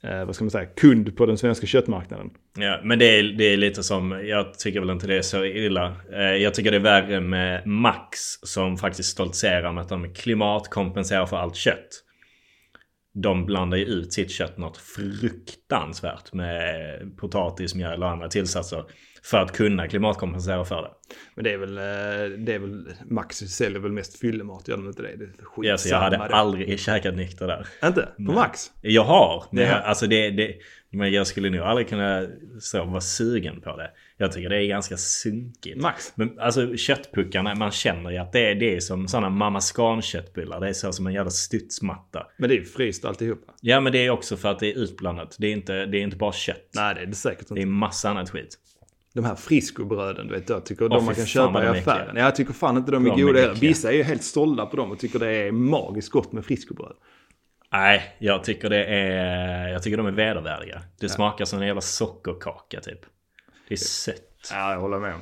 eh, 0.04 0.24
vad 0.24 0.34
ska 0.34 0.44
man 0.44 0.50
säga, 0.50 0.66
kund 0.66 1.16
på 1.16 1.26
den 1.26 1.38
svenska 1.38 1.66
köttmarknaden. 1.66 2.30
Ja, 2.58 2.80
men 2.84 2.98
det 2.98 3.18
är, 3.18 3.22
det 3.22 3.44
är 3.44 3.56
lite 3.56 3.82
som, 3.82 4.10
jag 4.26 4.58
tycker 4.58 4.80
väl 4.80 4.90
inte 4.90 5.06
det 5.06 5.16
är 5.18 5.22
så 5.22 5.44
illa. 5.44 5.96
Eh, 6.12 6.20
Jag 6.20 6.54
tycker 6.54 6.70
det 6.70 6.76
är 6.76 6.80
värre 6.80 7.20
med 7.20 7.66
Max 7.66 8.18
som 8.42 8.76
faktiskt 8.76 9.08
stoltserar 9.08 9.72
med 9.72 9.82
att 9.82 9.88
de 9.88 10.14
klimatkompenserar 10.14 11.26
för 11.26 11.36
allt 11.36 11.56
kött. 11.56 11.88
De 13.14 13.46
blandar 13.46 13.78
ju 13.78 13.84
ut 13.84 14.12
sitt 14.12 14.30
kött 14.30 14.58
något 14.58 14.76
fruktansvärt 14.76 16.32
med 16.32 16.72
potatis, 17.16 17.74
mjöl 17.74 18.02
och 18.02 18.10
andra 18.10 18.28
tillsatser. 18.28 18.84
För 19.24 19.38
att 19.38 19.52
kunna 19.52 19.88
klimatkompensera 19.88 20.64
för 20.64 20.82
det. 20.82 20.90
Men 21.34 21.44
det 21.44 21.52
är 21.52 21.58
väl, 21.58 21.78
eh, 21.78 22.38
det 22.38 22.54
är 22.54 22.58
väl, 22.58 22.84
Max 23.10 23.36
säljer 23.36 23.80
väl 23.80 23.92
mest 23.92 24.18
fyllemat, 24.20 24.68
gör 24.68 24.76
de 24.76 24.86
inte 24.86 25.02
det? 25.02 25.16
det 25.16 25.68
är 25.68 25.76
så 25.76 25.88
jag 25.88 25.98
hade 25.98 26.16
det. 26.16 26.22
aldrig 26.24 26.80
käkat 26.80 27.14
nykter 27.14 27.46
där. 27.46 27.66
Inte? 27.84 28.08
På 28.16 28.22
Max? 28.22 28.70
Jag 28.80 29.04
har, 29.04 29.44
men 29.50 29.64
Det 29.64 29.70
jag, 29.70 29.82
alltså 29.84 30.06
det, 30.06 30.30
det, 30.30 30.54
men 30.90 31.12
jag 31.12 31.26
skulle 31.26 31.50
nog 31.50 31.60
aldrig 31.60 31.88
kunna 31.88 32.26
så 32.60 32.84
vara 32.84 33.00
sugen 33.00 33.60
på 33.60 33.76
det. 33.76 33.90
Jag 34.16 34.32
tycker 34.32 34.48
det 34.48 34.56
är 34.64 34.66
ganska 34.66 34.96
sunkigt. 34.96 35.80
Max? 35.82 36.12
Men 36.14 36.38
alltså 36.38 36.76
köttpuckarna, 36.76 37.54
man 37.54 37.70
känner 37.70 38.10
ju 38.10 38.16
att 38.18 38.32
det 38.32 38.50
är, 38.50 38.54
det 38.54 38.76
är 38.76 38.80
som 38.80 39.08
sådana 39.08 39.28
Mamma 39.30 39.60
Scan 39.60 40.02
köttbullar. 40.02 40.60
Det 40.60 40.68
är 40.68 40.72
så 40.72 40.92
som 40.92 41.06
en 41.06 41.12
jävla 41.12 41.30
studsmatta. 41.30 42.26
Men 42.38 42.48
det 42.48 42.54
är 42.54 42.58
ju 42.58 42.64
fryst 42.64 43.04
alltihopa. 43.04 43.52
Ja 43.60 43.80
men 43.80 43.92
det 43.92 44.06
är 44.06 44.10
också 44.10 44.36
för 44.36 44.48
att 44.48 44.58
det 44.58 44.72
är 44.72 44.78
utblandat. 44.78 45.36
Det 45.38 45.46
är 45.46 45.52
inte, 45.52 45.86
det 45.86 45.98
är 45.98 46.02
inte 46.02 46.16
bara 46.16 46.32
kött. 46.32 46.68
Nej, 46.74 46.94
det 46.94 47.00
är 47.00 47.06
det 47.06 47.14
säkert 47.14 47.48
Det 47.48 47.52
inte. 47.52 47.62
är 47.62 47.66
massa 47.66 48.10
annat 48.10 48.30
skit. 48.30 48.58
De 49.14 49.24
här 49.24 49.34
friskobröden, 49.34 50.26
du 50.26 50.34
vet, 50.34 50.48
jag 50.48 50.66
tycker 50.66 50.84
Åh, 50.84 50.90
de 50.90 51.04
man 51.04 51.14
kan 51.14 51.26
köpa 51.26 51.64
i 51.64 51.66
affären. 51.66 52.16
Ja, 52.16 52.22
jag 52.22 52.36
tycker 52.36 52.52
fan 52.52 52.76
inte 52.76 52.92
de 52.92 53.06
är 53.06 53.10
De 53.10 53.22
goda 53.22 53.40
heller. 53.40 53.54
Vissa 53.54 53.92
är 53.92 53.96
ju 53.96 54.02
helt 54.02 54.22
sålda 54.24 54.66
på 54.66 54.76
dem 54.76 54.90
och 54.90 54.98
tycker 54.98 55.18
det 55.18 55.28
är 55.28 55.52
magiskt 55.52 56.10
gott 56.10 56.32
med 56.32 56.44
friskobröd. 56.44 56.96
Nej, 57.72 58.16
jag 58.18 58.44
tycker 58.44 58.70
det 58.70 58.84
är... 58.84 59.68
Jag 59.68 59.82
tycker 59.82 59.96
de 59.96 60.06
är 60.06 60.10
vedervärdiga. 60.10 60.82
Det 61.00 61.08
smakar 61.08 61.44
som 61.44 61.60
en 61.60 61.66
jävla 61.66 61.80
sockerkaka 61.80 62.80
typ. 62.80 63.00
Det 63.68 63.74
är 63.74 63.78
sött. 63.78 64.50
Ja, 64.52 64.72
jag 64.72 64.80
håller 64.80 64.98
med. 64.98 65.14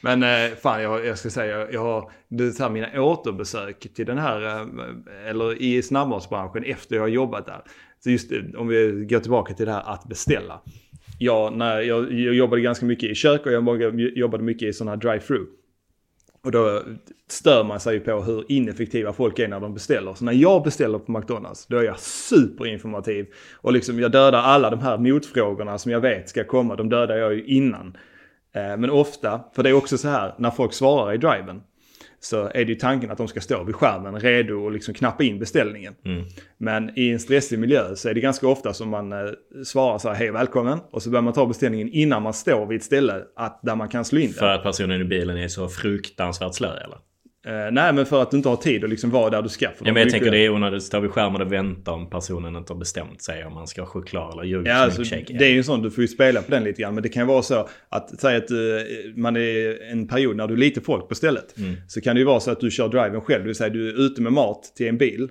Men 0.00 0.22
eh, 0.22 0.56
fan, 0.56 0.82
jag, 0.82 1.06
jag 1.06 1.18
ska 1.18 1.30
säga, 1.30 1.58
jag, 1.58 1.74
jag 1.74 1.80
har 1.80 2.10
det 2.28 2.44
är 2.44 2.50
så 2.50 2.62
här, 2.62 2.70
mina 2.70 3.02
återbesök 3.02 3.94
till 3.94 4.06
den 4.06 4.18
här, 4.18 4.42
eh, 4.46 5.28
eller 5.28 5.62
i 5.62 5.82
snabbmatsbranschen 5.82 6.64
efter 6.64 6.96
jag 6.96 7.02
har 7.02 7.08
jobbat 7.08 7.46
där. 7.46 7.62
Så 8.04 8.10
just 8.10 8.30
det, 8.30 8.56
om 8.56 8.68
vi 8.68 9.06
går 9.10 9.20
tillbaka 9.20 9.54
till 9.54 9.66
det 9.66 9.72
här 9.72 9.92
att 9.92 10.08
beställa. 10.08 10.60
Jag, 11.18 11.56
när 11.56 11.80
jag, 11.80 12.12
jag 12.12 12.34
jobbade 12.34 12.62
ganska 12.62 12.86
mycket 12.86 13.10
i 13.10 13.14
kök 13.14 13.46
och 13.46 13.52
jag 13.52 14.00
jobbade 14.00 14.44
mycket 14.44 14.68
i 14.68 14.72
sådana 14.72 14.90
här 14.90 14.98
drive-through. 14.98 15.46
Och 16.44 16.50
då 16.50 16.82
stör 17.28 17.64
man 17.64 17.80
sig 17.80 17.94
ju 17.94 18.00
på 18.00 18.20
hur 18.20 18.44
ineffektiva 18.48 19.12
folk 19.12 19.38
är 19.38 19.48
när 19.48 19.60
de 19.60 19.74
beställer. 19.74 20.14
Så 20.14 20.24
när 20.24 20.32
jag 20.32 20.62
beställer 20.62 20.98
på 20.98 21.12
McDonalds, 21.12 21.66
då 21.66 21.76
är 21.76 21.82
jag 21.82 21.98
superinformativ. 21.98 23.26
Och 23.54 23.72
liksom 23.72 24.00
jag 24.00 24.10
dödar 24.10 24.42
alla 24.42 24.70
de 24.70 24.80
här 24.80 24.98
motfrågorna 24.98 25.78
som 25.78 25.92
jag 25.92 26.00
vet 26.00 26.28
ska 26.28 26.44
komma, 26.44 26.76
de 26.76 26.88
dödar 26.88 27.16
jag 27.16 27.34
ju 27.34 27.44
innan. 27.44 27.96
Eh, 28.54 28.76
men 28.76 28.90
ofta, 28.90 29.40
för 29.54 29.62
det 29.62 29.68
är 29.68 29.74
också 29.74 29.98
så 29.98 30.08
här, 30.08 30.34
när 30.38 30.50
folk 30.50 30.72
svarar 30.72 31.12
i 31.12 31.16
driven 31.16 31.62
så 32.24 32.44
är 32.54 32.64
det 32.64 32.72
ju 32.72 32.74
tanken 32.74 33.10
att 33.10 33.18
de 33.18 33.28
ska 33.28 33.40
stå 33.40 33.64
vid 33.64 33.74
skärmen 33.74 34.20
redo 34.20 34.54
och 34.54 34.72
liksom 34.72 34.94
knappa 34.94 35.24
in 35.24 35.38
beställningen. 35.38 35.94
Men 36.58 36.98
i 36.98 37.10
en 37.10 37.20
stressig 37.20 37.58
miljö 37.58 37.96
så 37.96 38.08
är 38.08 38.14
det 38.14 38.20
ganska 38.20 38.48
ofta 38.48 38.72
som 38.72 38.88
man 38.88 39.12
eh, 39.12 39.18
svarar 39.64 39.98
så 39.98 40.08
här, 40.08 40.14
hej 40.14 40.30
välkommen. 40.30 40.78
Och 40.90 41.02
så 41.02 41.10
börjar 41.10 41.22
man 41.22 41.32
ta 41.32 41.46
beställningen 41.46 41.88
innan 41.88 42.22
man 42.22 42.34
står 42.34 42.66
vid 42.66 42.78
ett 42.78 42.84
ställe 42.84 43.22
att, 43.36 43.60
där 43.62 43.76
man 43.76 43.88
kan 43.88 44.04
slå 44.04 44.18
in 44.18 44.26
den. 44.26 44.34
För 44.34 44.48
att 44.48 44.62
personen 44.62 45.00
i 45.00 45.04
bilen 45.04 45.36
är 45.36 45.48
så 45.48 45.68
fruktansvärt 45.68 46.54
slö 46.54 46.68
eller? 46.68 46.98
Eh, 47.46 47.52
nej, 47.72 47.92
men 47.92 48.06
för 48.06 48.22
att 48.22 48.30
du 48.30 48.36
inte 48.36 48.48
har 48.48 48.56
tid 48.56 48.84
att 48.84 48.90
liksom 48.90 49.10
vara 49.10 49.30
där 49.30 49.42
du 49.42 49.48
ska. 49.48 49.66
För 49.68 49.74
Ja, 49.78 49.78
men 49.80 49.86
jag 49.86 49.94
mycket- 49.94 50.12
tänker 50.12 50.30
det 50.30 50.38
är 50.44 50.50
onödigt 50.50 50.76
att 50.76 50.82
stå 50.82 51.00
vid 51.00 51.10
skärmen 51.10 51.42
och 51.42 51.52
vänta 51.52 51.92
om 51.92 52.10
personen 52.10 52.56
inte 52.56 52.72
har 52.72 52.78
bestämt 52.78 53.22
sig 53.22 53.44
om 53.44 53.54
man 53.54 53.66
ska 53.66 53.82
ha 53.82 53.86
choklad 53.86 54.32
eller 54.32 54.44
yoghurt 54.44 54.68
Ja, 54.68 54.74
alltså, 54.74 55.02
det 55.28 55.44
är 55.44 55.50
ju 55.50 55.58
en 55.58 55.64
sån, 55.64 55.82
du 55.82 55.90
får 55.90 56.02
ju 56.02 56.08
spela 56.08 56.42
på 56.42 56.50
den 56.50 56.64
lite 56.64 56.82
grann. 56.82 56.94
Men 56.94 57.02
det 57.02 57.08
kan 57.08 57.22
ju 57.22 57.26
vara 57.26 57.42
så 57.42 57.68
att, 57.88 58.20
säg 58.20 58.36
att 58.36 58.50
eh, 58.50 58.56
man 59.16 59.36
är 59.36 59.90
en 59.92 60.08
period 60.08 60.36
när 60.36 60.46
du 60.46 60.54
är 60.54 60.58
lite 60.58 60.80
folk 60.80 61.08
på 61.08 61.14
stället. 61.14 61.58
Mm. 61.58 61.74
Så 61.88 62.00
kan 62.00 62.14
det 62.16 62.20
ju 62.20 62.26
vara 62.26 62.40
så 62.40 62.50
att 62.50 62.60
du 62.60 62.70
kör 62.70 62.88
driven 62.88 63.20
själv, 63.20 63.40
det 63.42 63.46
vill 63.46 63.54
säga 63.54 63.70
du 63.70 63.88
är 63.88 64.06
ute 64.06 64.22
med 64.22 64.32
mat 64.32 64.72
till 64.76 64.88
en 64.88 64.98
bil. 64.98 65.28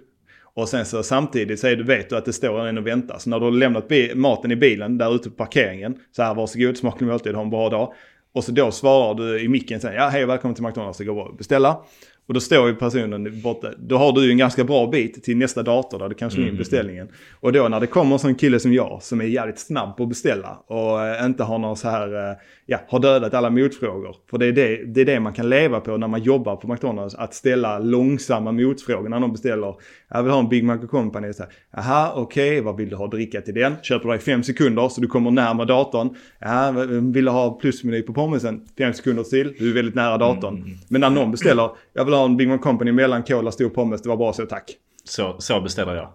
Och 0.56 0.69
sen 0.69 0.86
så 0.86 1.04
samtidigt 1.04 1.60
så 1.60 1.67
du, 1.67 1.84
vet 1.84 2.10
du 2.10 2.15
att 2.17 2.26
det 2.26 2.34
står 2.34 2.67
en 2.67 2.78
och 2.78 2.88
väntar. 2.88 3.17
Så 3.19 3.30
när 3.30 3.39
du 3.39 3.45
har 3.45 3.52
lämnat 3.52 3.91
maten 4.15 4.52
i 4.52 4.56
bilen 4.56 4.97
där 4.97 5.15
ute 5.15 5.30
på 5.30 5.36
parkeringen. 5.36 5.95
Så 6.15 6.23
här, 6.23 6.34
varsågod, 6.36 6.78
smaklig 6.78 7.08
måltid, 7.08 7.36
ha 7.36 7.41
en 7.41 7.49
bra 7.49 7.69
dag. 7.69 7.93
Och 8.34 8.43
så 8.43 8.52
då 8.52 8.72
svarar 8.72 9.13
du 9.13 9.39
i 9.43 9.48
micken 9.48 9.80
sen, 9.80 9.93
ja 9.93 10.08
hej 10.08 10.24
och 10.24 10.30
välkommen 10.30 10.56
till 10.56 10.63
McDonalds, 10.63 10.98
det 10.98 11.06
går 11.06 11.13
bra 11.13 11.28
att 11.28 11.38
beställa. 11.38 11.84
Och 12.27 12.33
då 12.33 12.39
står 12.39 12.67
ju 12.67 12.75
personen 12.75 13.41
borta. 13.41 13.67
Då 13.77 13.97
har 13.97 14.12
du 14.12 14.25
ju 14.25 14.31
en 14.31 14.38
ganska 14.38 14.63
bra 14.63 14.88
bit 14.88 15.23
till 15.23 15.38
nästa 15.38 15.63
dator 15.63 15.99
där 15.99 16.09
du 16.09 16.15
kan 16.15 16.31
slå 16.31 16.43
in 16.43 16.57
beställningen. 16.57 17.07
Och 17.39 17.53
då 17.53 17.67
när 17.67 17.79
det 17.79 17.88
kommer 17.88 18.13
en 18.13 18.19
sån 18.19 18.36
kille 18.36 18.59
som 18.59 18.73
jag 18.73 18.99
som 19.03 19.21
är 19.21 19.25
jävligt 19.25 19.59
snabb 19.59 19.97
på 19.97 20.03
att 20.03 20.09
beställa 20.09 20.49
och 20.67 21.05
eh, 21.05 21.25
inte 21.25 21.43
har 21.43 21.57
någon 21.57 21.77
så 21.77 21.89
här, 21.89 22.29
eh, 22.31 22.38
ja, 22.65 22.79
har 22.88 22.99
dödat 22.99 23.33
alla 23.33 23.49
motfrågor. 23.49 24.15
För 24.29 24.38
det 24.38 24.45
är 24.45 24.51
det, 24.51 24.86
det 24.86 25.01
är 25.01 25.05
det 25.05 25.19
man 25.19 25.33
kan 25.33 25.49
leva 25.49 25.79
på 25.79 25.97
när 25.97 26.07
man 26.07 26.23
jobbar 26.23 26.55
på 26.55 26.67
McDonalds. 26.67 27.15
Att 27.15 27.33
ställa 27.33 27.79
långsamma 27.79 28.51
motfrågor 28.51 29.09
när 29.09 29.19
någon 29.19 29.31
beställer, 29.31 29.75
jag 30.09 30.23
vill 30.23 30.31
ha 30.31 30.39
en 30.39 30.49
Big 30.49 30.63
Mac 30.63 30.77
och 30.77 30.89
Company. 30.89 31.33
Så 31.33 31.43
här, 31.43 31.51
Jaha, 31.71 32.12
okej, 32.15 32.62
vad 32.62 32.77
vill 32.77 32.89
du 32.89 32.95
ha 32.95 33.05
att 33.05 33.12
dricka 33.12 33.41
till 33.41 33.53
den? 33.53 33.73
Köper 33.81 34.09
du 34.09 34.15
i 34.15 34.19
fem 34.19 34.43
sekunder 34.43 34.89
så 34.89 35.01
du 35.01 35.07
kommer 35.07 35.31
närmare 35.31 35.67
datorn. 35.67 36.15
Jaha, 36.39 36.71
vill 37.13 37.25
du 37.25 37.31
ha 37.31 37.59
plusmeny 37.59 38.01
på 38.01 38.13
pommesen? 38.13 38.62
Fem 38.77 38.93
sekunder 38.93 39.23
till, 39.23 39.55
du 39.59 39.69
är 39.69 39.73
väldigt 39.73 39.95
nära 39.95 40.17
datorn. 40.17 40.77
Men 40.89 41.01
när 41.01 41.09
någon 41.09 41.31
beställer, 41.31 41.69
jag 41.93 42.05
vill 42.05 42.12
en 42.15 42.38
Big 42.38 42.47
Mac 42.47 42.58
Company 42.58 42.91
mellan 42.91 43.23
cola, 43.23 43.52
stor 43.52 43.69
pommes, 43.69 44.02
det 44.02 44.10
var 44.10 44.17
bra 44.17 44.34
så, 44.34 44.45
tack. 44.45 44.71
Så, 45.04 45.36
så 45.39 45.62
beställer 45.62 45.95
jag. 45.95 46.10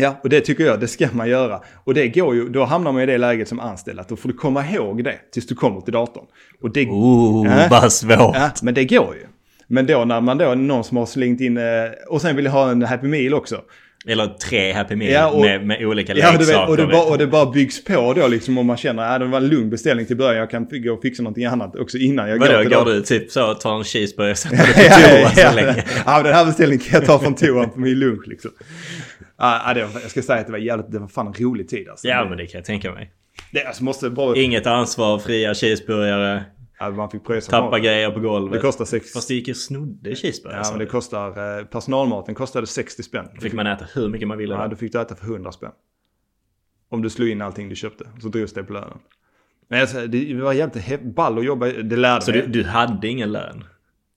Ja, 0.00 0.20
och 0.22 0.28
det 0.28 0.40
tycker 0.40 0.64
jag, 0.64 0.80
det 0.80 0.88
ska 0.88 1.08
man 1.12 1.28
göra. 1.28 1.60
Och 1.84 1.94
det 1.94 2.08
går 2.08 2.34
ju, 2.34 2.48
då 2.48 2.64
hamnar 2.64 2.92
man 2.92 3.02
i 3.02 3.06
det 3.06 3.18
läget 3.18 3.48
som 3.48 3.60
anställd 3.60 4.00
att 4.00 4.08
då 4.08 4.16
får 4.16 4.28
du 4.28 4.34
komma 4.34 4.66
ihåg 4.70 5.04
det 5.04 5.14
tills 5.32 5.46
du 5.46 5.54
kommer 5.54 5.80
till 5.80 5.92
datorn. 5.92 6.24
Och 6.62 6.70
det, 6.72 6.86
Oh, 6.86 7.62
Äh? 7.64 7.70
vad 7.70 7.92
svårt. 7.92 8.18
ja, 8.36 8.50
men 8.62 8.74
det 8.74 8.84
går 8.84 9.14
ju. 9.14 9.26
Men 9.66 9.86
då 9.86 10.04
när 10.04 10.20
man 10.20 10.38
då 10.38 10.54
någon 10.54 10.84
som 10.84 10.96
har 10.96 11.06
slängt 11.06 11.40
in, 11.40 11.56
eh, 11.56 11.64
och 12.08 12.20
sen 12.22 12.36
vill 12.36 12.46
ha 12.46 12.70
en 12.70 12.82
Happy 12.82 13.06
Meal 13.08 13.34
också. 13.34 13.60
Eller 14.08 14.26
tre 14.26 14.72
Happy 14.72 14.96
Meal 14.96 15.12
Ja, 15.12 15.30
och- 15.30 15.40
med, 15.40 15.66
med 15.66 15.86
olika 15.86 16.14
Ja, 16.14 16.32
leksaker. 16.32 16.60
vet, 16.60 16.68
och, 16.68 16.76
det 16.76 16.86
bara, 16.86 17.02
och 17.10 17.18
det 17.18 17.26
bara 17.26 17.46
byggs 17.50 17.84
på 17.84 18.14
då 18.14 18.28
liksom 18.28 18.58
om 18.58 18.66
man 18.66 18.76
känner 18.76 19.14
att 19.14 19.20
det 19.20 19.26
var 19.26 19.38
en 19.38 19.48
lugn 19.48 19.70
beställning 19.70 20.06
till 20.06 20.16
början. 20.16 20.36
Jag 20.36 20.50
kan 20.50 20.68
gå 20.70 20.92
och 20.94 21.02
fixa 21.02 21.22
någonting 21.22 21.44
annat 21.44 21.76
också 21.76 21.98
innan 21.98 22.28
jag 22.28 22.38
Vadå, 22.38 22.52
går 22.52 22.60
till 22.62 22.70
går 22.72 22.84
du 22.84 23.02
typ 23.02 23.30
så 23.30 23.54
tar 23.54 23.76
en 23.78 23.84
cheeseburgare 23.84 24.30
och 24.32 24.38
sätter 24.38 24.56
dig 24.74 24.74
på 24.74 24.80
ja, 24.80 25.20
toa 25.20 25.30
så 25.30 25.40
ja, 25.40 25.52
länge? 25.54 25.84
ja, 26.06 26.22
den 26.22 26.34
här 26.34 26.44
beställningen 26.46 26.84
kan 26.84 27.00
jag 27.00 27.06
ta 27.06 27.18
från 27.18 27.34
toan 27.34 27.70
på 27.70 27.80
min 27.80 27.98
lunch 27.98 28.26
liksom. 28.28 28.50
Ja, 29.38 29.62
ja, 29.66 29.74
det 29.74 29.84
var, 29.84 30.00
jag 30.00 30.10
ska 30.10 30.22
säga 30.22 30.40
att 30.40 30.46
det 30.46 30.52
var 30.52 30.58
jävligt, 30.58 30.92
det 30.92 30.98
var 30.98 31.08
fan 31.08 31.26
en 31.26 31.32
rolig 31.44 31.68
tid 31.68 31.88
alltså. 31.88 32.08
Ja, 32.08 32.26
men 32.28 32.38
det 32.38 32.46
kan 32.46 32.58
jag 32.58 32.64
tänka 32.64 32.92
mig. 32.92 33.10
Det 33.52 33.64
alltså, 33.64 33.84
måste 33.84 34.10
bara... 34.10 34.36
Inget 34.36 34.66
ansvar, 34.66 35.18
fria 35.18 35.54
cheeseburgare, 35.54 36.44
Ja, 36.80 36.90
man 36.90 37.10
fick 37.10 37.24
pröjsa 37.24 37.50
tappa 37.50 37.78
grejer 37.78 38.10
på 38.10 38.18
Det 38.18 38.24
golvet. 38.26 38.60
kostar 38.62 38.84
sex... 38.84 39.12
Fast 39.12 39.28
det 39.28 39.34
gick 39.34 39.48
ju 39.48 39.54
snodde 39.54 40.14
cheeseburgare. 40.14 40.60
Ja, 40.64 40.70
men 40.70 40.78
det 40.78 40.86
kostar... 40.86 41.58
Eh, 41.58 41.64
personalmaten 41.64 42.34
kostade 42.34 42.66
60 42.66 43.02
spänn. 43.02 43.28
Fick 43.40 43.52
man 43.52 43.66
äta 43.66 43.84
hur 43.94 44.08
mycket 44.08 44.28
man 44.28 44.38
ville. 44.38 44.54
Ja, 44.54 44.62
då? 44.62 44.68
då 44.68 44.76
fick 44.76 44.92
du 44.92 45.00
äta 45.00 45.14
för 45.16 45.24
100 45.26 45.52
spänn. 45.52 45.72
Om 46.90 47.02
du 47.02 47.10
slog 47.10 47.28
in 47.28 47.42
allting 47.42 47.68
du 47.68 47.76
köpte. 47.76 48.04
Så 48.22 48.28
drogs 48.28 48.52
det 48.52 48.64
på 48.64 48.72
lönen. 48.72 48.98
Men 49.68 49.80
alltså, 49.80 50.06
det 50.06 50.34
var 50.34 50.52
jävligt 50.52 51.02
ball 51.14 51.38
att 51.38 51.44
jobba. 51.44 51.66
Det 51.66 51.96
lärde 51.96 52.20
Så 52.24 52.30
mig. 52.30 52.40
du, 52.40 52.46
du 52.62 52.64
hade 52.68 53.08
ingen 53.08 53.32
lön? 53.32 53.64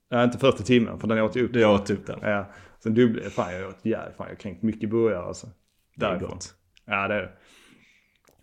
Ja, 0.10 0.24
inte 0.24 0.38
första 0.38 0.64
timmen, 0.64 1.00
för 1.00 1.08
den 1.08 1.20
åt 1.20 1.36
jag 1.36 1.46
upp. 1.46 1.54
Du 1.54 1.66
åt 1.66 1.90
upp 1.90 2.08
den? 2.08 2.20
Ja. 2.22 2.52
Sen 2.84 2.94
dubblade 2.94 3.30
Fan, 3.30 3.54
jag 3.54 3.70
åt 3.70 3.86
jävligt... 3.86 4.18
Fan, 4.18 4.28
jag 4.30 4.40
kränkt 4.40 4.64
mycket 4.64 4.90
burgare 4.90 5.24
alltså. 5.24 5.48
Det 5.96 6.06
är 6.06 6.10
Därifrån. 6.10 6.30
gott. 6.30 6.54
Ja, 6.86 7.08
det 7.08 7.14
är 7.16 7.22
det. 7.22 7.30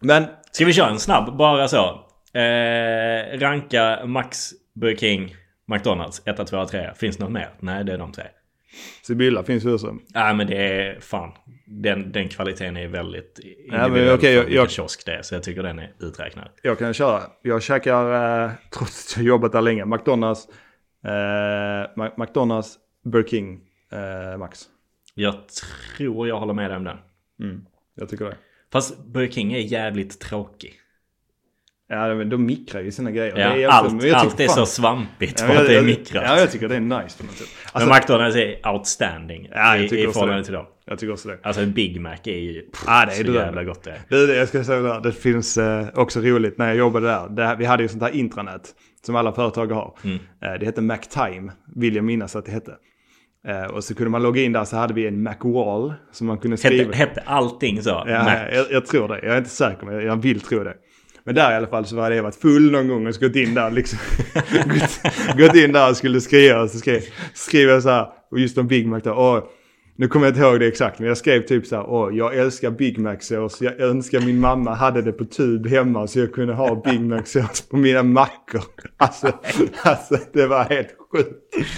Men... 0.01 0.25
Ska 0.53 0.65
vi 0.65 0.73
köra 0.73 0.91
en 0.91 0.99
snabb? 0.99 1.37
Bara 1.37 1.69
så. 1.69 2.08
Eh, 2.35 3.39
ranka 3.39 4.07
Max, 4.07 4.51
Burger 4.75 4.97
King, 4.97 5.37
McDonalds. 5.67 6.23
1, 6.27 6.47
2, 6.47 6.65
3. 6.67 6.91
Finns 6.97 7.17
det 7.17 7.25
något 7.25 7.33
mer? 7.33 7.51
Nej, 7.61 7.85
det 7.85 7.93
är 7.93 7.99
de 7.99 8.13
tre. 8.13 8.25
Sibylla 9.03 9.45
finns 9.45 9.65
ju 9.65 9.75
också. 9.75 9.97
Nej, 10.15 10.35
men 10.35 10.47
det 10.47 10.57
är 10.57 11.01
fan. 11.01 11.33
Den, 11.67 12.13
den 12.13 12.29
kvaliteten 12.29 12.77
är 12.77 12.89
väldigt 12.89 13.39
individuell 13.39 14.15
okej, 14.15 14.37
för 14.37 14.43
jag- 14.43 14.53
jag- 14.53 14.71
kiosk 14.71 15.07
det 15.07 15.13
är. 15.15 15.23
Så 15.23 15.35
jag 15.35 15.43
tycker 15.43 15.63
den 15.63 15.79
är 15.79 15.93
uträknad. 16.01 16.49
Jag 16.63 16.79
kan 16.79 16.95
köra. 16.95 17.23
Jag 17.43 17.63
käkar, 17.63 18.45
eh, 18.45 18.51
trots 18.75 19.13
att 19.13 19.17
jag 19.17 19.27
jobbat 19.27 19.53
där 19.53 19.61
länge, 19.63 19.85
McDonalds, 19.85 20.49
eh, 21.05 22.09
McDonalds, 22.17 22.77
Burger 23.05 23.29
King, 23.29 23.61
eh, 23.93 24.39
Max. 24.39 24.61
Jag 25.15 25.35
tror 25.97 26.29
jag 26.29 26.39
håller 26.41 26.55
med 26.55 26.71
dig 26.71 26.77
om 26.77 26.85
den. 26.85 26.99
Mm, 27.43 27.65
jag 27.95 28.09
tycker 28.09 28.25
det. 28.25 28.37
Fast 28.73 29.05
Burger 29.07 29.33
King 29.33 29.53
är 29.53 29.59
jävligt 29.59 30.21
tråkig. 30.21 30.73
Ja, 31.91 32.15
de 32.25 32.47
mikrar 32.47 32.81
ju 32.81 32.91
sina 32.91 33.11
grejer. 33.11 33.37
Ja, 33.39 33.55
Det 33.55 33.63
är 33.63 33.69
allt, 33.69 34.01
tycker 34.01 34.15
allt 34.15 34.41
är 34.41 34.47
fan- 34.47 34.55
så 34.57 34.67
svampigt 34.67 35.41
Ja, 35.41 35.47
för 35.47 35.55
jag- 35.55 35.63
att 35.63 35.69
det 35.69 35.77
är 35.79 35.83
mikrat. 35.83 36.25
Ja, 36.27 36.39
jag 36.39 36.51
tycker 36.53 36.69
det 36.69 36.77
är 36.77 36.81
nice 36.81 37.19
på 37.19 37.25
något 37.25 37.33
sätt. 37.37 37.47
Alltså, 37.73 37.89
men 37.91 37.99
McDonalds 37.99 38.37
är 38.37 38.69
outstanding 38.73 39.49
Ja, 39.55 39.77
jag 39.77 39.85
i, 39.85 39.89
tycker 39.89 40.09
i 40.09 40.13
förhållande 40.13 40.45
till 40.45 40.53
dem. 40.53 40.67
jag 40.87 40.99
tycker 40.99 41.13
också 41.13 41.29
det. 41.29 41.39
Alltså 41.43 41.63
en 41.63 41.73
Big 41.73 42.01
Mac 42.01 42.17
är 42.25 42.39
ju 42.39 42.61
pff, 42.63 42.85
Ja, 42.87 43.05
det 43.07 43.13
är 43.13 43.17
så 43.17 43.23
det 43.23 43.33
där. 43.33 43.45
jävla 43.45 43.65
gott 43.65 43.83
det 43.83 43.91
är. 44.21 44.27
Det- 44.27 44.37
jag 44.37 44.49
ska 44.49 44.65
säga 44.65 44.81
det, 44.81 44.93
här, 44.93 45.01
det 45.01 45.13
finns 45.13 45.59
eh, 45.59 45.87
också 45.95 46.21
roligt 46.21 46.59
när 46.59 46.67
jag 46.69 46.77
jobbade 46.77 47.07
där. 47.07 47.29
Det, 47.29 47.57
vi 47.59 47.65
hade 47.65 47.83
ju 47.83 47.89
sånt 47.89 48.03
här 48.03 48.15
intranät 48.17 48.75
som 49.07 49.17
alla 49.17 49.33
företag 49.33 49.67
har. 49.73 49.97
Mm. 50.05 50.17
Eh, 50.43 50.53
det 50.61 50.67
hette 50.67 50.83
MacTime, 50.83 51.53
vill 51.77 51.97
jag 51.97 52.05
minnas 52.05 52.37
att 52.37 52.45
det 52.45 52.51
hette. 52.53 52.73
Eh, 53.49 53.63
och 53.75 53.85
så 53.85 53.95
kunde 53.95 54.11
man 54.11 54.23
logga 54.23 54.43
in 54.43 54.53
där 54.53 54.65
så 54.65 54.77
hade 54.77 54.95
vi 54.95 55.07
en 55.07 55.23
Macwall 55.23 55.95
som 56.13 56.27
man 56.27 56.39
kunde 56.39 56.57
skriva. 56.57 56.85
Hette, 56.85 56.97
hette 56.99 57.21
allting 57.27 57.83
så? 57.83 57.91
Ja, 58.07 58.33
jag, 58.53 58.67
jag 58.71 58.87
tror 58.87 59.09
det. 59.09 59.21
Jag 59.23 59.35
är 59.35 59.39
inte 59.39 59.51
säker 59.51 59.87
men 59.87 60.07
jag 60.07 60.23
vill 60.23 60.41
tro 60.41 60.65
det. 60.65 60.75
Men 61.29 61.35
där 61.35 61.53
i 61.53 61.55
alla 61.55 61.67
fall 61.67 61.87
så 61.87 62.01
hade 62.01 62.17
jag 62.17 62.23
varit 62.23 62.35
full 62.35 62.71
någon 62.71 62.89
gång 62.89 63.07
och 63.07 63.15
så 63.15 63.21
gått 63.21 63.37
in 63.37 63.55
där 63.55 63.71
liksom. 63.71 63.99
gått, 64.65 65.39
gått 65.39 65.57
in 65.57 65.73
där 65.73 65.91
och 65.91 65.97
skulle 65.97 66.21
skriva 66.21 66.63
och 66.63 66.71
så 66.71 66.79
skrev, 66.79 67.01
skrev 67.35 67.69
jag 67.69 67.83
så 67.83 67.89
här. 67.89 68.07
Och 68.31 68.39
just 68.39 68.59
om 68.59 68.67
Big 68.67 68.87
Mac 68.87 69.01
då. 69.01 69.13
Åh, 69.13 69.45
Nu 69.97 70.09
kommer 70.09 70.27
jag 70.27 70.31
inte 70.31 70.41
ihåg 70.41 70.61
det 70.61 70.67
exakt, 70.67 70.99
men 70.99 71.09
jag 71.09 71.17
skrev 71.17 71.43
typ 71.43 71.67
så 71.67 71.77
här, 71.77 71.85
åh, 71.91 72.17
jag 72.17 72.37
älskar 72.37 72.71
Big 72.71 72.99
Mac-sås. 72.99 73.61
Jag 73.61 73.81
önskar 73.81 74.21
min 74.21 74.41
mamma 74.41 74.75
hade 74.75 75.03
det 75.03 75.13
på 75.13 75.25
tub 75.25 75.67
hemma 75.67 76.07
så 76.07 76.19
jag 76.19 76.33
kunde 76.33 76.55
ha 76.55 76.83
Big 76.85 77.01
Mac-sås 77.01 77.61
på 77.71 77.77
mina 77.77 78.03
mackor. 78.03 78.63
Alltså, 78.97 79.33
alltså 79.83 80.19
det 80.33 80.47
var 80.47 80.65
helt 80.65 80.97
sjukt. 81.13 81.69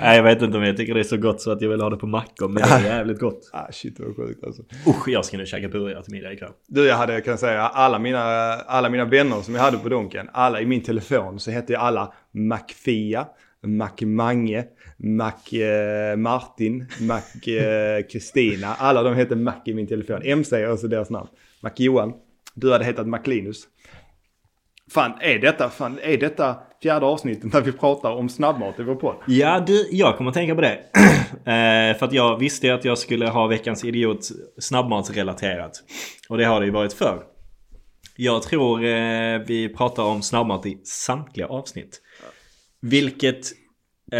Nej 0.00 0.16
jag 0.16 0.22
vet 0.22 0.42
inte 0.42 0.58
om 0.58 0.64
jag 0.64 0.76
tycker 0.76 0.94
det 0.94 1.00
är 1.00 1.04
så 1.04 1.16
gott 1.16 1.40
så 1.40 1.50
att 1.50 1.62
jag 1.62 1.68
vill 1.68 1.80
ha 1.80 1.90
det 1.90 1.96
på 1.96 2.06
mackor. 2.06 2.48
Men 2.48 2.62
det 2.62 2.68
är 2.68 2.84
jävligt 2.84 3.18
gott. 3.18 3.50
Ah, 3.52 3.72
shit 3.72 4.00
vad 4.00 4.16
sjukt 4.16 4.44
alltså. 4.44 4.62
Usch 4.86 5.08
jag 5.08 5.24
ska 5.24 5.36
nu 5.36 5.46
käka 5.46 5.68
burgare 5.68 6.02
till 6.02 6.12
middag 6.12 6.32
ikväll. 6.32 6.52
Du, 6.66 6.86
jag 6.86 6.96
hade, 6.96 7.20
kan 7.20 7.30
jag 7.30 7.40
säga, 7.40 7.60
alla 7.60 7.98
mina, 7.98 8.20
alla 8.54 8.90
mina 8.90 9.04
vänner 9.04 9.40
som 9.40 9.54
jag 9.54 9.62
hade 9.62 9.78
på 9.78 9.88
Donken, 9.88 10.28
alla 10.32 10.60
i 10.60 10.66
min 10.66 10.82
telefon 10.82 11.40
så 11.40 11.50
hette 11.50 11.72
jag 11.72 11.82
alla 11.82 12.12
Macfia, 12.32 13.26
Mac-Mange, 13.62 14.64
Mac-Martin, 14.96 16.86
Mac-Kristina. 17.00 18.66
Alla 18.78 19.02
de 19.02 19.14
hette 19.14 19.36
Mac 19.36 19.62
i 19.64 19.74
min 19.74 19.86
telefon. 19.86 20.22
MC 20.24 20.56
är 20.56 20.72
också 20.72 20.88
deras 20.88 21.10
namn. 21.10 21.28
Mac-Johan. 21.60 22.12
Du 22.54 22.72
hade 22.72 22.84
hetat 22.84 23.06
Mac-Linus. 23.06 23.68
Fan, 24.90 25.12
är 25.20 25.38
detta, 25.38 25.70
fan, 25.70 25.98
är 26.02 26.16
detta 26.16 26.56
fjärde 26.82 27.06
avsnittet 27.06 27.52
när 27.52 27.60
vi 27.60 27.72
pratar 27.72 28.10
om 28.10 28.28
snabbmat 28.28 28.80
i 28.80 28.82
vår 28.82 28.94
podd? 28.94 29.16
Ja 29.26 29.64
du, 29.66 29.88
jag 29.90 30.16
kommer 30.16 30.30
att 30.30 30.34
tänka 30.34 30.54
på 30.54 30.60
det. 30.60 30.74
eh, 31.44 31.98
för 31.98 32.04
att 32.06 32.12
jag 32.12 32.38
visste 32.38 32.74
att 32.74 32.84
jag 32.84 32.98
skulle 32.98 33.28
ha 33.28 33.46
veckans 33.46 33.84
idiot 33.84 34.28
snabbmatsrelaterat. 34.58 35.72
Och 36.28 36.38
det 36.38 36.44
har 36.44 36.60
det 36.60 36.66
ju 36.66 36.72
varit 36.72 36.92
för. 36.92 37.22
Jag 38.16 38.42
tror 38.42 38.84
eh, 38.84 39.38
vi 39.46 39.74
pratar 39.76 40.02
om 40.02 40.22
snabbmat 40.22 40.66
i 40.66 40.80
samtliga 40.84 41.46
avsnitt. 41.46 42.00
Vilket 42.80 43.46
eh, 44.12 44.18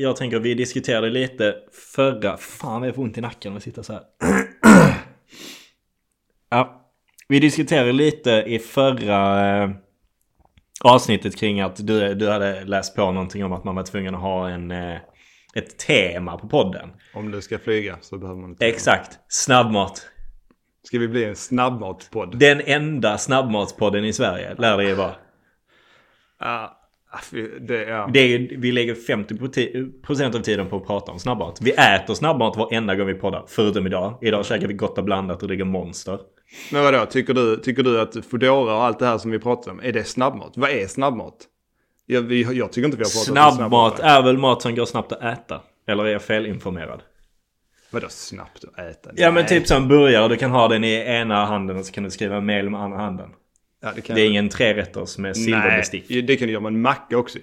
jag 0.00 0.16
tänker 0.16 0.38
vi 0.38 0.54
diskuterade 0.54 1.10
lite 1.10 1.54
förra... 1.94 2.36
Fan 2.36 2.82
jag 2.82 2.94
får 2.94 3.02
ont 3.02 3.18
i 3.18 3.20
nacken 3.20 3.52
av 3.52 3.56
att 3.56 3.62
sitta 3.62 3.82
så 3.82 3.92
här. 3.92 4.02
ja. 6.50 6.79
Vi 7.30 7.40
diskuterade 7.40 7.92
lite 7.92 8.30
i 8.46 8.58
förra 8.58 9.62
eh, 9.62 9.70
avsnittet 10.84 11.36
kring 11.36 11.60
att 11.60 11.86
du, 11.86 12.14
du 12.14 12.28
hade 12.30 12.64
läst 12.64 12.96
på 12.96 13.12
någonting 13.12 13.44
om 13.44 13.52
att 13.52 13.64
man 13.64 13.74
var 13.74 13.82
tvungen 13.82 14.14
att 14.14 14.20
ha 14.20 14.48
en, 14.48 14.70
eh, 14.70 14.96
ett 15.54 15.78
tema 15.78 16.38
på 16.38 16.48
podden. 16.48 16.88
Om 17.14 17.30
du 17.30 17.42
ska 17.42 17.58
flyga 17.58 17.98
så 18.00 18.18
behöver 18.18 18.40
man 18.40 18.50
inte. 18.50 18.66
Exakt. 18.66 19.18
Snabbmat. 19.28 20.06
Ska 20.82 20.98
vi 20.98 21.08
bli 21.08 21.24
en 21.24 21.36
snabbmatspodd? 21.36 22.38
Den 22.38 22.60
enda 22.64 23.18
snabbmatspodden 23.18 24.04
i 24.04 24.12
Sverige 24.12 24.54
lär 24.58 24.76
det 24.76 24.84
ju 24.84 24.94
vara. 24.94 25.14
Ja, 26.40 26.80
det, 27.60 27.82
ja. 27.82 28.10
Det 28.12 28.20
är, 28.20 28.56
vi 28.56 28.72
lägger 28.72 28.94
50% 28.94 30.36
av 30.36 30.40
tiden 30.40 30.68
på 30.68 30.76
att 30.76 30.86
prata 30.86 31.12
om 31.12 31.18
snabbmat. 31.18 31.58
Vi 31.62 31.70
äter 31.70 32.14
snabbmat 32.14 32.56
varenda 32.56 32.94
gång 32.94 33.06
vi 33.06 33.14
poddar. 33.14 33.44
Förutom 33.48 33.86
idag. 33.86 34.18
Idag 34.20 34.46
käkar 34.46 34.66
vi 34.66 34.74
gott 34.74 34.98
och 34.98 35.04
blandat 35.04 35.42
och 35.42 35.48
dricker 35.48 35.64
Monster. 35.64 36.18
Men 36.72 36.82
vadå, 36.82 37.06
tycker 37.06 37.34
du, 37.34 37.56
tycker 37.56 37.82
du 37.82 38.00
att 38.00 38.16
Foodora 38.30 38.74
och 38.74 38.82
allt 38.82 38.98
det 38.98 39.06
här 39.06 39.18
som 39.18 39.30
vi 39.30 39.38
pratar 39.38 39.70
om, 39.70 39.80
är 39.82 39.92
det 39.92 40.04
snabbmat? 40.04 40.52
Vad 40.56 40.70
är 40.70 40.86
snabbmat? 40.86 41.34
Jag, 42.06 42.22
vi, 42.22 42.42
jag 42.42 42.72
tycker 42.72 42.86
inte 42.86 42.96
vi 42.96 43.04
har 43.04 43.10
pratat 43.10 43.24
snabbmat 43.24 43.50
om 43.50 43.56
snabbmat. 43.56 44.00
är 44.00 44.22
väl 44.22 44.38
mat 44.38 44.62
som 44.62 44.74
går 44.74 44.86
snabbt 44.86 45.12
att 45.12 45.22
äta? 45.22 45.60
Eller 45.86 46.04
är 46.04 46.08
jag 46.08 46.22
felinformerad? 46.22 47.02
Vadå 47.90 48.06
snabbt 48.08 48.64
att 48.64 48.78
äta? 48.78 49.10
Ja 49.16 49.30
men 49.30 49.46
typ 49.46 49.66
som 49.66 49.88
burgare. 49.88 50.28
Du 50.28 50.36
kan 50.36 50.50
ha 50.50 50.68
den 50.68 50.84
i 50.84 50.92
ena 50.92 51.44
handen 51.44 51.76
och 51.76 51.86
så 51.86 51.92
kan 51.92 52.04
du 52.04 52.10
skriva 52.10 52.40
mejl 52.40 52.70
med 52.70 52.80
andra 52.80 52.98
handen. 52.98 53.30
Ja, 53.82 53.92
det, 53.94 54.14
Det 54.14 54.20
är 54.20 54.26
ingen 54.26 54.48
trerätters 54.48 55.18
med 55.18 55.36
silverbestick. 55.36 56.04
Nej, 56.08 56.22
det 56.22 56.36
kan 56.36 56.46
du 56.46 56.52
göra 56.52 56.62
med 56.62 56.72
en 56.72 56.80
macka 56.82 57.18
också. 57.18 57.38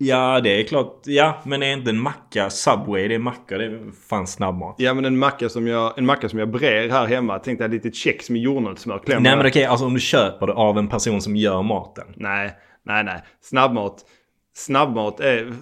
Ja 0.00 0.40
det 0.40 0.60
är 0.60 0.64
klart. 0.64 1.02
Ja 1.04 1.38
men 1.44 1.62
är 1.62 1.72
inte 1.72 1.90
en 1.90 2.00
macka 2.00 2.50
Subway? 2.50 3.08
Det 3.08 3.14
är 3.14 3.18
macka. 3.18 3.58
Det 3.58 3.64
är 3.64 3.80
fan 4.08 4.26
snabbmat. 4.26 4.74
Ja 4.78 4.94
men 4.94 5.04
en 5.04 5.18
macka 5.18 5.48
som 5.48 5.66
jag, 5.66 5.98
en 5.98 6.06
macka 6.06 6.28
som 6.28 6.38
jag 6.38 6.50
brer 6.50 6.90
här 6.90 7.06
hemma. 7.06 7.38
Tänkte 7.38 7.64
jag 7.64 7.70
litet 7.70 7.94
kex 7.94 8.30
med 8.30 8.40
jordnötssmör. 8.40 9.02
Nej 9.06 9.20
men 9.20 9.46
okej, 9.46 9.64
alltså 9.64 9.86
om 9.86 9.94
du 9.94 10.00
köper 10.00 10.46
det 10.46 10.52
av 10.52 10.78
en 10.78 10.88
person 10.88 11.22
som 11.22 11.36
gör 11.36 11.62
maten. 11.62 12.06
Nej, 12.16 12.52
nej, 12.86 13.04
nej. 13.04 13.22
Snabbmat. 13.40 14.04
Snabbmat 14.54 15.20
är... 15.20 15.52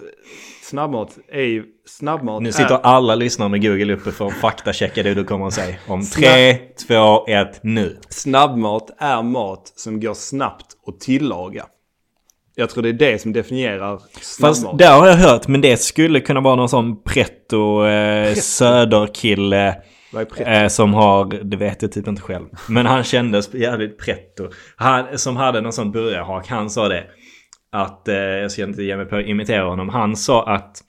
Snabbmat 0.63 1.17
är. 1.31 1.63
Snabbmat 1.85 2.41
Nu 2.41 2.49
är... 2.49 2.53
sitter 2.53 2.79
alla 2.83 3.15
lyssnare 3.15 3.49
med 3.49 3.61
Google 3.61 3.93
uppe 3.93 4.11
för 4.11 4.27
att 4.27 4.33
faktachecka 4.33 5.03
det 5.03 5.13
du 5.13 5.23
kommer 5.23 5.47
att 5.47 5.53
säga. 5.53 5.75
Om 5.87 6.01
3, 6.05 6.57
2, 6.87 7.27
1, 7.27 7.59
nu. 7.63 7.99
Snabbmat 8.09 8.89
är 8.97 9.23
mat 9.23 9.71
som 9.75 9.99
går 9.99 10.13
snabbt 10.13 10.65
att 10.87 10.99
tillaga. 10.99 11.65
Jag 12.59 12.69
tror 12.69 12.83
det 12.83 12.89
är 12.89 12.93
det 12.93 13.21
som 13.21 13.33
definierar 13.33 14.01
snabbmat. 14.21 14.57
Fast 14.57 14.77
det 14.77 14.85
har 14.85 15.07
jag 15.07 15.15
hört, 15.15 15.47
men 15.47 15.61
det 15.61 15.77
skulle 15.77 16.19
kunna 16.19 16.39
vara 16.39 16.55
någon 16.55 16.69
sån 16.69 17.03
pretto 17.03 17.85
eh, 17.85 18.33
söderkille. 18.33 19.75
Pretto? 20.11 20.43
Eh, 20.43 20.67
som 20.67 20.93
har, 20.93 21.25
det 21.43 21.57
vet 21.57 21.81
jag 21.81 21.91
typ 21.91 22.07
inte 22.07 22.21
själv. 22.21 22.45
Men 22.69 22.85
han 22.85 23.03
kändes 23.03 23.53
jävligt 23.53 23.97
pretto. 23.97 24.49
Han, 24.75 25.17
som 25.17 25.37
hade 25.37 25.61
någon 25.61 25.73
sån 25.73 25.91
burgarhak. 25.91 26.47
Han 26.47 26.69
sa 26.69 26.87
det. 26.87 27.03
Att, 27.71 28.07
eh, 28.07 28.15
jag 28.15 28.51
ska 28.51 28.63
inte 28.63 28.83
ge 28.83 28.97
mig 28.97 29.05
på 29.05 29.15
att 29.15 29.25
imitera 29.25 29.63
honom. 29.63 29.89
Han 29.89 30.15
sa 30.15 30.45
att 30.45 30.83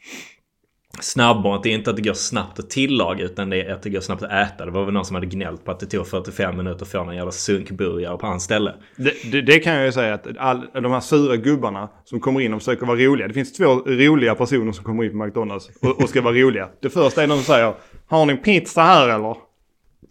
snabbmat 1.05 1.67
är 1.67 1.71
inte 1.71 1.91
att 1.91 1.97
det 1.97 2.03
går 2.03 2.13
snabbt 2.13 2.59
att 2.59 2.71
tillaga 2.71 3.25
utan 3.25 3.51
det 3.51 3.63
är 3.63 3.75
att 3.75 3.83
det 3.83 3.91
går 3.91 4.01
snabbt 4.01 4.23
att 4.23 4.33
äta. 4.33 4.65
Det 4.65 4.71
var 4.71 4.85
väl 4.85 4.95
någon 4.95 5.05
som 5.05 5.15
hade 5.15 5.27
gnällt 5.27 5.65
på 5.65 5.71
att 5.71 5.81
det 5.81 5.87
tog 5.87 6.07
45 6.07 6.57
minuter 6.57 6.83
att 6.83 6.89
få 6.89 7.05
någon 7.05 7.17
jävla 7.17 7.33
sunkburgare 7.33 8.19
på 8.19 8.27
hans 8.27 8.45
ställe. 8.45 8.75
Det, 8.97 9.31
det, 9.33 9.43
det 9.43 9.59
kan 9.59 9.75
jag 9.75 9.87
ju 9.87 9.93
säga 9.93 10.15
att 10.15 10.27
all, 10.39 10.67
de 10.73 10.93
här 10.93 11.01
sura 11.01 11.37
gubbarna 11.37 11.89
som 12.05 12.21
kommer 12.21 12.41
in 12.41 12.55
och 12.55 12.61
försöker 12.61 12.87
vara 12.87 12.99
roliga. 12.99 13.29
Det 13.29 13.35
finns 13.35 13.53
två 13.53 13.75
roliga 13.75 14.35
personer 14.35 14.73
som 14.73 14.85
kommer 14.85 15.05
in 15.05 15.11
på 15.11 15.17
McDonalds 15.17 15.71
och, 15.83 16.03
och 16.03 16.09
ska 16.09 16.23
vara 16.23 16.35
roliga. 16.35 16.69
Det 16.81 16.91
första 16.91 17.23
är 17.23 17.27
någon 17.27 17.39
som 17.39 17.55
säger 17.55 17.75
Har 18.07 18.27
ni 18.27 18.37
pizza 18.37 18.83
här 18.83 19.09
eller? 19.09 19.37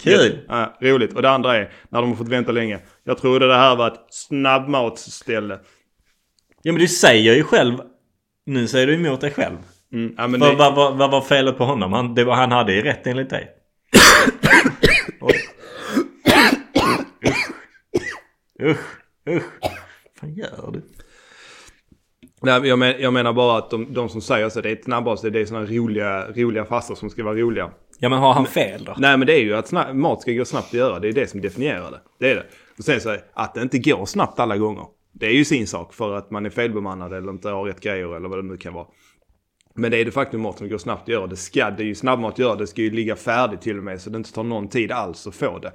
Kul! 0.03 0.39
Ja, 0.47 0.77
roligt. 0.81 1.13
Och 1.13 1.21
det 1.21 1.29
andra 1.29 1.55
är 1.55 1.71
när 1.89 2.01
de 2.01 2.09
har 2.09 2.15
fått 2.15 2.27
vänta 2.27 2.51
länge. 2.51 2.79
Jag 3.03 3.17
trodde 3.17 3.47
det 3.47 3.55
här 3.55 3.75
var 3.75 3.87
ett 3.87 4.05
snabbmatsställe. 4.09 5.59
Ja 6.61 6.71
men 6.71 6.81
du 6.81 6.87
säger 6.87 7.35
ju 7.35 7.43
själv. 7.43 7.77
Nu 8.45 8.67
säger 8.67 8.87
du 8.87 8.93
emot 8.93 9.21
dig 9.21 9.31
själv. 9.31 9.57
Mm, 9.93 10.13
ja, 10.17 10.27
men 10.27 10.39
Vad 10.39 10.49
det, 10.51 10.55
vad- 10.55 10.75
vad- 10.75 10.97
vad 10.97 11.11
var 11.11 11.21
felet 11.21 11.57
på 11.57 11.63
honom? 11.65 11.93
Han, 11.93 12.15
det 12.15 12.23
var, 12.23 12.35
han 12.35 12.51
hade 12.51 12.73
ju 12.73 12.81
rätt 12.81 13.07
enligt 13.07 13.29
dig. 13.29 13.47
Usch. 18.63 18.77
Usch. 19.29 19.43
Vad 20.21 20.31
gör 20.31 20.71
du? 20.73 20.81
nej, 22.41 22.67
jag, 22.67 22.79
men, 22.79 23.01
jag 23.01 23.13
menar 23.13 23.33
bara 23.33 23.57
att 23.57 23.69
de, 23.69 23.93
de 23.93 24.09
som 24.09 24.21
säger 24.21 24.49
så, 24.49 24.61
det 24.61 24.69
är 24.69 24.73
ett 24.73 24.83
snabbmat, 24.83 25.21
det 25.21 25.39
är 25.41 25.45
sådana 25.45 25.65
roliga, 25.65 26.27
roliga 26.35 26.65
fastor 26.65 26.95
som 26.95 27.09
ska 27.09 27.23
vara 27.23 27.35
roliga. 27.35 27.71
Ja 27.99 28.09
men 28.09 28.19
har 28.19 28.33
han 28.33 28.45
fel 28.45 28.83
då? 28.83 28.95
Nej 28.97 29.17
men 29.17 29.27
det 29.27 29.33
är 29.33 29.39
ju 29.43 29.55
att 29.55 29.67
snabb, 29.67 29.95
mat 29.95 30.21
ska 30.21 30.31
gå 30.31 30.45
snabbt 30.45 30.67
att 30.67 30.73
göra. 30.73 30.99
Det 30.99 31.07
är 31.07 31.13
det 31.13 31.27
som 31.27 31.41
definierar 31.41 31.91
det. 31.91 31.99
Det 32.19 32.31
är 32.31 32.35
det. 32.35 32.45
Och 32.77 32.83
sen 32.83 33.01
så 33.01 33.15
att 33.33 33.53
det 33.53 33.61
inte 33.61 33.77
går 33.79 34.05
snabbt 34.05 34.39
alla 34.39 34.57
gånger. 34.57 34.85
Det 35.13 35.25
är 35.25 35.31
ju 35.33 35.45
sin 35.45 35.67
sak 35.67 35.93
för 35.93 36.13
att 36.17 36.31
man 36.31 36.45
är 36.45 36.49
felbemannad 36.49 37.13
eller 37.13 37.31
inte 37.31 37.49
har 37.49 37.63
rätt 37.65 37.81
grejer 37.81 38.15
eller 38.15 38.29
vad 38.29 38.39
det 38.39 38.43
nu 38.43 38.57
kan 38.57 38.73
vara. 38.73 38.85
Men 39.77 39.91
det 39.91 39.97
är 39.97 40.05
det 40.05 40.11
faktum 40.11 40.41
mat 40.41 40.57
som 40.57 40.69
går 40.69 40.77
snabbt 40.77 41.01
att 41.01 41.07
göra. 41.07 41.27
Det 41.27 41.35
ska, 41.35 41.69
det 41.69 41.83
är 41.83 41.87
ju 41.87 41.95
snabbmat 41.95 42.33
att 42.33 42.39
göra. 42.39 42.55
Det 42.55 42.67
ska 42.67 42.81
ju 42.81 42.91
ligga 42.91 43.15
färdigt 43.15 43.61
till 43.61 43.77
och 43.77 43.83
med 43.83 44.01
så 44.01 44.09
det 44.09 44.17
inte 44.17 44.33
tar 44.33 44.43
någon 44.43 44.69
tid 44.69 44.91
alls 44.91 45.27
att 45.27 45.35
få 45.35 45.59
det. 45.59 45.71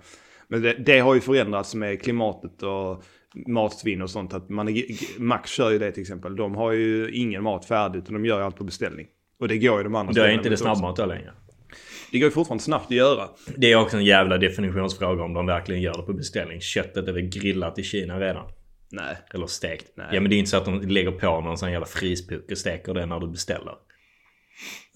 Men 0.48 0.62
det, 0.62 0.72
det 0.72 0.98
har 0.98 1.14
ju 1.14 1.20
förändrats 1.20 1.74
med 1.74 2.03
klimatet 2.03 2.62
och 2.62 3.05
matsvinn 3.46 4.03
och 4.03 4.11
sånt. 4.11 4.34
Att 4.34 4.48
man 4.48 4.76
Max 5.18 5.50
kör 5.50 5.70
ju 5.70 5.78
det 5.78 5.92
till 5.92 6.00
exempel. 6.00 6.36
De 6.36 6.55
har 6.55 6.72
ju 6.72 7.11
ingen 7.12 7.42
mat 7.42 7.64
färdig 7.64 7.98
utan 7.98 8.14
de 8.14 8.26
gör 8.26 8.38
ju 8.38 8.44
allt 8.44 8.57
på 8.57 8.64
beställning. 8.64 9.07
Och 9.40 9.48
det 9.48 9.59
går 9.59 9.78
ju 9.78 9.84
de 9.84 9.94
andra 9.94 10.12
Då 10.12 10.20
är 10.20 10.28
inte 10.28 10.48
det 10.48 10.57
snabbmat 10.57 10.96
då 10.96 11.07
längre. 11.07 11.32
Det 12.12 12.18
går 12.18 12.26
ju 12.26 12.30
fortfarande 12.30 12.64
snabbt 12.64 12.86
att 12.86 12.96
göra. 12.96 13.28
Det 13.57 13.72
är 13.72 13.76
också 13.76 13.96
en 13.96 14.05
jävla 14.05 14.38
definitionsfråga 14.38 15.24
om 15.24 15.34
de 15.34 15.46
verkligen 15.46 15.82
gör 15.82 15.96
det 15.96 16.03
på 16.03 16.12
beställning. 16.12 16.61
Köttet 16.61 17.09
är 17.09 17.12
väl 17.12 17.28
grillat 17.28 17.78
i 17.78 17.82
Kina 17.82 18.20
redan? 18.20 18.44
Nej. 18.92 19.16
Eller 19.34 19.46
stekt? 19.46 19.86
Nej. 19.94 20.07
Ja 20.12 20.20
men 20.20 20.30
det 20.30 20.36
är 20.36 20.38
inte 20.38 20.50
så 20.50 20.57
att 20.57 20.64
de 20.64 20.80
lägger 20.80 21.11
på 21.11 21.40
någon 21.40 21.59
sån 21.59 21.72
jävla 21.72 21.86
fryspuck 21.86 22.50
och 22.50 22.59
steker 22.59 22.94
det 22.94 23.07
när 23.07 23.20
du 23.20 23.28
beställer. 23.28 23.74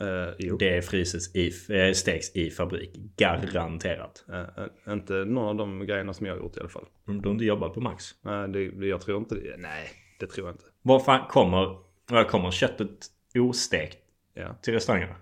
Uh. 0.01 0.57
Det 0.59 0.83
fryses 0.85 1.35
i, 1.37 1.53
eh, 1.69 1.93
steks 1.93 2.37
i 2.37 2.51
fabrik. 2.51 2.91
Garanterat. 3.17 4.25
Eh, 4.33 4.93
inte 4.93 5.13
någon 5.15 5.47
av 5.49 5.57
de 5.57 5.87
grejerna 5.87 6.15
som 6.15 6.27
jag 6.27 6.35
har 6.35 6.41
gjort 6.41 6.57
i 6.57 6.61
alla 6.61 6.69
fall. 6.69 6.85
Du 7.05 7.13
har 7.29 7.31
inte 7.31 7.45
jobbat 7.45 7.75
på 7.75 7.81
Max? 7.81 8.05
Nej, 8.23 8.49
det, 8.49 8.71
det- 8.71 8.87
jag 8.87 9.01
tror 9.01 9.19
inte 9.19 9.35
det. 9.35 9.57
Nej, 9.59 9.89
det 10.21 10.27
tror 10.27 10.47
jag 10.47 10.55
inte. 10.55 10.65
Var 10.83 11.01
fan 11.01 11.29
kommer, 11.29 11.79
var 12.11 12.25
kommer 12.25 12.51
köttet 12.51 13.07
ostekt 13.39 13.99
Ja. 14.35 14.55
till 14.63 14.75
restaurangerna? 14.75 15.17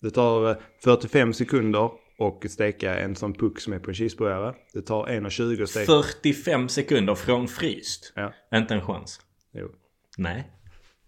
Det 0.00 0.10
tar 0.10 0.50
eh, 0.50 0.56
45 0.84 1.32
sekunder 1.32 1.90
och 2.18 2.44
steka 2.48 2.98
en 2.98 3.16
sån 3.16 3.34
puck 3.34 3.60
som 3.60 3.72
är 3.72 3.78
på 3.78 3.90
en 3.90 3.94
cheeseburgare. 3.94 4.54
Det 4.72 4.82
tar 4.82 5.06
1.20 5.06 5.62
att 5.62 5.68
steka. 5.70 5.86
45 5.86 6.68
sekunder 6.68 7.14
från 7.14 7.48
fryst. 7.48 8.12
Ja. 8.16 8.32
Inte 8.54 8.74
en 8.74 8.80
chans. 8.82 9.20
Jo. 9.52 9.68
Nej. 10.18 10.50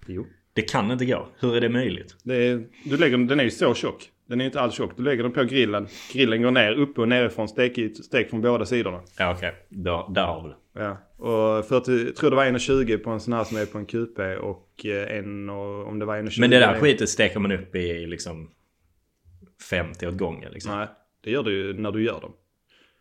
jo. 0.06 0.26
Det 0.60 0.68
kan 0.68 0.90
inte 0.90 1.04
gå. 1.04 1.28
Hur 1.40 1.56
är 1.56 1.60
det 1.60 1.68
möjligt? 1.68 2.16
Det 2.22 2.34
är, 2.36 2.66
du 2.84 2.96
lägger, 2.96 3.18
den 3.18 3.40
är 3.40 3.44
ju 3.44 3.50
så 3.50 3.74
tjock. 3.74 4.10
Den 4.28 4.40
är 4.40 4.44
inte 4.44 4.60
alls 4.60 4.74
tjock. 4.74 4.96
Du 4.96 5.02
lägger 5.02 5.22
den 5.22 5.32
på 5.32 5.44
grillen. 5.44 5.88
Grillen 6.12 6.42
går 6.42 6.50
ner, 6.50 6.72
uppe 6.72 7.00
och 7.00 7.08
nerifrån. 7.08 7.48
Stek, 7.48 7.96
stek 7.96 8.30
från 8.30 8.40
båda 8.40 8.66
sidorna. 8.66 9.00
Ja 9.18 9.34
okej, 9.36 9.52
Då- 9.68 10.10
där 10.14 10.26
har 10.26 10.42
vi 10.42 10.48
det. 10.48 10.56
Ja. 10.84 10.96
Och 11.26 11.66
40, 11.66 12.04
jag 12.06 12.16
tror 12.16 12.30
det 12.30 12.36
var 12.36 12.44
1,20 12.46 12.96
på 12.98 13.10
en 13.10 13.20
sån 13.20 13.32
här 13.32 13.44
som 13.44 13.56
är 13.56 13.66
på 13.66 13.78
en 13.78 13.86
QP 13.86 14.18
och 14.40 14.86
eh, 14.86 15.16
en 15.18 15.50
och, 15.50 15.88
om 15.88 15.98
det 15.98 16.04
var 16.04 16.16
1,20. 16.16 16.40
Men 16.40 16.50
det 16.50 16.58
där 16.58 16.78
skitet 16.80 17.08
steker 17.08 17.40
man 17.40 17.52
upp 17.52 17.74
i 17.74 18.06
liksom 18.06 18.50
50 19.70 20.06
åt 20.06 20.18
gången 20.18 20.52
liksom. 20.52 20.76
Nej, 20.76 20.86
det 21.24 21.30
gör 21.30 21.42
du 21.42 21.52
ju 21.52 21.72
när 21.80 21.92
du 21.92 22.04
gör 22.04 22.20
dem. 22.20 22.32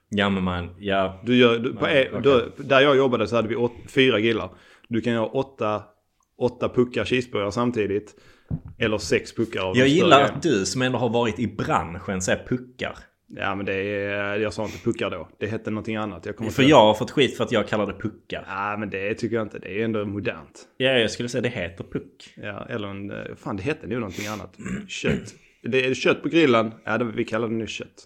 Ja 0.10 0.30
men 0.30 0.44
man, 0.44 0.70
ja. 0.80 1.22
Du 1.26 1.36
gör, 1.36 1.60
du, 1.60 1.74
på, 1.74 1.88
e- 1.88 2.08
okej. 2.14 2.22
då, 2.24 2.42
där 2.58 2.82
jag 2.82 2.98
jobbade 2.98 3.28
så 3.28 3.36
hade 3.36 3.48
vi 3.48 3.56
åt, 3.56 3.72
fyra 3.88 4.20
grillar. 4.20 4.50
Du 4.88 5.02
kan 5.02 5.14
göra 5.14 5.26
åtta, 5.26 5.84
åtta 6.40 6.70
puckar 6.70 7.06
cheeseburgare 7.06 7.52
samtidigt. 7.52 8.16
Eller 8.80 8.98
sex 8.98 9.36
puckar 9.36 9.62
av 9.62 9.78
Jag 9.78 9.88
gillar 9.88 10.22
att 10.24 10.42
du 10.44 10.66
som 10.66 10.82
ändå 10.82 10.98
har 10.98 11.10
varit 11.10 11.40
i 11.40 11.48
branschen 11.48 12.22
säger 12.22 12.46
puckar. 12.48 12.96
Ja 13.36 13.56
men 13.56 13.66
det 13.66 13.74
är, 13.74 14.36
jag 14.40 14.54
sa 14.54 14.66
inte 14.66 14.78
puckar 14.78 15.10
då. 15.10 15.30
Det 15.40 15.48
hette 15.48 15.72
någonting 15.72 15.96
annat. 15.96 16.26
Jag 16.26 16.36
kommer 16.38 16.52
För 16.52 16.64
jag 16.64 16.78
har 16.82 16.94
fått 16.94 17.12
skit 17.12 17.38
för 17.38 17.44
att 17.44 17.52
jag 17.52 17.68
kallar 17.68 17.88
det 17.88 17.94
puckar. 17.94 18.46
Ja 18.48 18.78
men 18.80 18.90
det 18.90 19.14
tycker 19.14 19.36
jag 19.36 19.46
inte. 19.46 19.60
Det 19.60 19.80
är 19.82 19.86
ändå 19.86 20.06
modernt. 20.06 20.62
Ja, 20.78 20.90
jag 20.90 21.12
skulle 21.12 21.30
säga 21.30 21.42
det 21.42 21.50
heter 21.50 21.84
puck. 21.84 22.34
Ja, 22.36 22.66
eller 22.70 22.88
en, 22.88 23.12
fan 23.38 23.58
det 23.58 23.64
hette 23.64 23.88
nog 23.88 24.00
någonting 24.00 24.28
annat. 24.28 24.58
Kött. 24.88 25.34
Det 25.64 25.86
är 25.86 25.94
kött 25.94 26.24
på 26.24 26.30
grillen. 26.30 26.72
Ja, 26.84 26.98
det, 26.98 27.06
vi 27.06 27.26
kallar 27.26 27.48
det 27.48 27.54
nu 27.54 27.68
kött. 27.68 28.06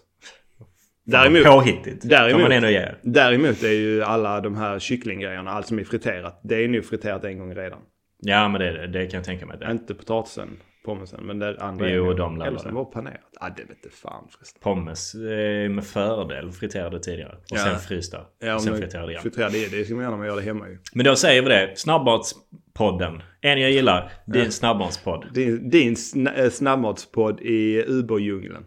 Däremot, 1.06 1.44
Påhittigt. 1.44 2.08
däremot- 2.08 2.42
man 2.42 2.52
ändå 2.52 2.68
däremot 3.02 3.62
är 3.62 3.72
ju 3.72 4.02
alla 4.02 4.40
de 4.40 4.56
här 4.56 4.78
kycklinggrejerna, 4.78 5.50
allt 5.50 5.66
som 5.66 5.78
är 5.78 5.84
friterat. 5.84 6.40
Det 6.44 6.64
är 6.64 6.68
nu 6.68 6.82
friterat 6.82 7.24
en 7.24 7.38
gång 7.38 7.54
redan. 7.54 7.78
Ja 8.26 8.48
men 8.48 8.60
det, 8.60 8.86
det 8.86 9.06
kan 9.06 9.18
jag 9.18 9.24
tänka 9.24 9.46
mig. 9.46 9.58
Det. 9.58 9.70
Inte 9.70 9.94
potatisen, 9.94 10.48
pommesen, 10.84 11.20
men 11.26 11.38
det 11.38 11.60
andra 11.60 11.90
Jo, 11.90 12.10
är 12.10 12.14
de 12.14 12.40
Eller 12.42 12.58
som 12.58 12.74
var 12.74 12.84
panerat. 12.84 13.20
Ja, 13.40 13.48
det 13.56 13.62
vet 13.62 13.70
inte 13.84 13.96
fan 13.96 14.28
förresten. 14.30 14.60
Pommes 14.62 15.14
eh, 15.14 15.68
med 15.70 15.84
fördel 15.86 16.52
friterade 16.52 17.00
tidigare. 17.00 17.32
Och 17.32 17.44
Ja. 17.48 17.58
sen 17.58 17.78
frysta. 17.78 18.20
Ja, 18.38 18.54
och 18.54 18.62
sen 18.62 18.76
friterade 18.78 19.10
igen. 19.12 19.22
Friterade 19.22 19.68
det, 19.68 19.84
ska 19.84 19.94
man 19.94 20.02
göra 20.02 20.10
när 20.10 20.18
man 20.18 20.26
gör 20.26 20.36
det 20.36 20.42
hemma 20.42 20.68
ju. 20.68 20.78
Men 20.94 21.04
då 21.04 21.16
säger 21.16 21.42
vi 21.42 21.48
det. 21.48 21.72
Snabbmatspodden. 21.76 23.22
En 23.40 23.60
jag 23.60 23.70
gillar. 23.70 24.12
Din 24.26 24.52
snabbmatspodd. 24.52 25.34
Din, 25.34 25.70
din 25.70 25.96
eh, 26.36 26.50
snabbmatspodd 26.50 27.40
i 27.40 27.84
Uber-djungeln. 27.86 28.64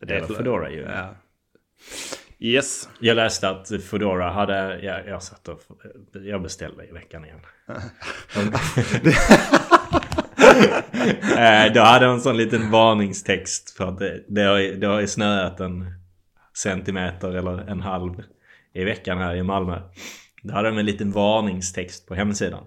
Det 0.00 0.14
Eller 0.14 0.26
Foodora 0.26 0.70
ju. 0.70 0.80
Ja. 0.80 1.14
Yes. 2.44 2.88
Jag 3.00 3.16
läste 3.16 3.48
att 3.48 3.70
Foodora 3.84 4.30
hade... 4.30 4.80
Ja, 4.82 5.00
jag 5.06 5.22
satt 5.22 5.48
och... 5.48 5.60
Jag 6.12 6.42
beställde 6.42 6.84
i 6.86 6.92
veckan 6.92 7.24
igen. 7.24 7.40
Eh, 11.38 11.72
Då 11.72 11.80
hade 11.80 12.04
de 12.06 12.14
en 12.14 12.20
sån 12.20 12.36
liten 12.36 12.70
varningstext 12.70 13.70
för 13.70 13.88
att 13.88 13.98
det, 13.98 14.24
det, 14.28 14.42
har, 14.42 14.58
det 14.58 14.86
har 14.86 15.06
snöat 15.06 15.60
en 15.60 15.94
centimeter 16.56 17.32
eller 17.32 17.70
en 17.70 17.80
halv 17.80 18.22
i 18.72 18.84
veckan 18.84 19.18
här 19.18 19.34
i 19.34 19.42
Malmö. 19.42 19.80
Då 20.42 20.54
hade 20.54 20.68
de 20.68 20.78
en 20.78 20.86
liten 20.86 21.12
varningstext 21.12 22.06
på 22.08 22.14
hemsidan. 22.14 22.64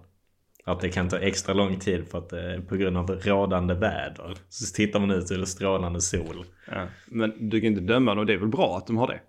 Att 0.66 0.80
det 0.80 0.90
kan 0.90 1.10
ta 1.10 1.18
extra 1.18 1.54
lång 1.54 1.80
tid 1.80 2.08
för 2.08 2.18
att 2.18 2.34
är 2.34 2.60
på 2.60 2.76
grund 2.76 2.98
av 2.98 3.10
rådande 3.10 3.74
väder. 3.74 4.38
Så 4.50 4.76
tittar 4.76 5.00
man 5.00 5.12
ut 5.12 5.32
över 5.32 5.46
strålande 5.46 6.02
sol. 6.02 6.46
Ja. 6.72 6.88
Men 7.08 7.50
du 7.50 7.62
kan 7.62 7.68
inte 7.68 7.82
döma 7.82 8.16
dem, 8.16 8.26
det 8.26 8.34
är 8.34 8.38
väl 8.38 8.50
bra 8.50 8.78
att 8.78 8.88
de 8.88 8.98
har 8.98 9.08
det. 9.08 9.20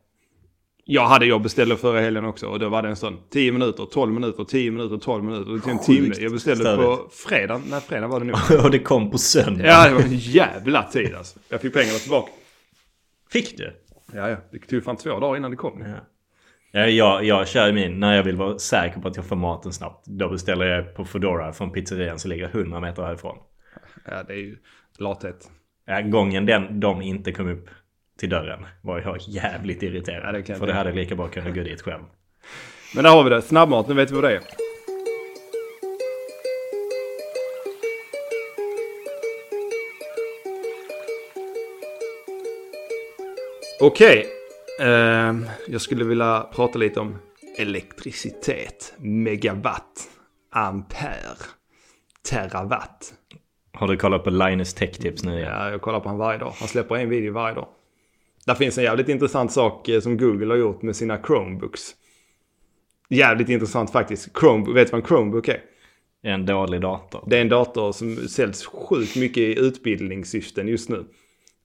Jag 0.91 1.07
hade 1.07 1.27
jag 1.27 1.43
beställde 1.43 1.77
förra 1.77 2.01
helgen 2.01 2.25
också 2.25 2.47
och 2.47 2.59
då 2.59 2.69
var 2.69 2.83
det 2.83 2.89
en 2.89 2.97
sån 2.97 3.19
10 3.31 3.53
minuter, 3.53 3.87
12 3.87 4.13
minuter, 4.13 4.45
10 4.45 4.71
minuter, 4.71 4.97
12 4.97 5.25
minuter 5.25 5.59
till 5.59 5.71
en 5.71 5.79
timme. 5.79 6.15
Jag 6.19 6.33
beställde 6.33 6.65
på 6.77 6.95
störigt. 6.95 7.15
fredag. 7.15 7.61
Nej, 7.71 7.81
fredag 7.81 8.07
var 8.07 8.21
det 8.21 8.27
nog. 8.27 8.37
Och 8.65 8.71
det 8.71 8.79
kom 8.79 9.11
på 9.11 9.19
söndag. 9.19 9.67
Ja, 9.67 9.89
det 9.89 9.95
var 9.95 10.01
en 10.01 10.17
jävla 10.17 10.83
tid 10.83 11.15
alltså. 11.15 11.39
Jag 11.49 11.61
fick 11.61 11.75
pengarna 11.75 11.99
tillbaka. 11.99 12.33
Fick 13.31 13.57
du? 13.57 13.73
Ja, 14.13 14.29
ja. 14.31 14.37
Det 14.53 14.59
tog 14.59 14.85
fan 14.85 14.97
två 14.97 15.21
dagar 15.21 15.37
innan 15.37 15.51
det 15.51 15.57
kom. 15.57 15.81
Ja. 15.81 15.97
Ja, 16.73 16.87
jag, 16.87 17.25
jag 17.25 17.49
kör 17.49 17.73
min, 17.73 18.01
när 18.01 18.17
jag 18.17 18.23
vill 18.23 18.37
vara 18.37 18.59
säker 18.59 19.01
på 19.01 19.09
att 19.09 19.17
jag 19.17 19.25
får 19.25 19.37
maten 19.37 19.73
snabbt. 19.73 20.07
Då 20.07 20.29
beställer 20.29 20.67
jag 20.67 20.95
på 20.95 21.05
Foodora 21.05 21.53
från 21.53 21.73
pizzerian 21.73 22.19
som 22.19 22.31
ligger 22.31 22.49
100 22.49 22.81
meter 22.81 23.03
härifrån. 23.03 23.39
Ja, 24.05 24.23
det 24.23 24.33
är 24.33 24.39
ju 24.39 24.57
lathet. 24.99 25.51
Ja, 25.87 26.01
gången 26.01 26.47
den, 26.47 26.81
de 26.81 27.03
inte 27.03 27.33
kom 27.33 27.49
upp 27.49 27.69
till 28.19 28.29
dörren 28.29 28.67
var 28.83 29.01
jag 29.01 29.19
jävligt 29.21 29.83
irriterad. 29.83 30.35
Ja, 30.35 30.43
det 30.47 30.55
för 30.55 30.67
det 30.67 30.73
hade 30.73 30.93
lika 30.93 31.15
bra 31.15 31.29
kunnat 31.29 31.55
gå 31.55 31.63
dit 31.63 31.83
själv. 31.83 32.03
Men 32.95 33.05
där 33.05 33.11
har 33.11 33.25
vi 33.25 33.31
det. 33.31 33.43
Snabbmat, 33.43 33.89
nu 33.89 33.95
vet 33.95 34.11
vi 34.11 34.15
vad 34.15 34.25
det 34.25 34.37
är. 34.37 34.43
Okej. 43.81 44.27
Ehm, 44.81 45.47
jag 45.69 45.81
skulle 45.81 46.05
vilja 46.05 46.47
prata 46.55 46.79
lite 46.79 47.01
om 47.01 47.19
elektricitet. 47.59 48.95
Megawatt. 48.99 50.09
Ampere. 50.53 51.37
Terawatt. 52.31 53.15
Har 53.73 53.89
du 53.89 53.97
kollat 53.97 54.25
på 54.25 54.31
Linus 54.31 54.75
Tech 54.75 54.91
Tips 54.91 55.25
nu? 55.25 55.41
Ja, 55.41 55.71
jag 55.71 55.81
kollar 55.81 56.01
på 56.01 56.09
honom 56.09 56.19
varje 56.19 56.39
dag. 56.39 56.53
Han 56.59 56.69
släpper 56.69 56.97
en 56.97 57.09
video 57.09 57.33
varje 57.33 57.55
dag. 57.55 57.69
Där 58.49 58.55
finns 58.55 58.79
en 58.79 58.85
jävligt 58.85 59.09
intressant 59.09 59.53
sak 59.53 59.89
eh, 59.89 60.01
som 60.01 60.17
Google 60.17 60.47
har 60.47 60.57
gjort 60.57 60.83
med 60.83 60.97
sina 60.97 61.19
Chromebooks. 61.27 61.95
Jävligt 63.09 63.49
intressant 63.49 63.93
faktiskt. 63.93 64.39
Chrome, 64.39 64.73
vet 64.73 64.87
du 64.87 64.93
vad 64.93 65.01
en 65.01 65.07
Chromebook 65.07 65.49
är? 65.49 65.61
En 66.23 66.47
dålig 66.47 66.81
dator. 66.81 67.25
Det 67.27 67.37
är 67.37 67.41
en 67.41 67.49
dator 67.49 67.93
som 67.93 68.17
säljs 68.17 68.67
sjukt 68.67 69.17
mycket 69.17 69.39
i 69.39 69.59
utbildningssyften 69.59 70.69
just 70.69 70.89
nu. 70.89 71.05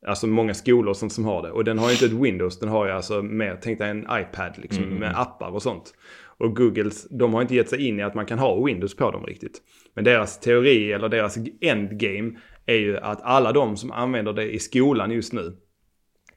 Alltså 0.08 0.28
många 0.28 0.54
skolor 0.54 0.94
som, 0.94 1.10
som 1.10 1.26
har 1.26 1.42
det. 1.42 1.52
Och 1.52 1.64
den 1.64 1.80
har 1.80 1.88
ju 1.88 1.94
inte 1.94 2.06
ett 2.06 2.12
Windows, 2.12 2.60
den 2.60 2.70
har 2.70 2.86
ju 2.86 2.92
alltså 2.92 3.22
mer, 3.22 3.60
tänk 3.62 3.80
dig 3.80 3.90
en 3.90 4.08
iPad 4.12 4.54
liksom 4.56 4.84
med 4.84 5.20
appar 5.20 5.50
och 5.50 5.62
sånt. 5.62 5.94
Och 6.38 6.56
Googles, 6.56 7.08
de 7.10 7.34
har 7.34 7.42
inte 7.42 7.56
gett 7.56 7.70
sig 7.70 7.88
in 7.88 8.00
i 8.00 8.04
att 8.04 8.16
man 8.16 8.26
kan 8.26 8.40
ha 8.40 8.66
Windows 8.66 8.96
på 8.96 9.12
dem 9.12 9.26
riktigt. 9.26 9.62
Men 9.94 10.04
deras 10.04 10.40
teori 10.40 10.92
eller 10.92 11.10
deras 11.10 11.38
endgame 11.62 12.32
är 12.66 12.78
ju 12.78 12.98
att 12.98 13.22
alla 13.22 13.52
de 13.52 13.78
som 13.78 13.92
använder 13.92 14.34
det 14.34 14.52
i 14.54 14.60
skolan 14.60 15.12
just 15.12 15.34
nu 15.34 15.58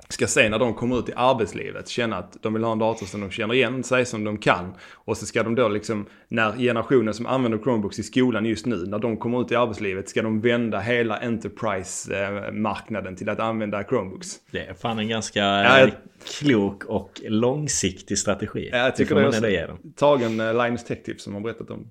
ska 0.09 0.27
se 0.27 0.49
när 0.49 0.59
de 0.59 0.75
kommer 0.75 0.99
ut 0.99 1.09
i 1.09 1.13
arbetslivet 1.17 1.89
känna 1.89 2.17
att 2.17 2.43
de 2.43 2.55
vill 2.55 2.65
ha 2.65 2.73
en 2.73 2.79
dator 2.79 3.07
som 3.07 3.21
de 3.21 3.31
känner 3.31 3.55
igen 3.55 3.83
sig, 3.85 4.07
som 4.07 4.25
de 4.25 4.39
kan. 4.39 4.75
Och 4.95 5.17
så 5.17 5.27
ska 5.27 5.43
de 5.43 5.55
då 5.55 5.69
liksom, 5.69 6.07
när 6.29 6.53
generationen 6.53 7.15
som 7.15 7.27
använder 7.27 7.59
Chromebooks 7.59 7.99
i 7.99 8.03
skolan 8.03 8.45
just 8.47 8.67
nu, 8.67 8.77
när 8.77 8.99
de 8.99 9.17
kommer 9.17 9.41
ut 9.41 9.53
i 9.53 9.57
arbetslivet 9.57 10.09
ska 10.09 10.23
de 10.23 10.41
vända 10.41 10.81
hela 10.81 11.19
Enterprise-marknaden 11.19 13.17
till 13.17 13.29
att 13.29 13.41
använda 13.41 13.85
Chromebooks. 13.85 14.29
Det 14.51 14.67
är 14.67 14.75
fan 14.75 14.99
en 14.99 15.09
ganska 15.09 15.41
Ja, 15.41 15.79
jag- 15.79 15.89
eh, 15.89 15.95
klok 16.41 16.85
och 16.85 17.21
långsiktig 17.25 18.19
strategi. 18.19 18.69
Ja, 18.73 18.79
jag 18.79 18.97
tycker 18.97 19.15
det 19.15 19.21
det 19.21 19.29
också. 19.29 19.41
dem. 19.67 19.93
Tagen 19.97 20.41
uh, 20.41 20.65
Linus 20.65 20.85
Tech 20.85 21.03
Tips 21.03 21.25
som 21.25 21.35
har 21.35 21.41
berättat 21.41 21.71
om. 21.71 21.91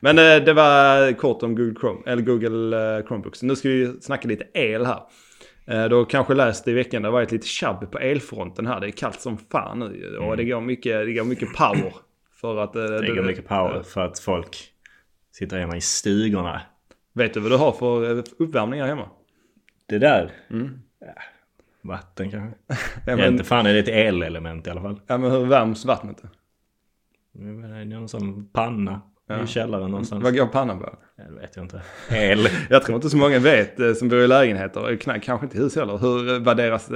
Men 0.00 0.18
eh, 0.18 0.44
det 0.44 0.52
var 0.52 1.12
kort 1.12 1.42
om 1.42 1.54
Google, 1.56 1.74
Chrome, 1.80 2.00
eller 2.06 2.22
Google 2.22 2.96
eh, 2.98 3.06
Chromebooks. 3.06 3.42
Nu 3.42 3.56
ska 3.56 3.68
vi 3.68 3.92
snacka 4.00 4.28
lite 4.28 4.44
el 4.54 4.86
här. 4.86 5.00
Uh, 5.68 5.84
du 5.84 5.94
har 5.94 6.04
kanske 6.04 6.34
läst 6.34 6.68
i 6.68 6.72
veckan, 6.72 7.02
det 7.02 7.08
har 7.08 7.12
varit 7.12 7.32
lite 7.32 7.46
tjabb 7.46 7.90
på 7.92 7.98
elfronten 7.98 8.66
här. 8.66 8.80
Det 8.80 8.86
är 8.86 8.90
kallt 8.90 9.20
som 9.20 9.38
fan 9.38 9.78
nu 9.78 10.16
och 10.18 10.36
det 10.36 10.44
går 10.44 10.60
mycket, 10.60 11.06
det 11.06 11.12
går 11.12 11.24
mycket 11.24 11.52
power. 11.54 11.92
För 12.32 12.56
att... 12.58 12.76
eh, 12.76 12.82
Det 12.82 13.14
går 13.14 13.22
mycket 13.22 13.48
power 13.48 13.82
för 13.82 14.00
att 14.00 14.18
folk 14.18 14.72
sitter 15.32 15.58
hemma 15.58 15.76
i 15.76 15.80
stugorna. 15.80 16.62
Vet 17.12 17.34
du 17.34 17.40
vad 17.40 17.50
du 17.50 17.56
har 17.56 17.72
för 17.72 18.18
eh, 18.18 18.24
uppvärmning 18.38 18.80
här 18.80 18.88
hemma? 18.88 19.08
Det 19.86 19.98
där? 19.98 20.30
Mm. 20.50 20.80
Ja, 21.00 21.06
vatten 21.82 22.30
kanske? 22.30 22.58
Ja, 22.68 22.76
Jag 23.06 23.16
men, 23.18 23.32
inte 23.32 23.44
fan 23.44 23.66
är 23.66 23.72
det 23.72 23.78
ett 23.78 23.88
elelement 23.88 24.66
i 24.66 24.70
alla 24.70 24.80
fall. 24.82 25.00
ja, 25.06 25.18
men 25.18 25.30
hur 25.30 25.46
värms 25.46 25.84
vattnet? 25.84 26.22
Det 27.32 27.44
är 27.44 27.84
någon 27.84 28.08
sån 28.08 28.48
panna 28.52 29.00
i 29.44 29.46
källaren 29.46 29.90
någonstans. 29.90 30.24
Vad 30.24 30.36
går 30.36 30.46
pannan 30.46 30.78
på? 30.78 30.94
Ja, 31.16 31.24
Det 31.24 31.40
vet 31.40 31.56
jag 31.56 31.64
inte. 31.64 31.82
El. 32.10 32.48
Jag 32.70 32.82
tror 32.82 32.96
inte 32.96 33.10
så 33.10 33.16
många 33.16 33.38
vet 33.38 33.80
eh, 33.80 33.92
som 33.92 34.08
bor 34.08 34.18
i 34.18 34.26
lägenheter, 34.28 34.90
eh, 34.90 34.96
kanske 35.20 35.46
inte 35.46 35.56
i 35.56 35.60
hus 35.60 35.76
heller, 35.76 35.98
hur, 35.98 36.32
eh, 36.34 36.38
vad 36.38 36.56
deras 36.56 36.90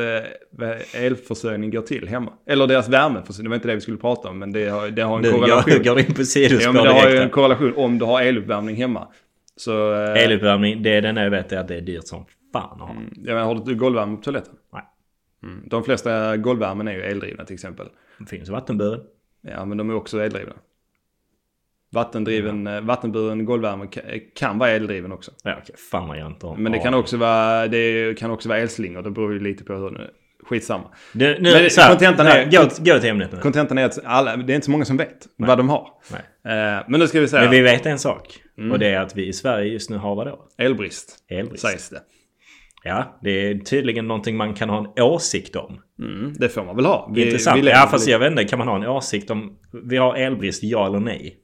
elförsörjning 0.95 1.71
går 1.71 1.83
till 1.83 2.09
hemma. 2.09 2.33
Eller 2.47 2.67
deras 2.67 2.89
värmeförsörjning, 2.89 3.45
det 3.45 3.49
var 3.51 3.57
inte 3.57 3.69
det 3.69 3.75
vi 3.75 3.81
skulle 3.81 3.97
prata 3.97 4.29
om, 4.29 4.39
men 4.39 4.53
det 4.53 4.69
har, 4.69 4.91
det 4.91 5.03
har 5.03 5.17
en 5.17 5.23
Nu 5.23 5.31
korrelation. 5.31 5.73
går, 5.75 5.85
går 5.85 5.99
in 6.01 6.15
på 6.15 6.25
sidospår 6.25 6.63
ja, 6.63 6.73
men 6.73 6.85
det 6.85 6.91
har 7.01 7.11
ju 7.11 7.17
en 7.17 7.31
korrelation 7.31 7.73
om 7.77 7.99
du 7.99 8.05
har 8.05 8.23
eluppvärmning 8.23 8.77
hemma. 8.77 9.09
Så, 9.57 9.93
Eluppvärmning, 9.95 10.83
det 10.83 10.91
är 10.91 11.03
den 11.03 11.17
jag 11.17 11.31
vet 11.31 11.53
är 11.53 11.59
att 11.59 11.69
det 11.69 11.77
är 11.77 11.81
dyrt 11.81 12.07
som 12.07 12.25
fan 12.53 12.71
att 12.73 12.89
ha. 12.89 12.95
ja, 13.25 13.35
men 13.35 13.45
har 13.45 13.55
du 13.55 13.75
golvvärme 13.75 14.17
på 14.17 14.23
toaletten? 14.23 14.55
Nej. 14.73 14.83
Mm. 15.43 15.69
De 15.69 15.85
flesta 15.85 16.37
golvvärmen 16.37 16.89
är 16.89 16.93
ju 16.93 17.03
eldrivna 17.03 17.45
till 17.45 17.55
exempel. 17.55 17.87
Det 18.19 18.27
finns 18.27 18.49
vattenburen. 18.49 19.01
Ja, 19.43 19.65
men 19.65 19.79
de 19.79 19.91
är 19.91 19.95
också 19.95 20.23
eldrivna. 20.23 20.53
Vattendriven, 21.95 22.67
eh, 22.67 22.81
vattenburen 22.81 23.45
golvvärme 23.45 23.85
ka- 23.85 24.21
kan 24.37 24.59
vara 24.59 24.71
eldriven 24.71 25.13
också. 25.13 25.33
Ja 25.45 25.57
okej, 25.63 25.75
fan 25.91 26.09
vad 26.09 26.19
jag 26.19 26.27
inte 26.27 26.47
har 26.47 26.57
Men 26.57 26.73
det 26.73 26.79
kan 26.79 26.95
också 26.95 27.17
vara, 27.17 27.69
det 27.69 28.15
kan 28.19 28.31
också 28.31 28.49
vara 28.49 28.59
elslingor, 28.59 29.03
det 29.03 29.11
beror 29.11 29.33
ju 29.33 29.41
lite 29.41 29.65
på 29.65 29.73
hur, 29.75 30.11
skitsamma. 30.47 30.85
Du, 31.13 31.39
nu, 31.41 31.53
Men 31.53 31.71
så 31.71 31.81
här, 31.81 31.89
kontentan 31.91 32.27
är- 32.27 32.51
Gå, 32.51 32.63
gå 32.93 32.99
till 33.01 33.11
ämnet 33.11 33.33
nu. 33.33 33.39
Kontentan 33.41 33.79
är 33.79 33.85
att 33.85 33.99
alla, 34.05 34.37
det 34.37 34.53
är 34.53 34.55
inte 34.55 34.65
så 34.65 34.71
många 34.71 34.85
som 34.85 34.97
vet 34.97 35.27
vad 35.37 35.59
de 35.59 35.69
har. 35.69 35.89
Nej. 36.13 36.21
Eh, 36.77 36.85
men 36.89 37.01
nu 37.01 37.07
ska 37.09 37.21
vi 37.21 37.29
säga 37.29 37.43
Men 37.43 37.51
vi 37.51 37.61
vet 37.61 37.87
en 37.87 37.99
sak. 37.99 38.39
Mm. 38.59 38.73
Och 38.73 38.79
det 38.79 38.87
är 38.89 39.01
att 39.01 39.17
vi 39.17 39.27
i 39.29 39.33
Sverige 39.33 39.73
just 39.73 39.91
nu 39.91 39.97
har 39.97 40.15
vadå? 40.17 40.39
elbrist, 40.59 41.17
Elbrist. 41.31 41.63
sägs 41.63 41.89
det. 41.91 42.01
Ja, 42.87 43.19
det 43.23 43.31
är 43.31 43.59
tydligen 43.59 44.09
någonting 44.09 44.37
man 44.37 44.55
kan 44.55 44.69
ha 44.71 44.79
en 44.79 45.03
åsikt 45.03 45.57
om. 45.57 45.79
Mm, 45.99 46.33
det 46.39 46.49
får 46.49 46.65
man 46.65 46.77
väl 46.77 46.87
ha. 46.87 47.11
Vi, 47.15 47.25
Intressant. 47.25 47.63
vi 47.65 47.69
ja, 47.71 47.89
fast 47.91 48.09
jag 48.09 48.19
vet 48.19 48.31
inte. 48.31 48.45
Kan 48.45 48.59
man 48.59 48.69
ha 48.69 48.77
en 48.77 48.87
åsikt 48.87 49.31
om 49.31 49.57
vi 49.85 49.97
har 49.97 50.15
elbrist, 50.17 50.63
ja 50.65 50.87
eller 50.87 51.01
nej? 51.01 51.37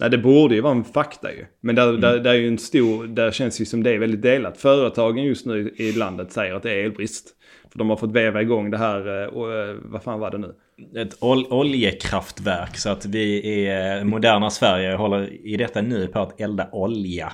Nej, 0.00 0.10
det 0.10 0.18
borde 0.18 0.54
ju 0.54 0.60
vara 0.60 0.72
en 0.74 0.84
fakta 0.84 1.32
ju. 1.32 1.46
Men 1.60 1.74
där, 1.74 1.88
Mm. 1.88 2.00
där, 2.00 2.18
där 2.18 2.30
är 2.30 2.34
ju 2.34 2.48
en 2.48 2.58
stor, 2.58 3.06
där 3.06 3.30
känns 3.30 3.60
ju 3.60 3.64
som 3.64 3.82
det 3.82 3.90
är 3.90 3.98
väldigt 3.98 4.22
delat. 4.22 4.58
Företagen 4.58 5.24
just 5.24 5.46
nu 5.46 5.74
i 5.76 5.92
landet 5.92 6.32
säger 6.32 6.54
att 6.54 6.62
det 6.62 6.70
är 6.72 6.84
elbrist. 6.84 7.34
För 7.72 7.78
de 7.78 7.90
har 7.90 7.96
fått 7.96 8.12
veva 8.12 8.42
igång 8.42 8.70
det 8.70 8.78
här, 8.78 9.22
eh, 9.22 9.28
och, 9.28 9.52
eh, 9.54 9.76
vad 9.82 10.02
fan 10.02 10.20
var 10.20 10.30
det 10.30 10.38
nu? 10.38 10.54
Ett 11.02 11.16
ol 11.20 11.46
oljekraftverk. 11.50 12.76
Så 12.76 12.90
att 12.90 13.06
vi 13.06 13.22
i 13.44 13.66
eh, 13.98 14.04
moderna 14.04 14.50
Sverige 14.50 14.94
håller 14.96 15.46
i 15.46 15.56
detta 15.56 15.82
nu 15.82 16.06
på 16.06 16.18
att 16.18 16.40
elda 16.40 16.68
olja. 16.72 17.32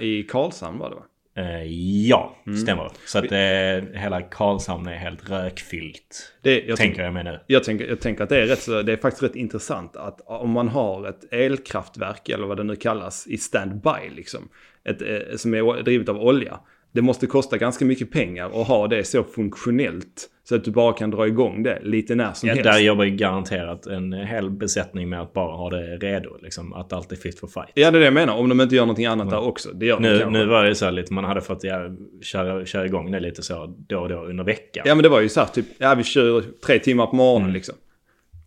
I 0.00 0.22
Karlshamn 0.22 0.78
var 0.78 0.90
det 0.90 0.96
va? 0.96 1.02
Eh, 1.36 1.62
ja, 2.08 2.36
Mm. 2.46 2.58
stämmer. 2.58 2.90
Så 3.06 3.18
att 3.18 3.32
eh, 3.32 4.00
hela 4.00 4.22
Karlshamn 4.22 4.86
är 4.86 4.96
helt 4.96 5.30
rökfyllt. 5.30 6.32
Det, 6.42 6.60
jag, 6.60 6.78
tänker 6.78 7.02
jag 7.02 7.12
mig 7.14 7.24
nu. 7.24 7.40
jag, 7.46 7.64
tänker, 7.64 7.86
jag 7.86 8.00
tänker 8.00 8.22
att 8.24 8.28
det 8.28 8.42
är, 8.42 8.46
rätt, 8.46 8.86
det 8.86 8.92
är 8.92 8.96
faktiskt 8.96 9.22
rätt 9.22 9.36
intressant 9.36 9.96
att 9.96 10.20
om 10.26 10.50
man 10.50 10.68
har 10.68 11.08
ett 11.08 11.32
elkraftverk 11.32 12.28
eller 12.28 12.46
vad 12.46 12.56
det 12.56 12.62
nu 12.64 12.76
kallas 12.76 13.26
i 13.26 13.38
standby 13.38 14.10
liksom. 14.16 14.48
Ett, 14.84 15.02
eh, 15.02 15.36
som 15.36 15.54
är 15.54 15.82
drivet 15.82 16.08
av 16.08 16.16
olja. 16.20 16.60
Det 16.96 17.02
måste 17.02 17.26
kosta 17.26 17.56
ganska 17.58 17.84
mycket 17.84 18.10
pengar 18.10 18.60
att 18.60 18.66
ha 18.66 18.88
det 18.88 19.04
så 19.04 19.24
funktionellt. 19.24 20.28
Så 20.48 20.54
att 20.54 20.64
du 20.64 20.70
bara 20.70 20.92
kan 20.92 21.10
dra 21.10 21.26
igång 21.26 21.62
det 21.62 21.78
lite 21.82 22.14
när 22.14 22.32
som 22.32 22.48
Ja, 22.48 22.54
helst. 22.54 22.70
där 22.72 22.78
jobbar 22.78 23.04
ju 23.04 23.10
garanterat 23.10 23.86
en 23.86 24.12
hel 24.12 24.50
besättning 24.50 25.08
med 25.08 25.20
att 25.20 25.32
bara 25.32 25.56
ha 25.56 25.70
det 25.70 25.96
redo. 25.96 26.36
Liksom, 26.42 26.72
att 26.72 26.92
allt 26.92 27.12
är 27.12 27.16
fit 27.16 27.38
for 27.40 27.46
fight. 27.46 27.70
Ja, 27.74 27.90
det 27.90 27.98
är 27.98 28.00
det 28.00 28.04
jag 28.04 28.14
menar. 28.14 28.36
Om 28.36 28.48
de 28.48 28.60
inte 28.60 28.74
gör 28.74 28.82
någonting 28.82 29.06
annat 29.06 29.30
där 29.30 29.40
också. 29.48 29.68
Det 29.72 29.86
gör 29.86 29.96
de 30.00 30.02
Nu, 30.02 30.30
nu 30.30 30.46
var 30.46 30.64
det 30.64 30.74
så 30.74 30.84
här 30.84 30.92
lite, 30.92 31.12
man 31.12 31.24
hade 31.24 31.40
fått 31.40 31.64
ja, 31.64 31.90
köra, 32.22 32.64
köra 32.66 32.86
igång 32.86 33.10
det 33.10 33.20
lite 33.20 33.42
så 33.42 33.74
då 33.88 33.98
och 33.98 34.08
då 34.08 34.24
under 34.24 34.44
veckan. 34.44 34.84
Ja, 34.86 34.94
men 34.94 35.02
det 35.02 35.08
var 35.08 35.20
ju 35.20 35.28
så 35.28 35.40
här 35.40 35.46
typ, 35.46 35.66
ja 35.78 35.94
vi 35.94 36.02
kör 36.04 36.42
tre 36.66 36.78
timmar 36.78 37.06
på 37.06 37.16
morgonen 37.16 37.42
Mm. 37.42 37.54
liksom. 37.54 37.74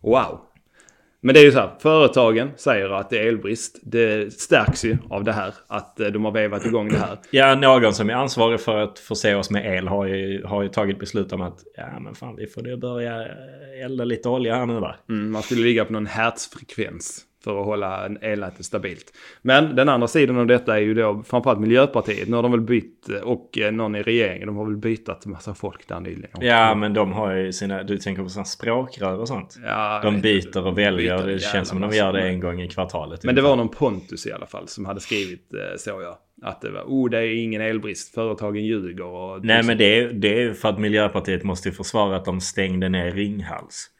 Wow. 0.02 0.40
Men 1.22 1.34
det 1.34 1.40
är 1.40 1.44
ju 1.44 1.52
så 1.52 1.58
här, 1.58 1.70
företagen 1.78 2.50
säger 2.56 2.90
att 2.90 3.10
det 3.10 3.18
är 3.18 3.26
elbrist. 3.26 3.78
Det 3.82 4.32
stärks 4.32 4.84
ju 4.84 4.98
av 5.10 5.24
det 5.24 5.32
här, 5.32 5.54
att 5.66 6.00
eh, 6.00 6.06
de 6.06 6.24
har 6.24 6.32
vevat 6.32 6.66
igång 6.66 6.88
det 6.88 6.98
här. 6.98 7.18
Ja, 7.30 7.54
någon 7.54 7.94
som 7.94 8.10
är 8.10 8.14
ansvarig 8.14 8.60
för 8.60 8.76
att 8.76 8.98
förse 8.98 9.34
oss 9.34 9.50
med 9.50 9.76
el 9.76 9.88
har 9.88 10.06
ju, 10.06 10.44
har 10.44 10.62
ju 10.62 10.68
tagit 10.68 10.98
beslut 10.98 11.32
om 11.32 11.40
att 11.40 11.58
ja 11.76 12.00
men 12.00 12.14
fan 12.14 12.36
vi 12.36 12.46
får 12.46 12.62
nu 12.62 12.76
börja 12.76 13.26
elda 13.84 14.04
lite 14.04 14.28
olja 14.28 14.54
här 14.54 14.66
nu 14.66 14.80
va. 14.80 14.96
Mm, 15.08 15.30
man 15.30 15.42
skulle 15.42 15.62
ligga 15.62 15.84
på 15.84 15.92
någon 15.92 16.06
hertzfrekvens 16.06 17.26
för 17.44 17.60
att 17.60 17.66
hålla 17.66 18.06
en 18.06 18.18
elnätet 18.20 18.66
stabilt. 18.66 19.12
Men 19.42 19.76
den 19.76 19.88
andra 19.88 20.08
sidan 20.08 20.36
av 20.36 20.46
detta 20.46 20.76
är 20.76 20.80
ju 20.80 20.94
då 20.94 21.22
framförallt 21.26 21.60
Miljöpartiet. 21.60 22.28
Nu 22.28 22.36
har 22.36 22.42
de 22.42 22.52
väl 22.52 22.60
bytt, 22.60 23.08
eh, 23.08 23.16
och 23.16 23.58
eh, 23.58 23.72
någon 23.72 23.96
i 23.96 24.02
regeringen, 24.02 24.46
de 24.46 24.56
har 24.56 24.64
väl 24.64 24.76
bytt 24.76 25.26
massa 25.26 25.54
folk 25.54 25.88
där 25.88 26.00
nyligen. 26.00 26.40
Ja 26.40 26.74
men 26.74 26.94
de 26.94 27.12
har 27.12 27.32
ju 27.32 27.52
sina, 27.52 27.82
du 27.82 27.98
tänker 27.98 28.22
på 28.22 28.28
sådana 28.28 28.44
språkrör 28.44 29.18
och 29.18 29.28
sånt. 29.28 29.58
Ja, 29.64 30.00
De 30.02 30.20
byter 30.20 30.66
och 30.66 30.78
väljer. 30.78 31.18
Byter 31.18 31.26
Det 31.26 31.38
känns 31.38 31.68
som 31.68 31.80
de 31.80 31.90
gör 31.90 32.12
det 32.12 32.28
en 32.28 32.40
gång 32.40 32.60
i 32.62 32.68
kvartalet. 32.68 33.24
Men 33.24 33.34
det 33.34 33.42
var 33.42 33.56
någon 33.56 33.68
Pontus 33.68 34.26
i 34.26 34.32
alla 34.32 34.46
fall 34.46 34.68
som 34.68 34.84
hade 34.84 35.00
skrivit 35.00 35.54
eh, 35.54 35.76
så 35.78 35.90
ja. 35.90 36.18
Att 36.42 36.60
det 36.60 36.70
var, 36.70 36.82
oh 36.82 37.10
det 37.10 37.18
är 37.18 37.42
ingen 37.44 37.62
elbrist, 37.62 38.14
företagen 38.14 38.64
ljuger 38.64 39.04
och... 39.04 39.44
Nej 39.44 39.62
men 39.62 39.78
det 39.78 39.98
är, 39.98 40.12
det 40.12 40.42
är 40.42 40.52
för 40.52 40.68
att 40.68 40.78
Miljöpartiet 40.78 41.42
måste 41.42 41.72
försvara 41.72 42.16
att 42.16 42.24
de 42.24 42.40
stängde 42.40 42.88
ner 42.88 43.12
Ringhals. 43.12 43.90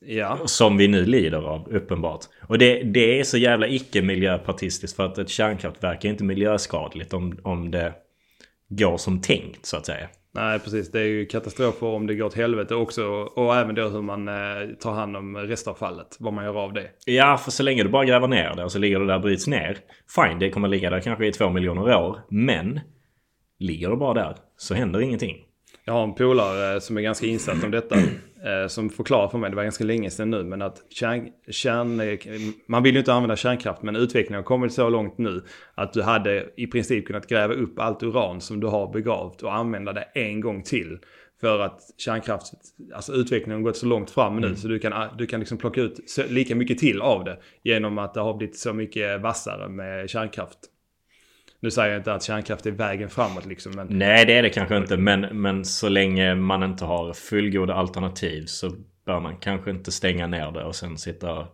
Ja. 0.00 0.38
Som 0.44 0.76
vi 0.76 0.88
nu 0.88 1.06
lider 1.06 1.42
av, 1.42 1.68
uppenbart. 1.74 2.20
Och 2.40 2.58
det, 2.58 2.82
det 2.82 3.20
är 3.20 3.24
så 3.24 3.38
jävla 3.38 3.68
icke-miljöpartistiskt 3.68 4.96
för 4.96 5.06
att 5.06 5.18
ett 5.18 5.28
kärnkraftverk 5.28 6.04
är 6.04 6.08
inte 6.08 6.24
miljöskadligt 6.24 7.12
om, 7.12 7.38
om 7.42 7.70
det 7.70 7.92
går 8.68 8.96
som 8.96 9.20
tänkt 9.20 9.66
så 9.66 9.76
att 9.76 9.86
säga. 9.86 10.08
Nej 10.36 10.58
precis, 10.58 10.90
det 10.90 11.00
är 11.00 11.04
ju 11.04 11.26
katastrofer 11.26 11.86
om 11.86 12.06
det 12.06 12.14
går 12.14 12.26
åt 12.26 12.34
helvete 12.34 12.74
också. 12.74 13.04
Och 13.34 13.56
även 13.56 13.74
då 13.74 13.88
hur 13.88 14.02
man 14.02 14.28
eh, 14.28 14.34
tar 14.80 14.92
hand 14.92 15.16
om 15.16 15.36
restavfallet, 15.36 16.16
vad 16.18 16.32
man 16.32 16.44
gör 16.44 16.56
av 16.56 16.72
det. 16.72 16.90
Ja, 17.04 17.36
för 17.36 17.50
så 17.50 17.62
länge 17.62 17.82
du 17.82 17.88
bara 17.88 18.04
gräver 18.04 18.28
ner 18.28 18.54
det 18.56 18.64
och 18.64 18.72
så 18.72 18.78
ligger 18.78 19.00
det 19.00 19.06
där 19.06 19.14
och 19.14 19.20
bryts 19.20 19.46
ner. 19.46 19.78
Fine, 20.16 20.38
det 20.38 20.50
kommer 20.50 20.68
ligga 20.68 20.90
där 20.90 21.00
kanske 21.00 21.26
i 21.26 21.32
två 21.32 21.50
miljoner 21.50 21.96
år. 21.96 22.20
Men 22.30 22.80
ligger 23.58 23.90
det 23.90 23.96
bara 23.96 24.14
där 24.14 24.36
så 24.56 24.74
händer 24.74 25.00
ingenting. 25.00 25.36
Jag 25.84 25.92
har 25.92 26.04
en 26.04 26.14
polare 26.14 26.74
eh, 26.74 26.80
som 26.80 26.96
är 26.96 27.00
ganska 27.00 27.26
insatt 27.26 27.64
om 27.64 27.70
detta. 27.70 27.96
Eh, 28.46 28.68
Som 28.68 28.90
förklarar 28.90 29.28
för 29.28 29.38
mig, 29.38 29.50
det 29.50 29.56
var 29.56 29.62
ganska 29.62 29.84
länge 29.84 30.10
sedan 30.10 30.30
nu, 30.30 30.44
men 30.44 30.62
att 30.62 30.82
kärn, 30.90 31.28
kärn, 31.50 32.18
man 32.66 32.82
vill 32.82 32.94
ju 32.94 32.98
inte 32.98 33.12
använda 33.12 33.36
kärnkraft, 33.36 33.82
men 33.82 33.96
utvecklingen 33.96 34.38
har 34.38 34.46
kommit 34.46 34.72
så 34.72 34.88
långt 34.88 35.18
nu 35.18 35.42
att 35.74 35.92
du 35.92 36.02
hade 36.02 36.46
i 36.56 36.66
princip 36.66 37.06
kunnat 37.06 37.26
gräva 37.26 37.54
upp 37.54 37.78
allt 37.78 38.02
uran 38.02 38.40
som 38.40 38.60
du 38.60 38.66
har 38.66 38.92
begravt 38.92 39.42
och 39.42 39.54
använda 39.54 39.92
det 39.92 40.02
en 40.14 40.40
gång 40.40 40.62
till. 40.62 40.98
För 41.40 41.60
att 41.60 41.80
kärnkraft, 41.96 42.52
alltså 42.94 43.12
utvecklingen 43.12 43.60
har 43.60 43.64
gått 43.64 43.76
så 43.76 43.86
långt 43.86 44.10
fram 44.10 44.36
nu 44.36 44.56
så 44.56 44.68
du 44.68 44.78
kan, 44.78 45.16
du 45.18 45.26
kan 45.26 45.40
liksom 45.40 45.58
plocka 45.58 45.80
ut 45.80 46.18
lika 46.28 46.54
mycket 46.54 46.78
till 46.78 47.00
av 47.00 47.24
det 47.24 47.38
genom 47.62 47.98
att 47.98 48.14
det 48.14 48.20
har 48.20 48.34
blivit 48.34 48.58
så 48.58 48.72
mycket 48.72 49.20
vassare 49.20 49.68
med 49.68 50.10
kärnkraft. 50.10 50.58
Nu 51.60 51.70
säger 51.70 51.88
jag 51.88 52.00
inte 52.00 52.12
att 52.12 52.22
kärnkraft 52.22 52.66
är 52.66 52.70
vägen 52.70 53.08
framåt 53.08 53.46
liksom, 53.46 53.72
men 53.72 53.86
Nej, 53.90 54.26
det 54.26 54.32
är 54.32 54.42
det 54.42 54.50
kanske 54.50 54.76
inte. 54.76 54.96
Men, 54.96 55.20
men 55.20 55.64
så 55.64 55.88
länge 55.88 56.34
man 56.34 56.62
inte 56.62 56.84
har 56.84 57.12
fullgoda 57.12 57.74
alternativ 57.74 58.44
så 58.46 58.72
bör 59.06 59.20
man 59.20 59.36
kanske 59.36 59.70
inte 59.70 59.92
stänga 59.92 60.26
ner 60.26 60.52
det 60.52 60.64
och 60.64 60.74
sen 60.74 60.98
sitta 60.98 61.46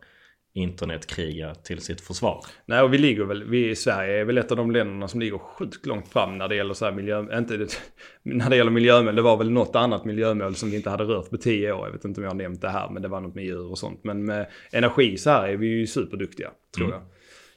internetkriga 0.55 1.55
till 1.55 1.81
sitt 1.81 2.01
försvar. 2.01 2.45
Nej, 2.67 2.83
och 2.83 2.95
vi 2.95 2.99
ligger 2.99 3.25
väl, 3.25 3.45
vi 3.45 3.71
i 3.71 3.77
Sverige 3.77 4.21
är 4.21 4.25
väl 4.25 4.39
ett 4.39 4.51
av 4.51 4.57
de 4.57 4.71
länderna 4.71 5.09
som 5.09 5.21
ligger 5.21 5.39
sjukt 5.39 5.87
långt 5.87 6.09
fram 6.09 6.39
när 6.39 6.49
det 6.49 6.57
gäller 6.57 6.75
så 6.75 6.85
här 6.85 6.93
miljö, 6.93 7.39
inte 7.39 7.57
det, 7.57 7.81
när 8.23 8.51
det 8.51 8.57
gäller 8.57 8.71
miljömål. 8.71 9.17
Det 9.17 9.23
var 9.23 9.37
väl 9.37 9.51
något 9.51 9.77
annat 9.77 10.05
miljömål 10.05 10.55
som 10.55 10.71
vi 10.71 10.77
inte 10.77 10.91
hade 10.91 11.05
rört 11.05 11.31
på 11.31 11.37
tio 11.37 11.73
år. 11.73 11.87
Jag 11.87 11.93
vet 11.93 12.05
inte 12.05 12.21
om 12.21 12.25
jag 12.25 12.31
har 12.31 12.37
nämnt 12.37 12.61
det 12.61 12.69
här, 12.69 12.91
men 12.91 13.03
det 13.03 13.09
var 13.09 13.21
något 13.21 13.35
med 13.35 13.45
djur 13.45 13.71
och 13.71 13.79
sånt. 13.79 14.05
Men 14.05 14.25
med 14.25 14.47
energi 14.73 15.17
så 15.17 15.31
här 15.31 15.49
är 15.49 15.57
vi 15.57 15.67
ju 15.67 15.87
superduktiga, 15.87 16.51
tror 16.77 16.91
jag. 16.91 17.03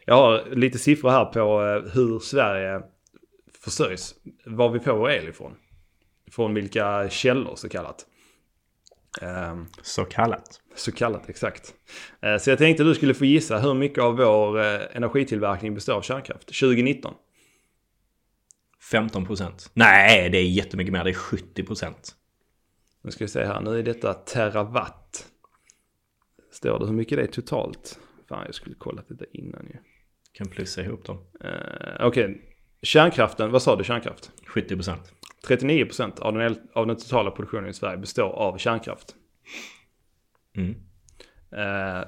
Jag 0.05 0.15
har 0.15 0.55
lite 0.55 0.79
siffror 0.79 1.09
här 1.09 1.25
på 1.25 1.63
eh, 1.63 1.91
hur 1.93 2.19
Sverige 2.19 2.81
försörjs, 3.59 4.15
var 4.45 4.69
vi 4.69 4.79
får 4.79 4.97
vår 4.97 5.11
el 5.11 5.27
ifrån. 5.29 5.55
Från 6.31 6.53
vilka 6.53 7.09
källor 7.09 7.55
så 7.55 7.69
kallat. 7.69 8.05
Ehm, 9.21 9.65
Så 9.81 10.05
kallat. 10.05 10.61
så 10.75 10.91
kallat, 10.91 11.29
exakt. 11.29 11.73
Eh, 12.21 12.37
Så 12.37 12.49
jag 12.49 12.57
tänkte 12.57 12.83
du 12.83 12.95
skulle 12.95 13.13
få 13.13 13.25
gissa 13.25 13.59
hur 13.59 13.73
mycket 13.73 14.03
av 14.03 14.17
vår 14.17 14.59
eh, 14.59 14.81
energitillverkning 14.93 15.73
består 15.75 15.93
av 15.93 16.01
kärnkraft 16.01 16.47
2019. 16.47 17.13
15 18.91 19.25
procent. 19.25 19.69
Nej, 19.73 20.29
det 20.29 20.37
är 20.37 20.43
jättemycket 20.49 20.93
mer. 20.93 21.03
Det 21.03 21.09
är 21.09 21.13
70 21.13 21.63
procent. 21.63 22.15
Nu 23.01 23.11
ska 23.11 23.23
vi 23.23 23.27
se 23.27 23.45
här, 23.45 23.61
nu 23.61 23.79
är 23.79 23.83
detta 23.83 24.13
terawatt. 24.13 25.27
Står 26.51 26.79
det 26.79 26.85
hur 26.85 26.93
mycket 26.93 27.17
det 27.17 27.23
är 27.23 27.27
totalt? 27.27 27.99
Fan, 28.29 28.43
jag 28.45 28.55
skulle 28.55 28.75
kollat 28.75 29.07
detta 29.07 29.25
innan 29.33 29.65
ju. 29.65 29.77
Kan 30.37 30.47
plussa 30.47 30.81
ihop 30.81 31.05
dem. 31.05 31.17
Eh, 31.43 32.05
Okej, 32.07 32.41
kärnkraften, 32.81 33.51
vad 33.51 33.61
sa 33.61 33.75
du 33.75 33.83
kärnkraft? 33.83 34.31
70 34.47 34.75
procent. 34.75 35.13
39% 35.47 36.19
av 36.19 36.33
den, 36.33 36.41
el- 36.41 36.61
av 36.73 36.87
den 36.87 36.95
totala 36.97 37.31
produktionen 37.31 37.69
i 37.69 37.73
Sverige 37.73 37.97
består 37.97 38.29
av 38.29 38.57
kärnkraft. 38.57 39.15
Mm. 40.57 40.75
Eh, 41.51 42.03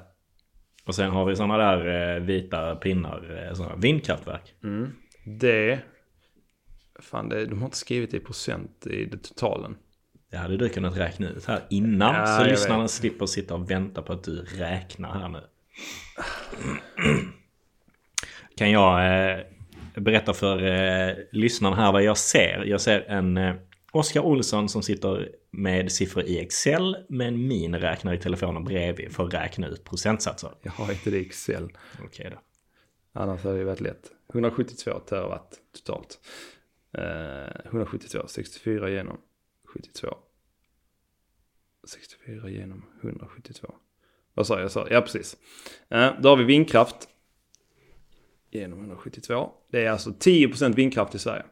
Och 0.84 0.94
sen 0.94 1.10
har 1.10 1.24
vi 1.24 1.36
sådana 1.36 1.56
där 1.58 2.14
eh, 2.16 2.22
vita 2.22 2.76
pinnar. 2.76 3.46
Eh, 3.48 3.54
såna 3.54 3.76
vindkraftverk. 3.76 4.54
mm, 4.64 4.92
det... 5.40 5.80
Fan, 7.00 7.28
det, 7.28 7.46
de 7.46 7.58
har 7.58 7.64
inte 7.66 7.76
skrivit 7.76 8.10
det 8.10 8.16
i 8.16 8.20
procent 8.20 8.86
i 8.86 9.04
det 9.04 9.18
totalen. 9.22 9.76
Det 10.30 10.36
hade 10.36 10.56
du 10.56 10.68
kunnat 10.68 10.96
räkna 10.96 11.28
ut 11.30 11.44
här 11.46 11.60
innan. 11.70 12.14
Ja, 12.14 12.26
så 12.26 12.42
jag 12.42 12.48
lyssnarna 12.50 12.82
vet. 12.82 12.90
slipper 12.90 13.26
sitta 13.26 13.54
och 13.54 13.70
vänta 13.70 14.02
på 14.02 14.12
att 14.12 14.24
du 14.24 14.42
räknar 14.42 15.18
här 15.18 15.28
nu. 15.28 15.40
Kan 18.58 18.70
jag 18.70 19.22
eh, 19.30 19.44
berätta 19.94 20.34
för 20.34 20.62
eh, 20.62 21.16
lyssnarna 21.32 21.76
här 21.76 21.92
vad 21.92 22.02
jag 22.02 22.18
ser? 22.18 22.64
Jag 22.66 22.80
ser 22.80 23.00
en 23.00 23.36
eh, 23.36 23.54
Oskar 23.92 24.20
Olsson 24.20 24.68
som 24.68 24.82
sitter 24.82 25.28
med 25.50 25.92
siffror 25.92 26.24
i 26.24 26.38
Excel 26.38 26.96
med 27.08 27.28
en 27.28 27.48
miniräknare 27.48 28.14
i 28.14 28.18
telefonen 28.18 28.64
bredvid 28.64 29.12
för 29.12 29.26
att 29.26 29.34
räkna 29.34 29.66
ut 29.66 29.84
procentsatser. 29.84 30.50
Jag 30.62 30.72
har 30.72 30.92
inte 30.92 31.10
det 31.10 31.18
i 31.18 31.26
Excel. 31.26 31.68
Okej 32.04 32.30
då. 32.30 32.38
Annars 33.20 33.44
hade 33.44 33.58
det 33.58 33.64
varit 33.64 33.80
lätt. 33.80 34.10
172 34.32 34.98
terawatt 34.98 35.54
totalt. 35.76 36.18
Eh, 36.92 37.66
172, 37.66 38.18
64 38.28 38.90
genom 38.90 39.18
72. 39.74 40.08
64 41.88 42.50
genom 42.50 42.84
172. 43.02 43.74
Vad 44.34 44.46
sa 44.46 44.54
jag? 44.54 44.64
jag? 44.64 44.70
Sa? 44.70 44.86
Ja, 44.90 45.00
precis. 45.00 45.36
Eh, 45.88 46.10
då 46.20 46.28
har 46.28 46.36
vi 46.36 46.44
vindkraft. 46.44 47.08
Genom 48.50 48.78
172. 48.78 49.48
Det 49.72 49.84
är 49.84 49.90
alltså 49.90 50.10
10% 50.10 50.74
vindkraft 50.74 51.14
i 51.14 51.18
Sverige. 51.18 51.42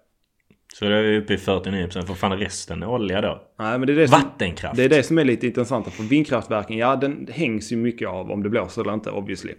Så 0.74 0.84
då 0.84 0.90
är 0.90 1.18
uppe 1.18 1.34
i 1.34 1.36
49%. 1.36 2.06
För 2.06 2.14
fan 2.14 2.32
är 2.32 2.36
resten 2.36 2.82
olja 2.82 3.20
då? 3.20 3.42
Nej, 3.58 3.78
men 3.78 3.86
det 3.86 3.92
är 3.92 3.96
det 3.96 4.08
som, 4.08 4.20
Vattenkraft. 4.20 4.76
det 4.76 4.84
är 4.84 4.88
det 4.88 5.02
som 5.02 5.18
är 5.18 5.24
lite 5.24 5.46
intressant. 5.46 5.92
För 5.92 6.02
vindkraftverken, 6.02 6.76
ja 6.76 6.96
den 6.96 7.28
hängs 7.30 7.72
ju 7.72 7.76
mycket 7.76 8.08
av 8.08 8.30
om 8.30 8.42
det 8.42 8.48
blåser 8.48 8.82
eller 8.82 8.94
inte 8.94 9.10
obviously. 9.10 9.54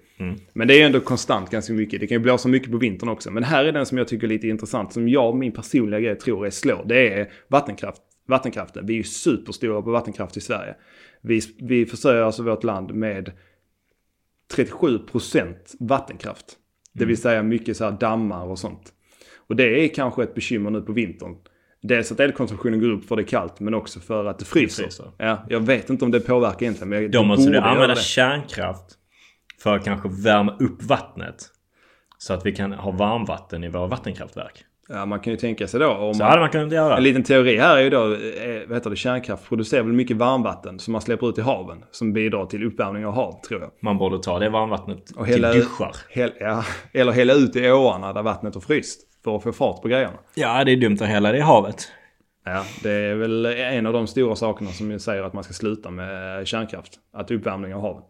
Men 0.53 0.67
det 0.67 0.73
är 0.73 0.77
ju 0.77 0.83
ändå 0.83 0.99
konstant 0.99 1.49
ganska 1.49 1.73
mycket. 1.73 1.99
Det 1.99 2.07
kan 2.07 2.15
ju 2.15 2.19
blåsa 2.19 2.49
mycket 2.49 2.71
på 2.71 2.77
vintern 2.77 3.09
också. 3.09 3.31
Men 3.31 3.43
här 3.43 3.65
är 3.65 3.71
den 3.71 3.85
som 3.85 3.97
jag 3.97 4.07
tycker 4.07 4.27
är 4.27 4.29
lite 4.29 4.47
intressant. 4.47 4.93
Som 4.93 5.09
jag, 5.09 5.35
min 5.35 5.51
personliga 5.51 5.99
grej, 5.99 6.15
tror 6.15 6.45
är 6.45 6.49
slår. 6.49 6.85
Det 6.85 7.13
är 7.13 7.31
vattenkraft. 7.47 8.01
Vattenkraften. 8.27 8.85
Vi 8.85 8.93
är 8.93 8.97
ju 8.97 9.03
superstora 9.03 9.81
på 9.81 9.91
vattenkraft 9.91 10.37
i 10.37 10.41
Sverige. 10.41 10.75
Vi, 11.21 11.41
vi 11.59 11.85
försörjer 11.85 12.21
alltså 12.21 12.43
vårt 12.43 12.63
land 12.63 12.93
med 12.93 13.31
37% 14.55 15.55
vattenkraft. 15.79 16.57
Det 16.97 17.05
vill 17.05 17.21
säga 17.21 17.43
mycket 17.43 17.77
så 17.77 17.83
här 17.83 17.91
dammar 17.91 18.45
och 18.45 18.59
sånt. 18.59 18.93
Och 19.47 19.55
det 19.55 19.63
är 19.85 19.87
kanske 19.93 20.23
ett 20.23 20.35
bekymmer 20.35 20.69
nu 20.69 20.81
på 20.81 20.91
vintern. 20.93 21.35
Dels 21.81 22.11
att 22.11 22.19
elkonsumtionen 22.19 22.79
går 22.79 22.89
upp 22.89 23.05
för 23.05 23.15
det 23.15 23.21
är 23.21 23.27
kallt 23.27 23.59
men 23.59 23.73
också 23.73 23.99
för 23.99 24.25
att 24.25 24.39
det 24.39 24.45
fryser. 24.45 24.83
fryser. 24.83 25.11
Ja, 25.17 25.45
jag 25.49 25.59
vet 25.59 25.89
inte 25.89 26.05
om 26.05 26.11
det 26.11 26.19
påverkar 26.19 26.61
egentligen. 26.63 26.89
Men 26.89 27.11
Då 27.11 27.21
det 27.21 27.27
måste 27.27 27.51
du 27.51 27.57
använda 27.57 27.95
det. 27.95 28.01
kärnkraft 28.01 28.85
för 29.63 29.75
att 29.75 29.83
kanske 29.85 30.09
värma 30.09 30.57
upp 30.59 30.83
vattnet. 30.83 31.35
Så 32.17 32.33
att 32.33 32.45
vi 32.45 32.51
kan 32.55 32.71
ha 32.73 32.91
varmvatten 32.91 33.63
i 33.63 33.69
våra 33.69 33.87
vattenkraftverk. 33.87 34.63
Ja, 34.89 35.05
man 35.05 35.19
kan 35.19 35.33
ju 35.33 35.37
tänka 35.37 35.67
sig 35.67 35.79
då. 35.79 35.89
Om 35.91 36.13
Så 36.13 36.19
man, 36.19 36.29
hade 36.29 36.41
man 36.41 36.49
kunnat 36.49 36.71
göra. 36.71 36.97
en 36.97 37.03
liten 37.03 37.23
teori 37.23 37.57
här 37.57 37.77
är 37.77 37.81
ju 37.81 37.89
då, 37.89 38.03
eh, 38.13 38.67
vad 38.67 38.77
heter 38.77 38.89
det, 38.89 38.95
kärnkraft 38.95 39.49
producerar 39.49 39.83
väl 39.83 39.93
mycket 39.93 40.17
varmvatten 40.17 40.79
som 40.79 40.91
man 40.91 41.01
släpper 41.01 41.29
ut 41.29 41.37
i 41.37 41.41
haven. 41.41 41.83
Som 41.91 42.13
bidrar 42.13 42.45
till 42.45 42.65
uppvärmning 42.65 43.05
av 43.05 43.13
hav, 43.13 43.41
tror 43.47 43.61
jag. 43.61 43.69
Man 43.81 43.97
borde 43.97 44.19
ta 44.23 44.39
det 44.39 44.49
varmvattnet 44.49 45.11
Och 45.15 45.25
till 45.25 45.33
hela, 45.33 45.53
duschar. 45.53 45.95
hel, 46.09 46.31
ja, 46.39 46.63
eller 46.93 47.11
hälla 47.11 47.33
ut 47.33 47.55
i 47.55 47.71
åarna 47.71 48.13
där 48.13 48.23
vattnet 48.23 48.53
har 48.53 48.61
fryst. 48.61 49.01
För 49.23 49.35
att 49.35 49.43
få 49.43 49.51
fart 49.51 49.81
på 49.81 49.87
grejerna. 49.87 50.13
Ja, 50.35 50.63
det 50.63 50.71
är 50.71 50.75
dumt 50.77 50.97
att 51.01 51.07
hälla 51.07 51.31
det 51.31 51.37
i 51.37 51.41
havet. 51.41 51.91
Ja, 52.45 52.63
det 52.83 52.91
är 52.91 53.15
väl 53.15 53.45
en 53.45 53.85
av 53.85 53.93
de 53.93 54.07
stora 54.07 54.35
sakerna 54.35 54.69
som 54.69 54.99
säger 54.99 55.23
att 55.23 55.33
man 55.33 55.43
ska 55.43 55.53
sluta 55.53 55.91
med 55.91 56.47
kärnkraft. 56.47 56.91
Att 57.13 57.31
uppvärmning 57.31 57.75
av 57.75 57.81
haven. 57.81 58.03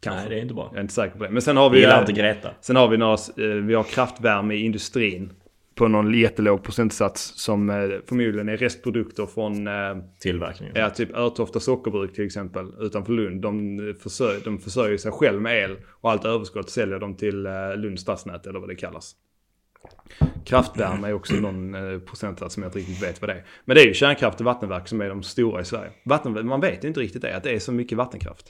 Kanske. 0.00 0.20
Nej, 0.20 0.28
det 0.30 0.38
är 0.38 0.42
inte 0.42 0.54
bra. 0.54 0.68
Jag 0.70 0.76
är 0.78 0.82
inte 0.82 0.94
säker 0.94 1.18
på 1.18 1.24
det. 1.24 1.30
Men 1.30 1.42
sen 1.42 1.56
har 1.56 1.70
Vi 1.70 1.80
gillar 1.80 2.00
inte 2.00 2.12
Greta. 2.12 2.50
sen 2.60 2.76
har 2.76 2.88
vi, 2.88 2.96
några, 2.96 3.12
eh, 3.12 3.44
vi 3.64 3.74
har 3.74 3.82
kraftvärme 3.82 4.54
i 4.54 4.64
industrin. 4.64 5.32
På 5.78 5.88
någon 5.88 6.14
jättelåg 6.14 6.62
procentsats 6.62 7.32
som 7.36 7.70
eh, 7.70 7.76
förmodligen 8.06 8.48
är 8.48 8.56
restprodukter 8.56 9.26
från 9.26 9.66
eh, 9.66 9.72
Tillverkningen. 10.20 10.74
ja, 10.76 10.90
typ 10.90 11.16
Örtofta 11.16 11.60
sockerbruk 11.60 12.14
till 12.14 12.26
exempel 12.26 12.66
utanför 12.80 13.12
Lund. 13.12 13.42
De 13.42 13.78
försörjer, 14.02 14.40
de 14.44 14.58
försörjer 14.58 14.98
sig 14.98 15.12
själv 15.12 15.42
med 15.42 15.64
el 15.64 15.76
och 16.00 16.10
allt 16.10 16.24
överskott 16.24 16.70
säljer 16.70 16.98
de 16.98 17.16
till 17.16 17.46
eh, 17.46 17.52
Lunds 17.76 18.02
stadsnät 18.02 18.46
eller 18.46 18.60
vad 18.60 18.68
det 18.68 18.74
kallas. 18.74 19.14
Kraftvärme 20.44 21.08
är 21.08 21.12
också 21.12 21.34
någon 21.34 21.72
procentsats 22.06 22.54
som 22.54 22.62
jag 22.62 22.68
inte 22.70 22.78
riktigt 22.78 23.02
vet 23.02 23.20
vad 23.20 23.30
det 23.30 23.34
är. 23.34 23.44
Men 23.64 23.74
det 23.74 23.82
är 23.82 23.86
ju 23.86 23.94
kärnkraft 23.94 24.40
och 24.40 24.46
vattenverk 24.46 24.88
som 24.88 25.00
är 25.00 25.08
de 25.08 25.22
stora 25.22 25.60
i 25.60 25.64
Sverige. 25.64 25.90
Vatten, 26.04 26.46
man 26.46 26.60
vet 26.60 26.84
inte 26.84 27.00
riktigt 27.00 27.22
det, 27.22 27.36
att 27.36 27.42
det 27.42 27.50
är 27.50 27.58
så 27.58 27.72
mycket 27.72 27.98
vattenkraft. 27.98 28.46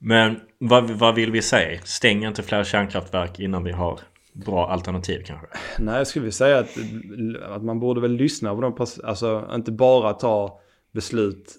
Men 0.00 0.40
vad, 0.58 0.90
vad 0.90 1.14
vill 1.14 1.32
vi 1.32 1.42
säga? 1.42 1.80
Stäng 1.84 2.24
inte 2.24 2.42
fler 2.42 2.64
kärnkraftverk 2.64 3.40
innan 3.40 3.64
vi 3.64 3.72
har 3.72 4.00
bra 4.32 4.68
alternativ 4.68 5.22
kanske? 5.26 5.46
Nej, 5.78 5.96
jag 5.98 6.06
skulle 6.06 6.32
säga 6.32 6.58
att, 6.58 6.78
att 7.42 7.64
man 7.64 7.80
borde 7.80 8.00
väl 8.00 8.12
lyssna 8.12 8.54
på 8.54 8.60
de, 8.60 8.74
pers- 8.74 9.04
alltså 9.04 9.50
inte 9.54 9.72
bara 9.72 10.12
ta 10.12 10.60
beslut. 10.94 11.54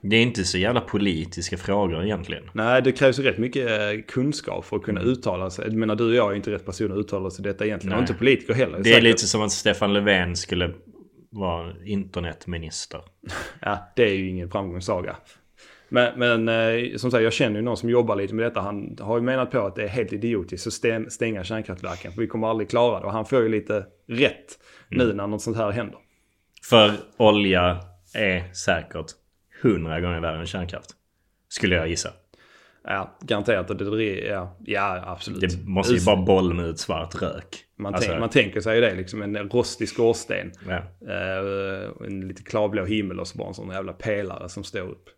Det 0.00 0.16
är 0.16 0.22
inte 0.22 0.44
så 0.44 0.58
jävla 0.58 0.80
politiska 0.80 1.56
frågor 1.56 2.04
egentligen. 2.04 2.44
Nej, 2.54 2.82
det 2.82 2.92
krävs 2.92 3.18
ju 3.18 3.22
rätt 3.22 3.38
mycket 3.38 3.70
eh, 3.70 4.02
kunskap 4.08 4.64
för 4.64 4.76
att 4.76 4.82
kunna 4.82 5.00
uttala 5.00 5.50
sig. 5.50 5.64
Jag 5.64 5.74
menar, 5.74 5.94
du 5.96 6.08
och 6.08 6.14
jag 6.14 6.32
är 6.32 6.36
inte 6.36 6.50
rätt 6.50 6.66
person 6.66 6.92
att 6.92 6.98
uttala 6.98 7.30
sig 7.30 7.42
detta 7.44 7.64
egentligen. 7.66 7.90
Nej. 7.90 7.96
Och 7.96 8.02
inte 8.10 8.14
politiker 8.14 8.54
heller. 8.54 8.72
Det 8.78 8.80
är 8.80 8.84
säkert. 8.84 9.02
lite 9.02 9.26
som 9.26 9.42
att 9.42 9.52
Stefan 9.52 9.92
Löfven 9.92 10.36
skulle 10.36 10.70
vara 11.30 11.72
internetminister. 11.84 13.00
Ja, 13.60 13.92
det 13.96 14.02
är 14.10 14.14
ju 14.14 14.28
ingen 14.28 14.50
framgångssaga. 14.50 15.16
Men, 15.92 16.18
men 16.18 16.48
eh, 16.48 16.96
som 16.96 17.10
sagt, 17.10 17.24
jag 17.24 17.32
känner 17.32 17.56
ju 17.56 17.62
någon 17.62 17.76
som 17.76 17.90
jobbar 17.90 18.16
lite 18.16 18.34
med 18.34 18.44
detta. 18.44 18.60
Han 18.60 18.96
har 19.00 19.16
ju 19.16 19.22
menat 19.22 19.50
på 19.50 19.66
att 19.66 19.76
det 19.76 19.82
är 19.82 19.88
helt 19.88 20.12
idiotiskt 20.12 20.66
att 20.66 21.12
stänga 21.12 21.44
kärnkraftverken. 21.44 22.12
För 22.12 22.20
vi 22.20 22.26
kommer 22.26 22.48
aldrig 22.48 22.70
klara 22.70 23.00
det. 23.00 23.06
Och 23.06 23.12
han 23.12 23.26
får 23.26 23.42
ju 23.42 23.48
lite 23.48 23.86
rätt 24.08 24.58
nu 24.88 25.12
när 25.12 25.26
något 25.26 25.42
sånt 25.42 25.56
här 25.56 25.70
händer. 25.70 25.98
För 26.68 26.92
olja 27.16 27.80
är 28.14 28.52
säkert 28.52 29.06
hundra 29.62 30.00
gånger 30.00 30.20
värre 30.20 30.40
än 30.40 30.46
kärnkraft. 30.46 30.90
Skulle 31.48 31.76
jag 31.76 31.88
gissa. 31.88 32.10
Ja, 32.84 33.18
garanterat. 33.20 33.70
Och 33.70 33.76
det, 33.96 34.20
ja, 34.20 34.56
ja, 34.64 35.02
absolut. 35.06 35.40
Det 35.40 35.68
måste 35.68 35.94
ju 35.94 36.04
bara 36.04 36.16
bolla 36.16 36.62
ut 36.62 36.78
svart 36.78 37.22
rök. 37.22 37.64
Man, 37.76 37.94
Alltså, 37.94 38.08
tänk, 38.10 38.20
man 38.20 38.30
tänker 38.30 38.60
sig 38.60 38.74
ju 38.74 38.80
det 38.80 38.94
liksom. 38.94 39.22
En 39.22 39.36
rostig 39.36 39.88
skorsten. 39.88 40.52
ja. 40.68 40.82
Eh, 41.12 42.06
en 42.06 42.28
lite 42.28 42.42
klarblå 42.42 42.84
himmel 42.84 43.20
och 43.20 43.28
så 43.28 43.38
bara 43.38 43.48
en 43.48 43.54
sån 43.54 43.70
jävla 43.70 43.92
pelare 43.92 44.48
som 44.48 44.64
står 44.64 44.80
upp. 44.80 45.08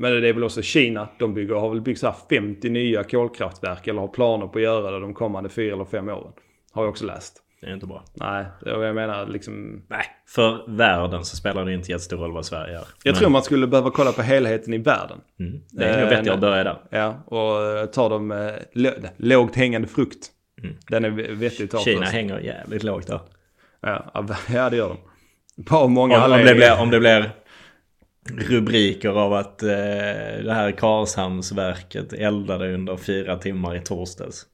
Men 0.00 0.12
det 0.22 0.28
är 0.28 0.32
väl 0.32 0.44
också 0.44 0.62
Kina. 0.62 1.08
De 1.18 1.34
bygger, 1.34 1.54
har 1.54 1.70
väl 1.70 1.80
byggt 1.80 2.00
så 2.00 2.06
här 2.06 2.16
50 2.30 2.68
nya 2.68 3.04
kolkraftverk 3.04 3.86
eller 3.86 4.00
har 4.00 4.08
planer 4.08 4.46
på 4.46 4.58
att 4.58 4.62
göra 4.62 4.90
det 4.90 5.00
de 5.00 5.14
kommande 5.14 5.48
fyra 5.48 5.74
eller 5.74 5.84
fem 5.84 6.08
åren. 6.08 6.32
Har 6.72 6.82
jag 6.82 6.90
också 6.90 7.06
läst. 7.06 7.42
Det 7.60 7.66
är 7.66 7.74
inte 7.74 7.86
bra. 7.86 8.04
Nej, 8.14 8.44
jag 8.64 8.94
menar 8.94 9.26
liksom. 9.26 9.82
Nej, 9.88 10.04
för 10.26 10.76
världen 10.76 11.24
så 11.24 11.36
spelar 11.36 11.64
det 11.64 11.72
inte 11.74 11.90
jättestor 11.90 12.16
roll 12.16 12.32
vad 12.32 12.46
Sverige 12.46 12.72
gör. 12.72 12.84
Jag 13.02 13.12
Men, 13.12 13.14
tror 13.14 13.30
man 13.30 13.42
skulle 13.42 13.66
behöva 13.66 13.90
kolla 13.90 14.12
på 14.12 14.22
helheten 14.22 14.74
i 14.74 14.78
världen. 14.78 15.18
mm, 15.40 15.60
det 15.70 15.84
är 15.84 15.96
nog 15.96 16.12
Eh, 16.12 16.16
vettigt 16.16 16.32
att 16.32 16.40
börja 16.40 16.64
där. 16.64 16.76
Ja, 16.90 17.22
och 17.26 17.62
eh, 17.78 17.86
ta 17.86 18.08
dem 18.08 18.30
eh, 18.30 18.52
lågt 19.16 19.56
hängande 19.56 19.88
frukt. 19.88 20.26
Den 20.88 21.04
är 21.04 21.10
vettig 21.34 21.64
att 21.64 21.70
ta 21.70 21.76
Mm. 21.76 21.84
Kina 21.84 22.00
först. 22.00 22.12
hänger 22.12 22.38
jävligt 22.38 22.82
lågt 22.82 23.06
där. 23.06 23.20
Ja, 23.80 24.12
ja, 24.54 24.70
det 24.70 24.76
gör 24.76 24.88
de. 24.88 24.96
På 25.64 25.88
många 25.88 26.24
Om, 26.26 26.32
om, 26.32 26.38
det 26.38 26.54
blir, 26.54 26.80
om 26.80 26.90
det 26.90 27.00
blir 27.00 27.30
rubriker 28.36 29.08
av 29.08 29.32
att 29.32 29.62
eh, 29.62 29.68
det 30.44 30.52
här 30.54 30.72
Karlshamnsverket 30.72 32.12
eldade 32.12 32.74
under 32.74 32.96
fyra 32.96 33.36
timmar 33.36 33.76
i 33.76 33.80
torsdags. 33.80 34.46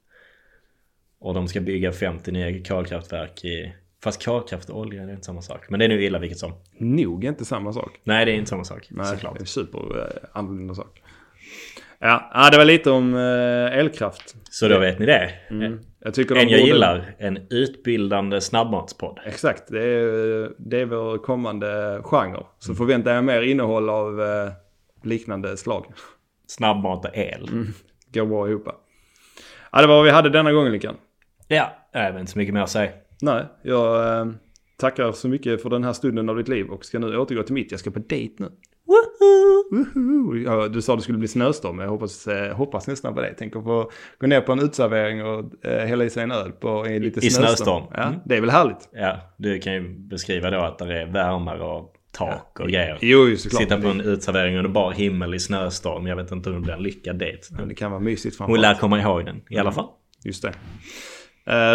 Och 1.19 1.33
de 1.33 1.47
ska 1.47 1.61
bygga 1.61 1.91
50 1.91 2.31
nya 2.31 2.63
kolkraftverk 2.63 3.45
i... 3.45 3.73
Fast 4.03 4.25
kolkraft 4.25 4.69
och 4.69 4.79
olja 4.79 5.03
är 5.03 5.11
inte 5.11 5.23
samma 5.23 5.41
sak. 5.41 5.69
Men 5.69 5.79
det 5.79 5.85
är 5.85 5.89
nu 5.89 6.03
illa 6.03 6.19
vilket 6.19 6.37
som. 6.37 6.53
Nog 6.77 7.25
inte 7.25 7.45
samma 7.45 7.73
sak. 7.73 7.99
Nej 8.03 8.25
det 8.25 8.31
är 8.31 8.35
inte 8.35 8.49
samma 8.49 8.63
sak. 8.63 8.87
Nej, 8.91 9.05
såklart. 9.05 9.37
det 9.37 9.43
är 9.43 9.45
super 9.45 9.99
eh, 9.99 10.29
annorlunda 10.33 10.75
sak. 10.75 11.01
Ja, 11.99 12.49
det 12.51 12.57
var 12.57 12.65
lite 12.65 12.91
om 12.91 13.15
eh, 13.15 13.79
elkraft. 13.79 14.35
Så 14.49 14.67
då 14.67 14.79
vet 14.79 14.99
ni 14.99 15.05
det. 15.05 15.31
Jag 16.05 16.13
tycker 16.13 16.35
En 16.35 16.49
jag 16.49 16.59
borde- 16.59 16.71
gillar. 16.71 17.15
En 17.17 17.39
utbildande 17.49 18.41
snabbmatspodd. 18.41 19.19
Exakt, 19.25 19.63
det 19.67 19.83
är, 19.83 20.51
det 20.57 20.81
är 20.81 20.85
vår 20.85 21.17
kommande 21.17 21.99
genre. 22.03 22.43
Så 22.59 22.75
förväntar 22.75 23.13
jag 23.13 23.23
mer 23.23 23.41
innehåll 23.41 23.89
av 23.89 24.21
eh, 24.21 24.51
liknande 25.03 25.57
slag. 25.57 25.85
Snabbmat 26.47 27.05
och 27.05 27.17
el. 27.17 27.49
Går 28.13 28.25
bra 28.25 28.49
ihop. 28.49 28.67
Ja, 29.71 29.81
det 29.81 29.87
var 29.87 29.95
vad 29.95 30.05
vi 30.05 30.11
hade 30.11 30.29
denna 30.29 30.51
gången 30.51 30.71
Likan. 30.71 30.95
Ja, 31.47 31.73
jag 31.91 32.11
har 32.13 32.19
inte 32.19 32.31
så 32.31 32.37
mycket 32.37 32.53
mer 32.53 32.61
att 32.61 32.69
säga. 32.69 32.91
Nej, 33.21 33.43
jag 33.61 34.17
eh, 34.19 34.25
tackar 34.77 35.11
så 35.11 35.27
mycket 35.27 35.61
för 35.61 35.69
den 35.69 35.83
här 35.83 35.93
stunden 35.93 36.29
av 36.29 36.37
ditt 36.37 36.47
liv 36.47 36.67
och 36.69 36.85
ska 36.85 36.99
nu 36.99 37.17
återgå 37.17 37.43
till 37.43 37.53
mitt. 37.53 37.71
Jag 37.71 37.79
ska 37.79 37.91
på 37.91 37.99
dejt 37.99 38.35
nu. 38.37 38.51
Woho! 39.71 40.35
Ja, 40.35 40.67
du 40.67 40.81
sa 40.81 40.93
att 40.93 40.99
det 40.99 41.03
skulle 41.03 41.17
bli 41.17 41.27
snöstorm. 41.27 41.79
Jag 41.79 41.87
hoppas, 41.87 42.27
eh, 42.27 42.55
hoppas 42.55 42.87
nästan 42.87 43.13
på 43.15 43.21
det. 43.21 43.33
Tänker 43.33 43.61
få 43.61 43.91
gå 44.19 44.27
ner 44.27 44.41
på 44.41 44.51
en 44.51 44.59
utservering 44.59 45.25
och 45.25 45.65
eh, 45.65 45.87
hälla 45.87 46.03
i 46.05 46.09
sig 46.09 46.23
en 46.23 46.31
öl 46.31 46.51
på 46.51 46.87
i 46.87 46.99
lite 46.99 47.25
I 47.25 47.29
snöstorm. 47.29 47.83
Ja, 47.93 48.03
Mm. 48.03 48.19
det 48.25 48.37
är 48.37 48.41
väl 48.41 48.49
härligt. 48.49 48.89
Ja, 48.91 49.17
du 49.37 49.59
kan 49.59 49.73
ju 49.73 49.89
beskriva 49.99 50.49
då 50.49 50.59
att 50.59 50.77
det 50.79 51.01
är 51.01 51.05
värmare 51.05 51.63
och 51.63 51.91
tak 52.11 52.59
och 52.59 52.67
grejer. 52.69 52.97
Jo, 53.01 53.35
såklart. 53.37 53.61
Sitta 53.61 53.81
på 53.81 53.87
en 53.87 54.01
utservering 54.01 54.57
under 54.57 54.69
bar 54.69 54.91
himmel 54.91 55.33
i 55.33 55.39
snöstorm. 55.39 56.07
Jag 56.07 56.15
vet 56.15 56.31
inte 56.31 56.49
om 56.49 56.55
det 56.55 56.61
blir 56.61 56.73
en 56.73 56.83
lyckad 56.83 57.15
dejt. 57.19 57.41
Men 57.51 57.67
det 57.69 57.75
kan 57.75 57.91
vara 57.91 58.01
mysigt 58.01 58.39
Hon 58.39 58.47
framför 58.47 58.61
lär 58.61 58.73
komma 58.75 59.01
ihåg 59.01 59.25
den 59.25 59.41
i 59.49 59.57
alla 59.57 59.71
fall. 59.71 59.85
Just 60.23 60.41
det. 60.43 60.53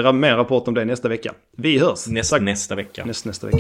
Eh, 0.04 0.12
mer 0.12 0.36
rapport 0.36 0.68
om 0.68 0.74
det 0.74 0.84
nästa 0.84 1.08
vecka. 1.08 1.32
Vi 1.56 1.78
hörs. 1.78 2.06
Nästa, 2.08 2.38
nästa 2.38 2.74
vecka. 2.74 3.04
Nästa, 3.04 3.28
nästa 3.28 3.46
vecka. 3.46 3.58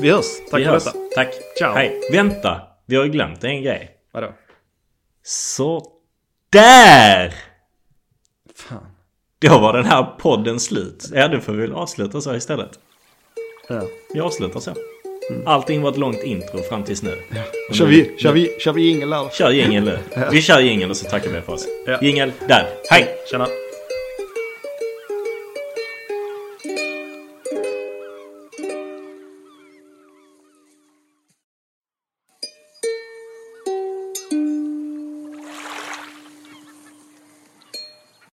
Vi 0.00 0.10
hörs. 0.10 0.24
Tack 0.50 0.60
Vi 0.60 0.64
för 0.64 0.72
hörs. 0.72 0.84
detta. 0.84 0.98
Tack. 1.14 1.28
Ciao. 1.58 1.72
Hej. 1.74 2.00
Vänta. 2.12 2.60
Vi 2.86 2.96
har 2.96 3.04
ju 3.04 3.10
glömt 3.10 3.44
en 3.44 3.62
grej. 3.62 3.90
Vadå? 4.12 4.32
Så 5.22 5.86
där! 6.50 7.34
Fan. 8.54 8.86
Då 9.38 9.58
var 9.58 9.72
den 9.72 9.84
här 9.84 10.02
podden 10.02 10.60
slut. 10.60 11.10
Ja, 11.14 11.28
du 11.28 11.40
får 11.40 11.52
väl 11.52 11.72
avsluta 11.72 12.20
så 12.20 12.34
istället. 12.34 12.78
Ja. 13.68 13.82
Vi 14.14 14.20
avslutar 14.20 14.60
så. 14.60 14.74
Allting 15.46 15.82
var 15.82 15.90
ett 15.90 15.96
långt 15.96 16.22
intro 16.22 16.62
fram 16.62 16.84
tills 16.84 17.02
nu. 17.02 17.18
Och 17.68 17.74
Kör 17.74 17.86
vi, 17.86 18.14
kör 18.18 18.32
vi, 18.32 18.56
kör 18.60 18.72
vi 18.72 18.82
jingel 18.82 19.10
där? 19.10 19.28
Kör 19.28 19.50
jingel 19.50 19.84
nu. 19.84 19.98
Vi 20.32 20.42
kör 20.42 20.60
jingel 20.60 20.90
och 20.90 20.96
så 20.96 21.08
tackar 21.10 21.30
vi 21.30 21.40
för 21.40 21.52
oss. 21.52 21.66
Ja. 21.86 21.98
Jingel 22.02 22.32
där. 22.48 22.66
Hej! 22.90 23.16
Tjena. 23.30 23.48